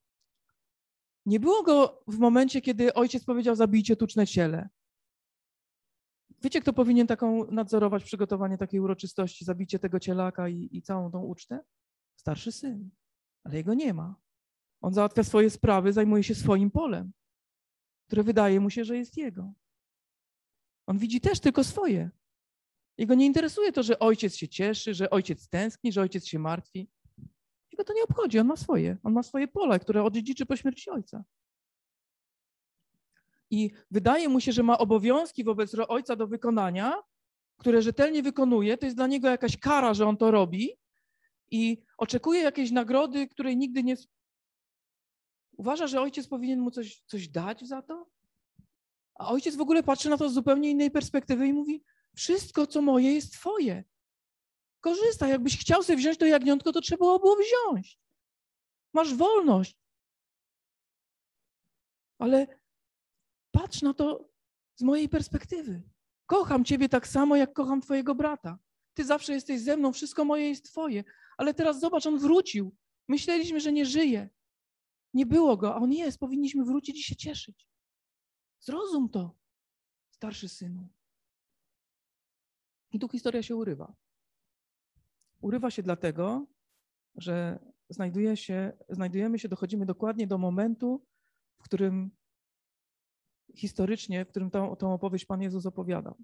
Nie 1.27 1.41
było 1.41 1.63
go 1.63 2.03
w 2.07 2.19
momencie, 2.19 2.61
kiedy 2.61 2.95
ojciec 2.95 3.25
powiedział, 3.25 3.57
zabijcie 3.57 3.97
tuczne 3.97 4.27
ciele. 4.27 4.69
Wiecie, 6.43 6.61
kto 6.61 6.73
powinien 6.73 7.07
taką 7.07 7.51
nadzorować 7.51 8.05
przygotowanie 8.05 8.59
takiej 8.59 8.81
uroczystości, 8.81 9.45
zabicie 9.45 9.79
tego 9.79 10.01
cielaka 10.01 10.49
i, 10.49 10.69
i 10.73 10.83
całą 10.83 11.11
tą 11.11 11.23
ucztę? 11.23 11.65
Starszy 12.17 12.53
syn. 12.53 12.91
Ale 13.45 13.57
jego 13.57 13.75
nie 13.75 13.95
ma. 13.95 14.17
On 14.81 14.95
załatwia 14.95 15.25
swoje 15.25 15.51
sprawy, 15.51 15.93
zajmuje 15.93 16.23
się 16.23 16.35
swoim 16.35 16.71
polem, 16.71 17.13
które 18.07 18.23
wydaje 18.23 18.61
mu 18.61 18.71
się, 18.71 18.85
że 18.85 18.97
jest 18.97 19.17
jego. 19.17 19.53
On 20.87 20.99
widzi 20.99 21.21
też 21.21 21.41
tylko 21.41 21.65
swoje. 21.65 22.11
Jego 22.99 23.15
nie 23.15 23.27
interesuje 23.27 23.73
to, 23.73 23.83
że 23.83 23.99
ojciec 23.99 24.37
się 24.37 24.49
cieszy, 24.49 24.95
że 24.95 25.11
ojciec 25.11 25.49
tęskni, 25.49 25.93
że 25.93 26.01
ojciec 26.01 26.27
się 26.27 26.39
martwi. 26.39 26.89
Jego 27.77 27.85
to 27.85 27.93
nie 27.93 28.05
obchodzi, 28.05 28.39
on 28.39 28.47
ma 28.47 28.57
swoje. 28.57 28.97
On 29.03 29.13
ma 29.13 29.23
swoje 29.23 29.49
pole, 29.49 29.79
które 29.79 30.03
odziedziczy 30.03 30.47
po 30.47 30.57
śmierci 30.57 30.91
ojca. 30.91 31.25
I 33.51 33.71
wydaje 33.91 34.29
mu 34.29 34.41
się, 34.41 34.53
że 34.53 34.63
ma 34.63 34.79
obowiązki 34.79 35.45
wobec 35.45 35.73
ojca 35.89 36.17
do 36.17 36.27
wykonania, 36.27 36.95
które 37.57 37.83
rzetelnie 37.83 38.23
wykonuje, 38.23 38.79
to 38.79 38.87
jest 38.87 38.97
dla 38.97 39.07
niego 39.07 39.29
jakaś 39.29 39.57
kara, 39.57 39.95
że 39.95 40.07
on 40.07 40.17
to 40.17 40.31
robi 40.31 40.71
i 41.51 41.83
oczekuje 41.99 42.41
jakiejś 42.41 42.71
nagrody, 42.71 43.29
której 43.29 43.57
nigdy 43.57 43.83
nie. 43.83 43.97
Uważa, 45.53 45.87
że 45.87 46.01
ojciec 46.01 46.29
powinien 46.29 46.61
mu 46.61 46.71
coś, 46.71 47.03
coś 47.07 47.29
dać 47.29 47.65
za 47.65 47.83
to? 47.83 48.07
A 49.15 49.29
ojciec 49.29 49.57
w 49.57 49.61
ogóle 49.61 49.83
patrzy 49.83 50.11
na 50.11 50.17
to 50.17 50.29
z 50.29 50.35
zupełnie 50.35 50.71
innej 50.71 50.91
perspektywy 50.91 51.47
i 51.47 51.53
mówi: 51.53 51.85
Wszystko, 52.15 52.67
co 52.67 52.83
moje, 52.83 53.15
jest 53.15 53.33
Twoje. 53.33 53.85
Korzystaj. 54.81 55.31
Jakbyś 55.31 55.59
chciał 55.59 55.83
sobie 55.83 55.97
wziąć 55.97 56.19
to 56.19 56.27
jagniątko, 56.27 56.73
to 56.73 56.81
trzeba 56.81 57.19
było 57.19 57.37
wziąć. 57.37 57.99
Masz 58.93 59.15
wolność. 59.15 59.77
Ale 62.19 62.47
patrz 63.51 63.83
na 63.83 63.95
to 63.95 64.29
z 64.77 64.83
mojej 64.83 65.09
perspektywy. 65.09 65.83
Kocham 66.27 66.65
Ciebie 66.65 66.89
tak 66.89 67.09
samo, 67.09 67.37
jak 67.37 67.53
kocham 67.53 67.81
Twojego 67.81 68.15
brata. 68.15 68.59
Ty 68.95 69.05
zawsze 69.05 69.33
jesteś 69.33 69.61
ze 69.61 69.77
mną, 69.77 69.93
wszystko 69.93 70.25
moje 70.25 70.49
jest 70.49 70.65
Twoje. 70.65 71.05
Ale 71.39 71.55
teraz 71.55 71.81
zobacz, 71.81 72.07
on 72.07 72.19
wrócił. 72.19 72.77
Myśleliśmy, 73.09 73.61
że 73.61 73.73
nie 73.73 73.87
żyje. 73.87 74.29
Nie 75.15 75.27
było 75.27 75.57
go, 75.57 75.75
a 75.75 75.77
on 75.77 75.93
jest. 75.93 76.19
Powinniśmy 76.19 76.65
wrócić 76.65 76.99
i 76.99 77.03
się 77.03 77.17
cieszyć. 77.17 77.69
Zrozum 78.61 79.09
to, 79.09 79.37
starszy 80.11 80.49
synu. 80.49 80.89
I 82.93 82.99
tu 82.99 83.09
historia 83.09 83.43
się 83.43 83.57
urywa. 83.57 83.95
Urywa 85.41 85.71
się 85.71 85.83
dlatego, 85.83 86.47
że 87.15 87.59
znajduje 87.89 88.37
się, 88.37 88.73
znajdujemy 88.89 89.39
się, 89.39 89.49
dochodzimy 89.49 89.87
dokładnie 89.87 90.27
do 90.27 90.39
momentu, 90.39 91.07
w 91.59 91.63
którym 91.63 92.11
historycznie, 93.55 94.25
w 94.25 94.29
którym 94.29 94.51
tą, 94.51 94.77
tą 94.77 94.93
opowieść 94.93 95.25
Pan 95.25 95.43
Jezus 95.43 95.67
opowiadał. 95.67 96.17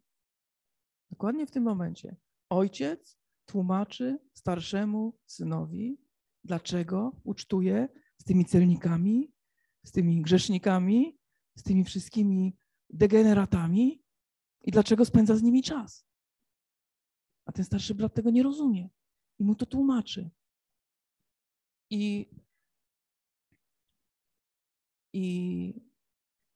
Dokładnie 1.10 1.46
w 1.46 1.50
tym 1.50 1.62
momencie 1.62 2.16
ojciec 2.48 3.18
tłumaczy 3.46 4.18
starszemu 4.34 5.18
synowi, 5.26 5.98
dlaczego 6.44 7.12
ucztuje 7.24 7.88
z 8.18 8.24
tymi 8.24 8.44
celnikami, 8.44 9.32
z 9.84 9.92
tymi 9.92 10.22
grzesznikami, 10.22 11.18
z 11.54 11.62
tymi 11.62 11.84
wszystkimi 11.84 12.56
degeneratami 12.90 14.02
i 14.60 14.70
dlaczego 14.70 15.04
spędza 15.04 15.36
z 15.36 15.42
nimi 15.42 15.62
czas. 15.62 16.06
A 17.44 17.52
ten 17.52 17.64
starszy 17.64 17.94
brat 17.94 18.14
tego 18.14 18.30
nie 18.30 18.42
rozumie 18.42 18.88
i 19.42 19.44
mu 19.44 19.54
to 19.54 19.66
tłumaczy. 19.66 20.30
I, 21.90 22.30
i, 25.12 25.24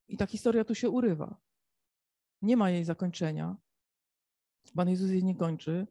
i 0.09 0.16
ta 0.16 0.26
historia 0.26 0.64
tu 0.64 0.74
się 0.74 0.91
urywa. 0.91 1.41
Nie 2.43 2.57
ma 2.57 2.70
jej 2.70 2.84
zakończenia. 2.84 3.57
Pan 4.74 4.89
Jezus 4.89 5.11
jej 5.11 5.24
nie 5.24 5.37
kończy. 5.37 5.87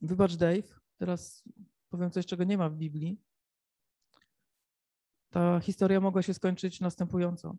Wybacz, 0.00 0.34
Dave, 0.34 0.80
teraz 0.96 1.44
powiem 1.88 2.10
coś, 2.10 2.26
czego 2.26 2.44
nie 2.44 2.58
ma 2.58 2.68
w 2.68 2.76
Biblii. 2.76 3.20
Ta 5.30 5.60
historia 5.60 6.00
mogła 6.00 6.22
się 6.22 6.34
skończyć 6.34 6.80
następująco. 6.80 7.56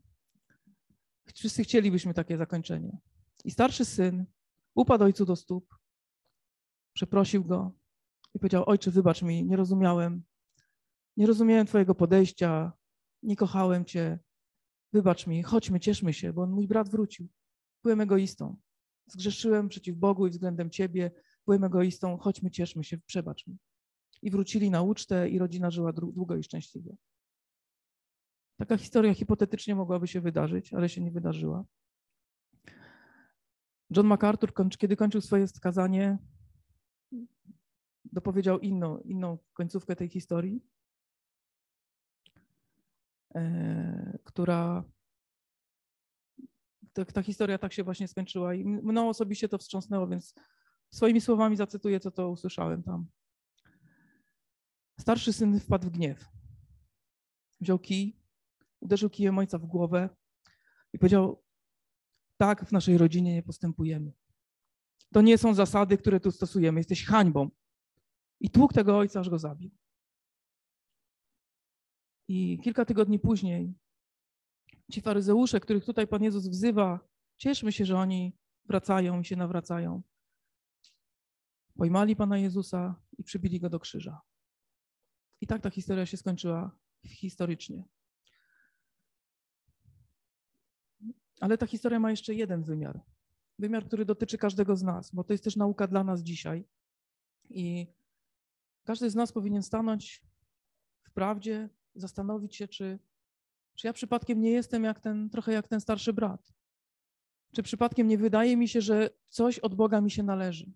Wszyscy 1.34 1.64
chcielibyśmy 1.64 2.14
takie 2.14 2.38
zakończenie. 2.38 2.98
I 3.44 3.52
starszy 3.52 3.86
syn 3.86 4.26
upadł 4.76 5.04
ojcu 5.04 5.26
do 5.26 5.36
stóp, 5.36 5.77
przeprosił 6.98 7.44
go 7.44 7.72
i 8.34 8.40
powiedział: 8.40 8.64
Ojcze, 8.66 8.92
wybacz 8.92 9.22
mi, 9.22 9.46
nie 9.46 9.56
rozumiałem. 9.56 10.24
Nie 11.18 11.28
rozumiałem 11.28 11.68
Twojego 11.68 11.96
podejścia, 11.96 12.72
nie 13.24 13.36
kochałem 13.36 13.86
Cię. 13.86 14.20
Wybacz 14.94 15.28
mi, 15.28 15.44
chodźmy, 15.44 15.80
cieszmy 15.80 16.14
się, 16.14 16.34
bo 16.34 16.48
mój 16.48 16.68
brat 16.68 16.90
wrócił. 16.90 17.28
Byłem 17.84 18.02
egoistą. 18.02 18.58
Zgrzeszyłem 19.08 19.70
przeciw 19.70 19.96
Bogu 19.96 20.28
i 20.28 20.30
względem 20.30 20.70
Ciebie. 20.70 21.12
Byłem 21.46 21.64
egoistą, 21.64 22.18
chodźmy, 22.18 22.52
cieszmy 22.52 22.84
się, 22.84 22.98
przebacz 22.98 23.48
mi. 23.48 23.58
I 24.22 24.32
wrócili 24.32 24.72
na 24.72 24.82
ucztę 24.82 25.30
i 25.30 25.40
rodzina 25.40 25.72
żyła 25.72 25.94
długo 25.94 26.36
i 26.36 26.44
szczęśliwie. 26.44 26.96
Taka 28.60 28.78
historia 28.78 29.14
hipotetycznie 29.14 29.76
mogłaby 29.76 30.08
się 30.08 30.22
wydarzyć, 30.22 30.74
ale 30.74 30.90
się 30.90 31.02
nie 31.02 31.12
wydarzyła. 31.12 31.66
John 33.90 34.08
MacArthur, 34.08 34.54
kiedy 34.78 34.96
kończył 34.96 35.22
swoje 35.22 35.48
skazanie, 35.48 36.18
dopowiedział 38.12 38.60
inną, 38.60 39.00
inną 39.00 39.38
końcówkę 39.54 39.96
tej 39.96 40.10
historii, 40.10 40.62
e, 43.36 44.20
która 44.24 44.84
ta, 46.94 47.06
ta, 47.06 47.24
historia 47.24 47.58
tak 47.58 47.74
się 47.74 47.84
właśnie 47.84 48.08
skończyła 48.08 48.54
i 48.54 48.66
mną 48.66 49.10
osobiście 49.10 49.50
to 49.50 49.58
wstrząsnęło, 49.58 50.08
więc 50.08 50.34
swoimi 50.94 51.22
słowami 51.22 51.56
zacytuję, 51.56 52.00
co 52.00 52.12
to 52.12 52.30
usłyszałem 52.30 52.84
tam. 52.84 53.08
Starszy 55.00 55.34
syn 55.34 55.60
wpadł 55.60 55.88
w 55.88 55.92
gniew. 55.92 56.26
Wziął 57.62 57.80
kij, 57.80 58.20
uderzył 58.80 59.10
kijem 59.10 59.38
ojca 59.38 59.58
w 59.58 59.66
głowę 59.66 60.10
i 60.94 61.00
powiedział: 61.00 61.44
Tak, 62.38 62.66
w 62.66 62.72
naszej 62.72 62.98
rodzinie 62.98 63.34
nie 63.34 63.44
postępujemy. 63.44 64.12
To 65.14 65.22
nie 65.22 65.38
są 65.38 65.54
zasady, 65.54 65.98
które 65.98 66.20
tu 66.20 66.32
stosujemy. 66.32 66.80
Jesteś 66.80 67.06
hańbą. 67.06 67.50
I 68.40 68.50
tłukł 68.50 68.74
tego 68.74 68.98
ojca, 68.98 69.20
aż 69.20 69.30
go 69.30 69.40
zabił. 69.40 69.72
I 72.28 72.60
kilka 72.64 72.86
tygodni 72.86 73.20
później 73.20 73.74
ci 74.92 75.02
faryzeusze, 75.02 75.60
których 75.60 75.86
tutaj 75.86 76.08
Pan 76.08 76.24
Jezus 76.24 76.48
wzywa, 76.48 77.00
cieszmy 77.38 77.72
się, 77.72 77.86
że 77.86 77.98
oni 77.98 78.38
wracają 78.66 79.22
i 79.22 79.26
się 79.26 79.36
nawracają. 79.36 80.02
Pojmali 81.78 82.16
Pana 82.16 82.38
Jezusa 82.38 83.02
i 83.18 83.24
przybili 83.24 83.60
go 83.60 83.70
do 83.70 83.80
krzyża. 83.80 84.22
I 85.42 85.48
tak 85.48 85.62
ta 85.62 85.70
historia 85.70 86.06
się 86.06 86.18
skończyła 86.18 86.80
historycznie. 87.06 87.84
Ale 91.40 91.58
ta 91.58 91.68
historia 91.68 92.00
ma 92.00 92.12
jeszcze 92.12 92.34
jeden 92.34 92.64
wymiar. 92.64 93.02
Wymiar, 93.60 93.86
który 93.86 94.06
dotyczy 94.06 94.38
każdego 94.38 94.76
z 94.76 94.84
nas, 94.84 95.12
bo 95.16 95.24
to 95.24 95.34
jest 95.34 95.44
też 95.44 95.56
nauka 95.56 95.88
dla 95.88 96.04
nas 96.04 96.22
dzisiaj. 96.22 96.64
I 97.50 97.88
każdy 98.88 99.10
z 99.10 99.16
nas 99.16 99.32
powinien 99.32 99.64
stanąć 99.64 100.22
w 101.04 101.12
prawdzie, 101.12 101.70
zastanowić 101.96 102.56
się, 102.56 102.68
czy, 102.68 103.00
czy 103.76 103.88
ja 103.88 103.94
przypadkiem 103.94 104.42
nie 104.42 104.52
jestem 104.52 104.84
jak 104.84 105.00
ten, 105.00 105.30
trochę 105.30 105.52
jak 105.52 105.68
ten 105.68 105.82
starszy 105.82 106.14
brat. 106.14 106.54
Czy 107.56 107.64
przypadkiem 107.64 108.08
nie 108.08 108.18
wydaje 108.18 108.58
mi 108.58 108.68
się, 108.68 108.82
że 108.82 109.10
coś 109.30 109.60
od 109.60 109.76
Boga 109.76 110.02
mi 110.02 110.12
się 110.12 110.24
należy? 110.24 110.72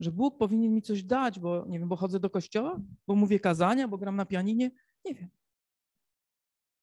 Że 0.00 0.12
Bóg 0.12 0.38
powinien 0.38 0.74
mi 0.74 0.82
coś 0.82 1.02
dać, 1.02 1.38
bo 1.38 1.66
nie 1.66 1.78
wiem, 1.78 1.88
bo 1.88 1.96
chodzę 1.96 2.20
do 2.20 2.30
kościoła, 2.30 2.80
bo 3.06 3.14
mówię 3.14 3.40
kazania, 3.40 3.88
bo 3.88 3.98
gram 3.98 4.16
na 4.16 4.26
pianinie? 4.26 4.70
Nie 5.04 5.14
wiem. 5.14 5.28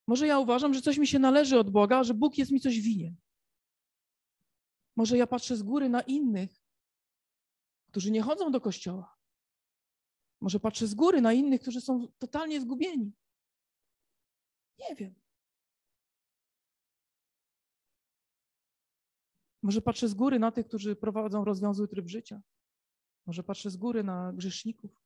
Może 0.08 0.28
ja 0.28 0.40
uważam, 0.40 0.74
że 0.74 0.82
coś 0.82 0.98
mi 0.98 1.08
się 1.08 1.20
należy 1.20 1.60
od 1.60 1.70
Boga, 1.70 2.04
że 2.04 2.14
Bóg 2.14 2.38
jest 2.38 2.52
mi 2.52 2.60
coś 2.60 2.82
winien. 2.82 3.16
Może 4.96 5.18
ja 5.18 5.28
patrzę 5.28 5.58
z 5.58 5.64
góry 5.64 5.90
na 5.90 6.02
innych, 6.02 6.64
którzy 7.88 8.12
nie 8.12 8.22
chodzą 8.22 8.52
do 8.52 8.62
kościoła. 8.62 9.13
Może 10.44 10.60
patrzę 10.60 10.88
z 10.88 10.94
góry 10.94 11.22
na 11.22 11.34
innych, 11.34 11.62
którzy 11.62 11.82
są 11.82 12.08
totalnie 12.20 12.62
zgubieni. 12.62 13.12
Nie 14.80 14.96
wiem. 14.96 15.16
Może 19.62 19.82
patrzę 19.82 20.08
z 20.08 20.14
góry 20.14 20.40
na 20.40 20.52
tych, 20.52 20.68
którzy 20.68 20.96
prowadzą 20.96 21.46
rozwiązły 21.46 21.88
tryb 21.88 22.08
życia. 22.08 22.42
Może 23.26 23.44
patrzę 23.44 23.70
z 23.70 23.78
góry 23.78 24.04
na 24.04 24.34
grzeszników. 24.34 25.02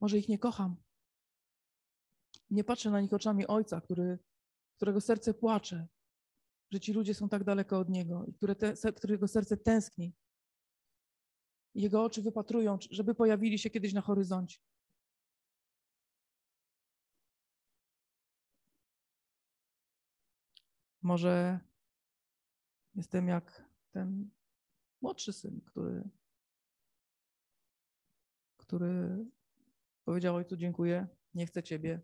Może 0.00 0.18
ich 0.18 0.28
nie 0.28 0.38
kocham. 0.38 0.76
Nie 2.50 2.64
patrzę 2.64 2.90
na 2.90 3.00
nich 3.00 3.12
oczami 3.12 3.46
Ojca, 3.46 3.80
który, 3.80 4.18
którego 4.76 5.00
serce 5.00 5.34
płacze, 5.34 5.88
że 6.70 6.80
ci 6.80 6.92
ludzie 6.92 7.14
są 7.14 7.28
tak 7.28 7.44
daleko 7.44 7.78
od 7.78 7.88
Niego 7.88 8.24
i 8.26 8.34
które 8.34 8.54
te, 8.56 8.92
którego 8.92 9.28
serce 9.28 9.56
tęskni. 9.56 10.12
Jego 11.74 12.04
oczy 12.04 12.22
wypatrują, 12.22 12.78
żeby 12.90 13.14
pojawili 13.14 13.58
się 13.58 13.70
kiedyś 13.70 13.92
na 13.92 14.00
horyzoncie. 14.00 14.58
Może 21.02 21.60
jestem 22.94 23.28
jak 23.28 23.64
ten 23.90 24.30
młodszy 25.00 25.32
syn, 25.32 25.60
który, 25.60 26.02
który 28.56 29.24
powiedział 30.04 30.36
Ojcu 30.36 30.56
dziękuję, 30.56 31.06
nie 31.34 31.46
chcę 31.46 31.62
Ciebie, 31.62 32.00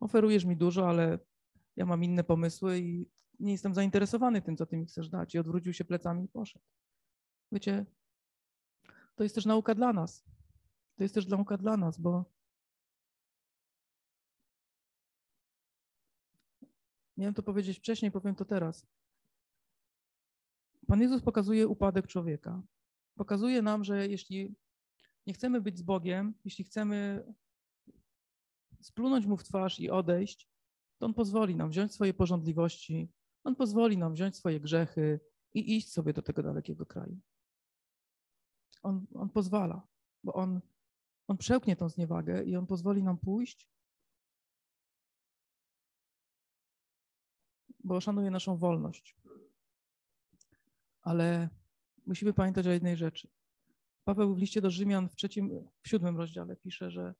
oferujesz 0.00 0.44
mi 0.44 0.56
dużo, 0.56 0.88
ale 0.88 1.18
ja 1.76 1.86
mam 1.86 2.04
inne 2.04 2.24
pomysły 2.24 2.78
i 2.78 3.10
nie 3.40 3.52
jestem 3.52 3.74
zainteresowany 3.74 4.42
tym, 4.42 4.56
co 4.56 4.66
ty 4.66 4.76
mi 4.76 4.86
chcesz 4.86 5.08
dać. 5.08 5.34
I 5.34 5.38
odwrócił 5.38 5.72
się 5.72 5.84
plecami 5.84 6.24
i 6.24 6.28
poszedł. 6.28 6.64
Wiecie, 7.52 7.86
to 9.14 9.22
jest 9.22 9.34
też 9.34 9.46
nauka 9.46 9.74
dla 9.74 9.92
nas. 9.92 10.24
To 10.96 11.02
jest 11.02 11.14
też 11.14 11.26
nauka 11.26 11.56
dla 11.58 11.76
nas, 11.76 11.98
bo 11.98 12.24
miałem 17.16 17.34
to 17.34 17.42
powiedzieć 17.42 17.78
wcześniej, 17.78 18.10
powiem 18.10 18.34
to 18.34 18.44
teraz. 18.44 18.86
Pan 20.86 21.00
Jezus 21.00 21.22
pokazuje 21.22 21.68
upadek 21.68 22.06
człowieka. 22.06 22.62
Pokazuje 23.14 23.62
nam, 23.62 23.84
że 23.84 24.08
jeśli 24.08 24.54
nie 25.26 25.34
chcemy 25.34 25.60
być 25.60 25.78
z 25.78 25.82
Bogiem, 25.82 26.34
jeśli 26.44 26.64
chcemy 26.64 27.24
splunąć 28.80 29.26
mu 29.26 29.36
w 29.36 29.44
twarz 29.44 29.80
i 29.80 29.90
odejść, 29.90 30.48
to 30.98 31.06
on 31.06 31.14
pozwoli 31.14 31.56
nam 31.56 31.70
wziąć 31.70 31.94
swoje 31.94 32.14
porządliwości, 32.14 33.12
on 33.44 33.56
pozwoli 33.56 33.98
nam 33.98 34.12
wziąć 34.12 34.36
swoje 34.36 34.60
grzechy 34.60 35.20
i 35.54 35.76
iść 35.76 35.92
sobie 35.92 36.12
do 36.12 36.22
tego 36.22 36.42
dalekiego 36.42 36.86
kraju. 36.86 37.20
On, 38.82 39.06
on 39.14 39.28
pozwala, 39.28 39.88
bo 40.24 40.32
on, 40.32 40.60
on 41.28 41.36
przełknie 41.38 41.76
tą 41.76 41.88
zniewagę 41.88 42.44
i 42.44 42.56
on 42.56 42.66
pozwoli 42.66 43.02
nam 43.02 43.18
pójść, 43.18 43.68
bo 47.84 48.00
szanuje 48.00 48.30
naszą 48.30 48.56
wolność. 48.56 49.16
Ale 51.02 51.48
musimy 52.06 52.32
pamiętać 52.32 52.66
o 52.66 52.70
jednej 52.70 52.96
rzeczy. 52.96 53.28
Paweł 54.04 54.34
w 54.34 54.38
liście 54.38 54.60
do 54.60 54.70
Rzymian 54.70 55.08
w 55.08 55.16
trzecim, 55.16 55.50
w 55.82 55.88
siódmym 55.88 56.16
rozdziale 56.16 56.56
pisze, 56.56 56.90
że, 56.90 57.14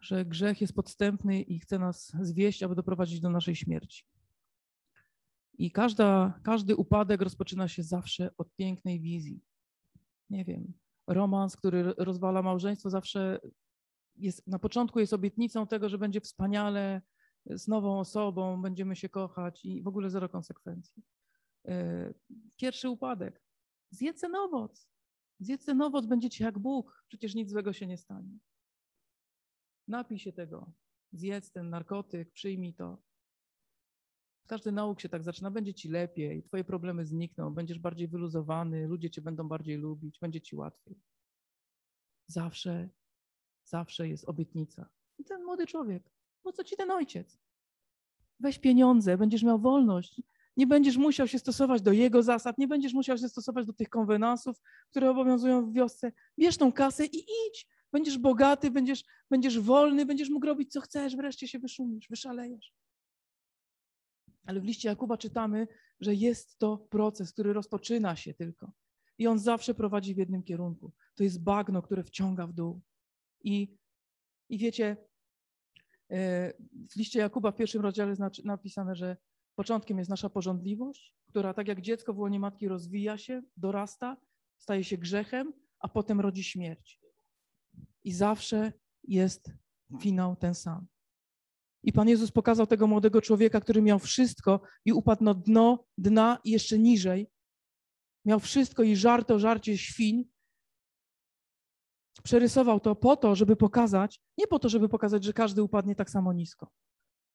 że 0.00 0.24
grzech 0.24 0.60
jest 0.60 0.72
podstępny 0.72 1.42
i 1.42 1.58
chce 1.58 1.78
nas 1.78 2.12
zwieść, 2.22 2.62
aby 2.62 2.74
doprowadzić 2.74 3.20
do 3.20 3.30
naszej 3.30 3.56
śmierci. 3.56 4.04
I 5.58 5.70
każda, 5.70 6.40
każdy 6.42 6.76
upadek 6.76 7.22
rozpoczyna 7.22 7.68
się 7.68 7.82
zawsze 7.82 8.36
od 8.36 8.54
pięknej 8.54 9.00
wizji. 9.00 9.40
Nie 10.32 10.44
wiem, 10.44 10.72
romans, 11.06 11.56
który 11.56 11.94
rozwala 11.98 12.42
małżeństwo, 12.42 12.90
zawsze 12.90 13.40
jest, 14.16 14.46
na 14.46 14.58
początku 14.58 15.00
jest 15.00 15.12
obietnicą 15.12 15.66
tego, 15.66 15.88
że 15.88 15.98
będzie 15.98 16.20
wspaniale 16.20 17.02
z 17.46 17.68
nową 17.68 17.98
osobą, 17.98 18.62
będziemy 18.62 18.96
się 18.96 19.08
kochać 19.08 19.64
i 19.64 19.82
w 19.82 19.88
ogóle 19.88 20.10
zero 20.10 20.28
konsekwencji. 20.28 21.02
E, 21.68 22.14
pierwszy 22.56 22.88
upadek. 22.88 23.42
Zjedz 23.90 24.20
ten 24.20 24.34
owoc. 24.34 24.88
Zjedz 25.40 25.64
ten 25.64 25.82
owoc, 25.82 26.06
będziecie 26.06 26.44
jak 26.44 26.58
Bóg. 26.58 27.04
Przecież 27.08 27.34
nic 27.34 27.50
złego 27.50 27.72
się 27.72 27.86
nie 27.86 27.98
stanie. 27.98 28.38
Napij 29.88 30.18
się 30.18 30.32
tego. 30.32 30.72
Zjedz 31.12 31.52
ten 31.52 31.70
narkotyk, 31.70 32.32
przyjmij 32.32 32.74
to. 32.74 33.02
Każdy 34.52 34.72
nauk 34.72 35.00
się 35.00 35.08
tak 35.08 35.22
zaczyna, 35.22 35.50
będzie 35.50 35.74
ci 35.74 35.88
lepiej, 35.88 36.42
twoje 36.42 36.64
problemy 36.64 37.06
znikną, 37.06 37.54
będziesz 37.54 37.78
bardziej 37.78 38.08
wyluzowany, 38.08 38.86
ludzie 38.86 39.10
cię 39.10 39.22
będą 39.22 39.48
bardziej 39.48 39.76
lubić, 39.76 40.18
będzie 40.18 40.40
ci 40.40 40.56
łatwiej. 40.56 41.00
Zawsze, 42.26 42.88
zawsze 43.64 44.08
jest 44.08 44.28
obietnica. 44.28 44.88
I 45.18 45.24
ten 45.24 45.44
młody 45.44 45.66
człowiek, 45.66 46.10
po 46.42 46.52
co 46.52 46.64
ci 46.64 46.76
ten 46.76 46.90
ojciec? 46.90 47.38
Weź 48.40 48.58
pieniądze, 48.58 49.18
będziesz 49.18 49.42
miał 49.42 49.58
wolność. 49.58 50.22
Nie 50.56 50.66
będziesz 50.66 50.96
musiał 50.96 51.28
się 51.28 51.38
stosować 51.38 51.82
do 51.82 51.92
jego 51.92 52.22
zasad, 52.22 52.58
nie 52.58 52.68
będziesz 52.68 52.94
musiał 52.94 53.18
się 53.18 53.28
stosować 53.28 53.66
do 53.66 53.72
tych 53.72 53.88
konwenansów, 53.88 54.56
które 54.90 55.10
obowiązują 55.10 55.70
w 55.70 55.72
wiosce. 55.72 56.12
Bierz 56.38 56.56
tą 56.56 56.72
kasę 56.72 57.06
i 57.06 57.18
idź. 57.18 57.66
Będziesz 57.92 58.18
bogaty, 58.18 58.70
będziesz, 58.70 59.04
będziesz 59.30 59.60
wolny, 59.60 60.06
będziesz 60.06 60.30
mógł 60.30 60.46
robić 60.46 60.72
co 60.72 60.80
chcesz, 60.80 61.16
wreszcie 61.16 61.48
się 61.48 61.58
wyszumisz, 61.58 62.08
wyszalejesz. 62.08 62.81
Ale 64.46 64.60
w 64.60 64.64
liście 64.64 64.88
Jakuba 64.88 65.16
czytamy, 65.16 65.68
że 66.00 66.14
jest 66.14 66.58
to 66.58 66.78
proces, 66.78 67.32
który 67.32 67.52
rozpoczyna 67.52 68.16
się 68.16 68.34
tylko. 68.34 68.72
I 69.18 69.26
on 69.26 69.38
zawsze 69.38 69.74
prowadzi 69.74 70.14
w 70.14 70.18
jednym 70.18 70.42
kierunku. 70.42 70.92
To 71.14 71.24
jest 71.24 71.42
bagno, 71.42 71.82
które 71.82 72.04
wciąga 72.04 72.46
w 72.46 72.52
dół. 72.52 72.80
I, 73.44 73.76
i 74.48 74.58
wiecie, 74.58 74.96
e, 76.10 76.52
w 76.90 76.96
liście 76.96 77.18
Jakuba 77.18 77.52
w 77.52 77.56
pierwszym 77.56 77.82
rozdziale 77.82 78.10
jest 78.10 78.44
napisane, 78.44 78.96
że 78.96 79.16
początkiem 79.54 79.98
jest 79.98 80.10
nasza 80.10 80.30
porządliwość, 80.30 81.14
która 81.28 81.54
tak 81.54 81.68
jak 81.68 81.80
dziecko 81.80 82.14
w 82.14 82.18
łonie 82.18 82.40
matki 82.40 82.68
rozwija 82.68 83.18
się, 83.18 83.42
dorasta, 83.56 84.16
staje 84.58 84.84
się 84.84 84.98
grzechem, 84.98 85.52
a 85.78 85.88
potem 85.88 86.20
rodzi 86.20 86.44
śmierć. 86.44 87.00
I 88.04 88.12
zawsze 88.12 88.72
jest 89.04 89.50
finał 90.00 90.36
ten 90.36 90.54
sam. 90.54 90.86
I 91.82 91.92
Pan 91.92 92.08
Jezus 92.08 92.30
pokazał 92.30 92.66
tego 92.66 92.86
młodego 92.86 93.22
człowieka, 93.22 93.60
który 93.60 93.82
miał 93.82 93.98
wszystko 93.98 94.60
i 94.84 94.92
upadł 94.92 95.24
na 95.24 95.34
dno 95.34 95.84
dna 95.98 96.38
i 96.44 96.50
jeszcze 96.50 96.78
niżej. 96.78 97.30
Miał 98.24 98.40
wszystko 98.40 98.82
i 98.82 98.96
żarto 98.96 99.38
żarcie 99.38 99.78
świń. 99.78 100.24
Przerysował 102.22 102.80
to 102.80 102.94
po 102.94 103.16
to, 103.16 103.34
żeby 103.34 103.56
pokazać, 103.56 104.20
nie 104.38 104.46
po 104.46 104.58
to, 104.58 104.68
żeby 104.68 104.88
pokazać, 104.88 105.24
że 105.24 105.32
każdy 105.32 105.62
upadnie 105.62 105.94
tak 105.94 106.10
samo 106.10 106.32
nisko, 106.32 106.70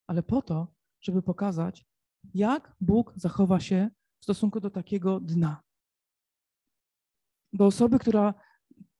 ale 0.07 0.23
po 0.23 0.41
to, 0.41 0.67
żeby 1.01 1.21
pokazać, 1.21 1.85
jak 2.33 2.75
Bóg 2.81 3.13
zachowa 3.15 3.59
się 3.59 3.89
w 4.19 4.23
stosunku 4.23 4.59
do 4.59 4.69
takiego 4.69 5.19
dna. 5.19 5.63
Do 7.53 7.65
osoby, 7.65 7.99
która 7.99 8.33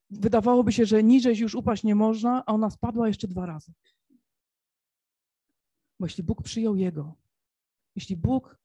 wydawałoby 0.10 0.72
się, 0.72 0.86
że 0.86 1.04
niżej 1.04 1.38
już 1.38 1.56
upaść 1.56 1.84
nie 1.84 1.96
można, 1.96 2.44
a 2.46 2.54
ona 2.54 2.70
spadła 2.70 3.08
jeszcze 3.08 3.28
dwa 3.28 3.46
razy. 3.46 3.74
Bo 6.00 6.06
jeśli 6.06 6.24
Bóg 6.24 6.44
przyjął 6.44 6.76
jego, 6.76 7.16
jeśli 7.96 8.16
Bóg 8.16 8.60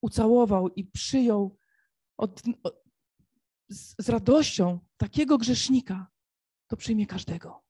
ucałował 0.00 0.68
i 0.68 0.84
przyjął 0.84 1.58
od, 2.16 2.42
od, 2.62 2.84
z, 3.68 3.94
z 4.04 4.08
radością 4.08 4.80
takiego 4.96 5.38
grzesznika, 5.38 6.06
to 6.66 6.76
przyjmie 6.76 7.06
każdego. 7.06 7.62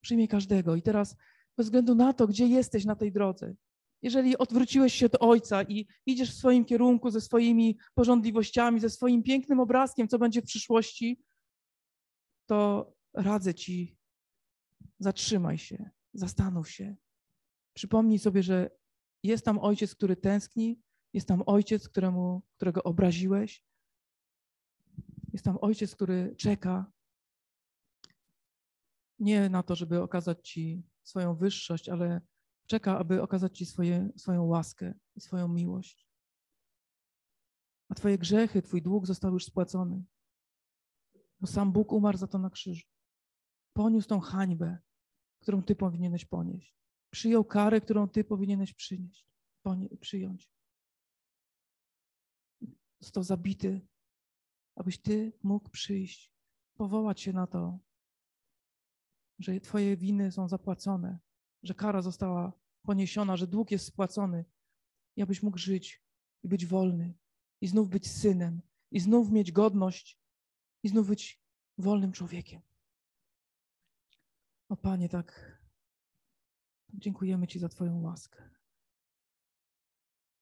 Przyjmie 0.00 0.28
każdego. 0.28 0.76
I 0.76 0.82
teraz, 0.82 1.16
bez 1.56 1.66
względu 1.66 1.94
na 1.94 2.12
to, 2.12 2.26
gdzie 2.26 2.46
jesteś 2.46 2.84
na 2.84 2.96
tej 2.96 3.12
drodze, 3.12 3.54
jeżeli 4.02 4.38
odwróciłeś 4.38 4.94
się 4.94 5.08
do 5.08 5.18
Ojca 5.18 5.62
i 5.62 5.86
idziesz 6.06 6.30
w 6.30 6.38
swoim 6.38 6.64
kierunku 6.64 7.10
ze 7.10 7.20
swoimi 7.20 7.78
porządliwościami, 7.94 8.80
ze 8.80 8.90
swoim 8.90 9.22
pięknym 9.22 9.60
obrazkiem, 9.60 10.08
co 10.08 10.18
będzie 10.18 10.42
w 10.42 10.44
przyszłości, 10.44 11.22
to 12.46 12.92
radzę 13.14 13.54
Ci, 13.54 13.96
zatrzymaj 14.98 15.58
się, 15.58 15.90
zastanów 16.14 16.70
się, 16.70 16.96
Przypomnij 17.74 18.18
sobie, 18.18 18.42
że 18.42 18.70
jest 19.22 19.44
tam 19.44 19.58
ojciec, 19.58 19.94
który 19.94 20.16
tęskni, 20.16 20.82
jest 21.12 21.28
tam 21.28 21.42
ojciec, 21.46 21.88
któremu, 21.88 22.42
którego 22.56 22.82
obraziłeś, 22.82 23.64
jest 25.32 25.44
tam 25.44 25.58
ojciec, 25.60 25.94
który 25.94 26.34
czeka 26.36 26.92
nie 29.18 29.48
na 29.48 29.62
to, 29.62 29.74
żeby 29.76 30.02
okazać 30.02 30.48
ci 30.48 30.82
swoją 31.02 31.34
wyższość, 31.34 31.88
ale 31.88 32.20
czeka, 32.66 32.98
aby 32.98 33.22
okazać 33.22 33.58
ci 33.58 33.66
swoje, 33.66 34.10
swoją 34.16 34.44
łaskę 34.44 34.94
i 35.16 35.20
swoją 35.20 35.48
miłość. 35.48 36.08
A 37.88 37.94
twoje 37.94 38.18
grzechy, 38.18 38.62
twój 38.62 38.82
dług 38.82 39.06
został 39.06 39.32
już 39.32 39.44
spłacony. 39.44 40.04
Bo 41.40 41.46
sam 41.46 41.72
Bóg 41.72 41.92
umarł 41.92 42.18
za 42.18 42.26
to 42.26 42.38
na 42.38 42.50
krzyżu. 42.50 42.86
Poniósł 43.72 44.08
tą 44.08 44.20
hańbę, 44.20 44.78
którą 45.40 45.62
ty 45.62 45.76
powinieneś 45.76 46.24
ponieść 46.24 46.81
przyjął 47.12 47.44
karę, 47.44 47.80
którą 47.80 48.08
ty 48.08 48.24
powinieneś 48.24 48.74
przynieść, 48.74 49.26
przyjąć. 50.00 50.50
Został 53.00 53.22
zabity, 53.22 53.80
abyś 54.76 54.98
ty 54.98 55.32
mógł 55.42 55.68
przyjść, 55.68 56.32
powołać 56.76 57.20
się 57.20 57.32
na 57.32 57.46
to, 57.46 57.78
że 59.38 59.60
twoje 59.60 59.96
winy 59.96 60.32
są 60.32 60.48
zapłacone, 60.48 61.18
że 61.62 61.74
kara 61.74 62.02
została 62.02 62.52
poniesiona, 62.82 63.36
że 63.36 63.46
dług 63.46 63.70
jest 63.70 63.86
spłacony 63.86 64.44
i 65.16 65.22
abyś 65.22 65.42
mógł 65.42 65.58
żyć 65.58 66.04
i 66.42 66.48
być 66.48 66.66
wolny 66.66 67.14
i 67.60 67.66
znów 67.66 67.88
być 67.88 68.10
synem 68.10 68.62
i 68.90 69.00
znów 69.00 69.30
mieć 69.30 69.52
godność 69.52 70.20
i 70.82 70.88
znów 70.88 71.08
być 71.08 71.42
wolnym 71.78 72.12
człowiekiem. 72.12 72.60
O 74.68 74.76
Panie, 74.76 75.08
tak 75.08 75.51
Dziękujemy 76.92 77.46
Ci 77.46 77.58
za 77.58 77.68
Twoją 77.68 78.00
łaskę. 78.00 78.50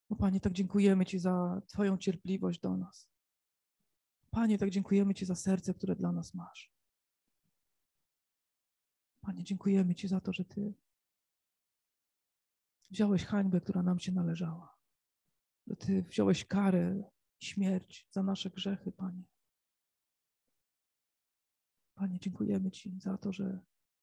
O 0.09 0.17
Panie, 0.17 0.41
tak 0.41 0.53
dziękujemy 0.53 1.07
Ci 1.07 1.19
za 1.19 1.63
Twoją 1.67 1.99
cierpliwość 1.99 2.61
do 2.61 2.77
nas. 2.77 3.11
Panie, 4.31 4.59
tak 4.59 4.71
dziękujemy 4.71 5.15
Ci 5.15 5.25
za 5.25 5.35
serce, 5.35 5.75
które 5.75 5.97
dla 5.97 6.13
nas 6.13 6.35
masz. 6.35 6.73
Panie, 9.21 9.45
dziękujemy 9.45 9.95
Ci 9.95 10.09
za 10.09 10.21
to, 10.21 10.33
że 10.33 10.45
Ty 10.45 10.75
wziąłeś 12.91 13.25
hańbę, 13.25 13.61
która 13.61 13.83
nam 13.83 13.99
się 13.99 14.13
należała. 14.13 14.77
Że 15.67 15.77
Ty 15.77 16.03
wziąłeś 16.03 16.45
karę, 16.45 17.11
śmierć 17.43 18.09
za 18.11 18.23
nasze 18.23 18.51
grzechy, 18.51 18.93
Panie. 18.93 19.25
Panie, 21.95 22.19
dziękujemy 22.21 22.71
Ci 22.71 23.01
za 23.01 23.19
to, 23.19 23.33
że 23.33 23.61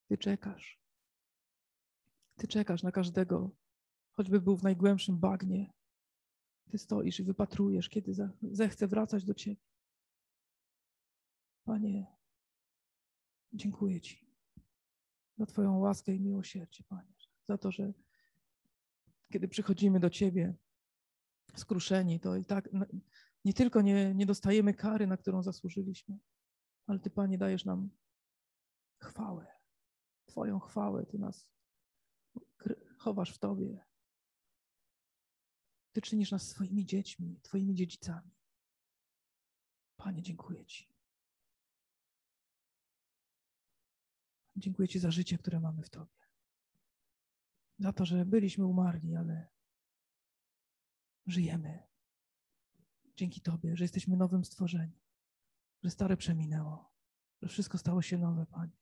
Ty 0.08 0.18
czekasz. 0.18 0.87
Ty 2.38 2.48
czekasz 2.48 2.84
na 2.84 2.92
każdego, 2.92 3.52
choćby 4.12 4.42
był 4.42 4.58
w 4.58 4.64
najgłębszym 4.64 5.18
bagnie. 5.18 5.74
Ty 6.72 6.78
stoisz 6.78 7.20
i 7.20 7.24
wypatrujesz, 7.24 7.90
kiedy 7.90 8.14
zechce 8.42 8.88
wracać 8.88 9.26
do 9.26 9.34
Ciebie. 9.34 9.62
Panie, 11.66 12.06
dziękuję 13.54 14.02
Ci 14.02 14.28
za 15.38 15.46
Twoją 15.46 15.78
łaskę 15.78 16.14
i 16.14 16.20
miłosierdzie, 16.20 16.84
Panie, 16.84 17.14
za 17.48 17.58
to, 17.58 17.72
że 17.72 17.94
kiedy 19.34 19.48
przychodzimy 19.48 20.00
do 20.00 20.10
Ciebie 20.10 20.56
skruszeni, 21.56 22.20
to 22.20 22.36
i 22.36 22.46
tak 22.46 22.70
nie 23.46 23.54
tylko 23.54 23.82
nie, 23.82 24.16
nie 24.16 24.26
dostajemy 24.26 24.74
kary, 24.74 25.08
na 25.08 25.18
którą 25.18 25.44
zasłużyliśmy, 25.44 26.20
ale 26.88 27.00
Ty, 27.00 27.10
Panie, 27.10 27.38
dajesz 27.38 27.66
nam 27.66 27.90
chwałę, 29.00 29.48
Twoją 30.26 30.60
chwałę, 30.60 31.06
Ty 31.06 31.18
nas 31.18 31.57
chowasz 33.08 33.34
w 33.36 33.40
Tobie. 33.40 33.86
Ty 35.92 36.02
czynisz 36.02 36.32
nas 36.32 36.50
swoimi 36.50 36.86
dziećmi, 36.86 37.40
Twoimi 37.42 37.76
dziedzicami. 37.76 38.32
Panie, 39.98 40.22
dziękuję 40.22 40.66
Ci. 40.66 40.94
Dziękuję 44.56 44.88
Ci 44.88 45.00
za 45.00 45.12
życie, 45.12 45.38
które 45.38 45.60
mamy 45.60 45.84
w 45.84 45.90
Tobie. 45.90 46.18
Za 47.80 47.94
to, 47.94 48.06
że 48.06 48.26
byliśmy 48.26 48.66
umarli, 48.66 49.16
ale 49.16 49.48
żyjemy. 51.26 51.88
Dzięki 53.16 53.42
Tobie, 53.42 53.78
że 53.78 53.84
jesteśmy 53.84 54.18
nowym 54.18 54.46
stworzeniem, 54.46 55.00
że 55.84 55.90
stare 55.92 56.18
przeminęło, 56.18 56.94
że 57.42 57.48
wszystko 57.50 57.78
stało 57.78 58.02
się 58.02 58.18
nowe, 58.18 58.46
Panie. 58.46 58.78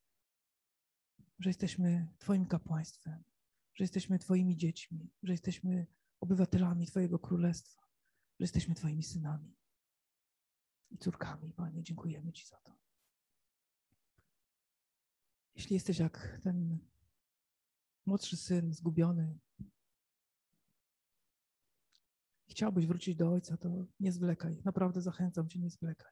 Że 1.40 1.50
jesteśmy 1.50 2.08
Twoim 2.20 2.46
kapłaństwem, 2.46 3.24
że 3.76 3.84
jesteśmy 3.84 4.20
Twoimi 4.20 4.58
dziećmi, 4.58 5.10
że 5.24 5.34
jesteśmy 5.34 5.88
obywatelami 6.20 6.88
Twojego 6.88 7.20
królestwa, 7.20 7.82
że 8.40 8.44
jesteśmy 8.44 8.76
Twoimi 8.76 9.04
synami 9.04 9.56
i 10.92 10.98
córkami, 10.98 11.54
Panie. 11.54 11.84
Dziękujemy 11.84 12.34
Ci 12.34 12.46
za 12.48 12.58
to. 12.58 12.76
Jeśli 15.56 15.74
jesteś 15.74 16.00
jak 16.00 16.40
ten 16.44 16.80
młodszy 18.06 18.38
syn 18.38 18.74
zgubiony, 18.74 19.40
chciałbyś 22.48 22.88
wrócić 22.88 23.16
do 23.16 23.32
Ojca, 23.32 23.58
to 23.58 23.86
nie 24.00 24.12
zwlekaj. 24.12 24.62
Naprawdę 24.66 25.02
zachęcam 25.02 25.50
Cię, 25.50 25.60
nie 25.60 25.70
zwlekaj. 25.70 26.12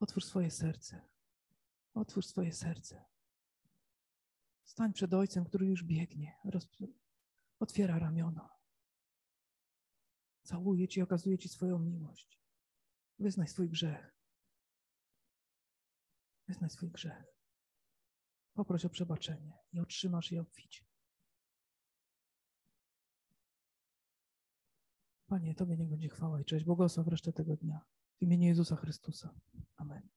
Otwórz 0.00 0.24
swoje 0.24 0.50
serce. 0.50 1.08
Otwórz 1.94 2.26
swoje 2.26 2.52
serce. 2.52 3.04
Stań 4.68 4.92
przed 4.92 5.14
Ojcem, 5.14 5.44
który 5.44 5.66
już 5.66 5.84
biegnie, 5.84 6.36
roz... 6.44 6.68
otwiera 7.58 7.98
ramiona. 7.98 8.48
Całuje 10.42 10.88
Ci, 10.88 11.02
okazuje 11.02 11.38
Ci 11.38 11.48
swoją 11.48 11.78
miłość. 11.78 12.40
Wyznaj 13.18 13.48
swój 13.48 13.68
grzech. 13.68 14.14
Wyznaj 16.48 16.70
swój 16.70 16.90
grzech. 16.90 17.24
Poproś 18.52 18.84
o 18.84 18.90
przebaczenie 18.90 19.52
i 19.72 19.80
otrzymasz 19.80 20.32
je 20.32 20.40
obficie. 20.40 20.84
Panie, 25.26 25.54
Tobie 25.54 25.76
niech 25.76 25.90
będzie 25.90 26.08
chwała 26.08 26.40
i 26.40 26.44
cześć. 26.44 26.64
Błogosław 26.64 27.06
resztę 27.06 27.32
tego 27.32 27.56
dnia. 27.56 27.80
W 28.18 28.22
imieniu 28.22 28.48
Jezusa 28.48 28.76
Chrystusa. 28.76 29.34
Amen. 29.76 30.08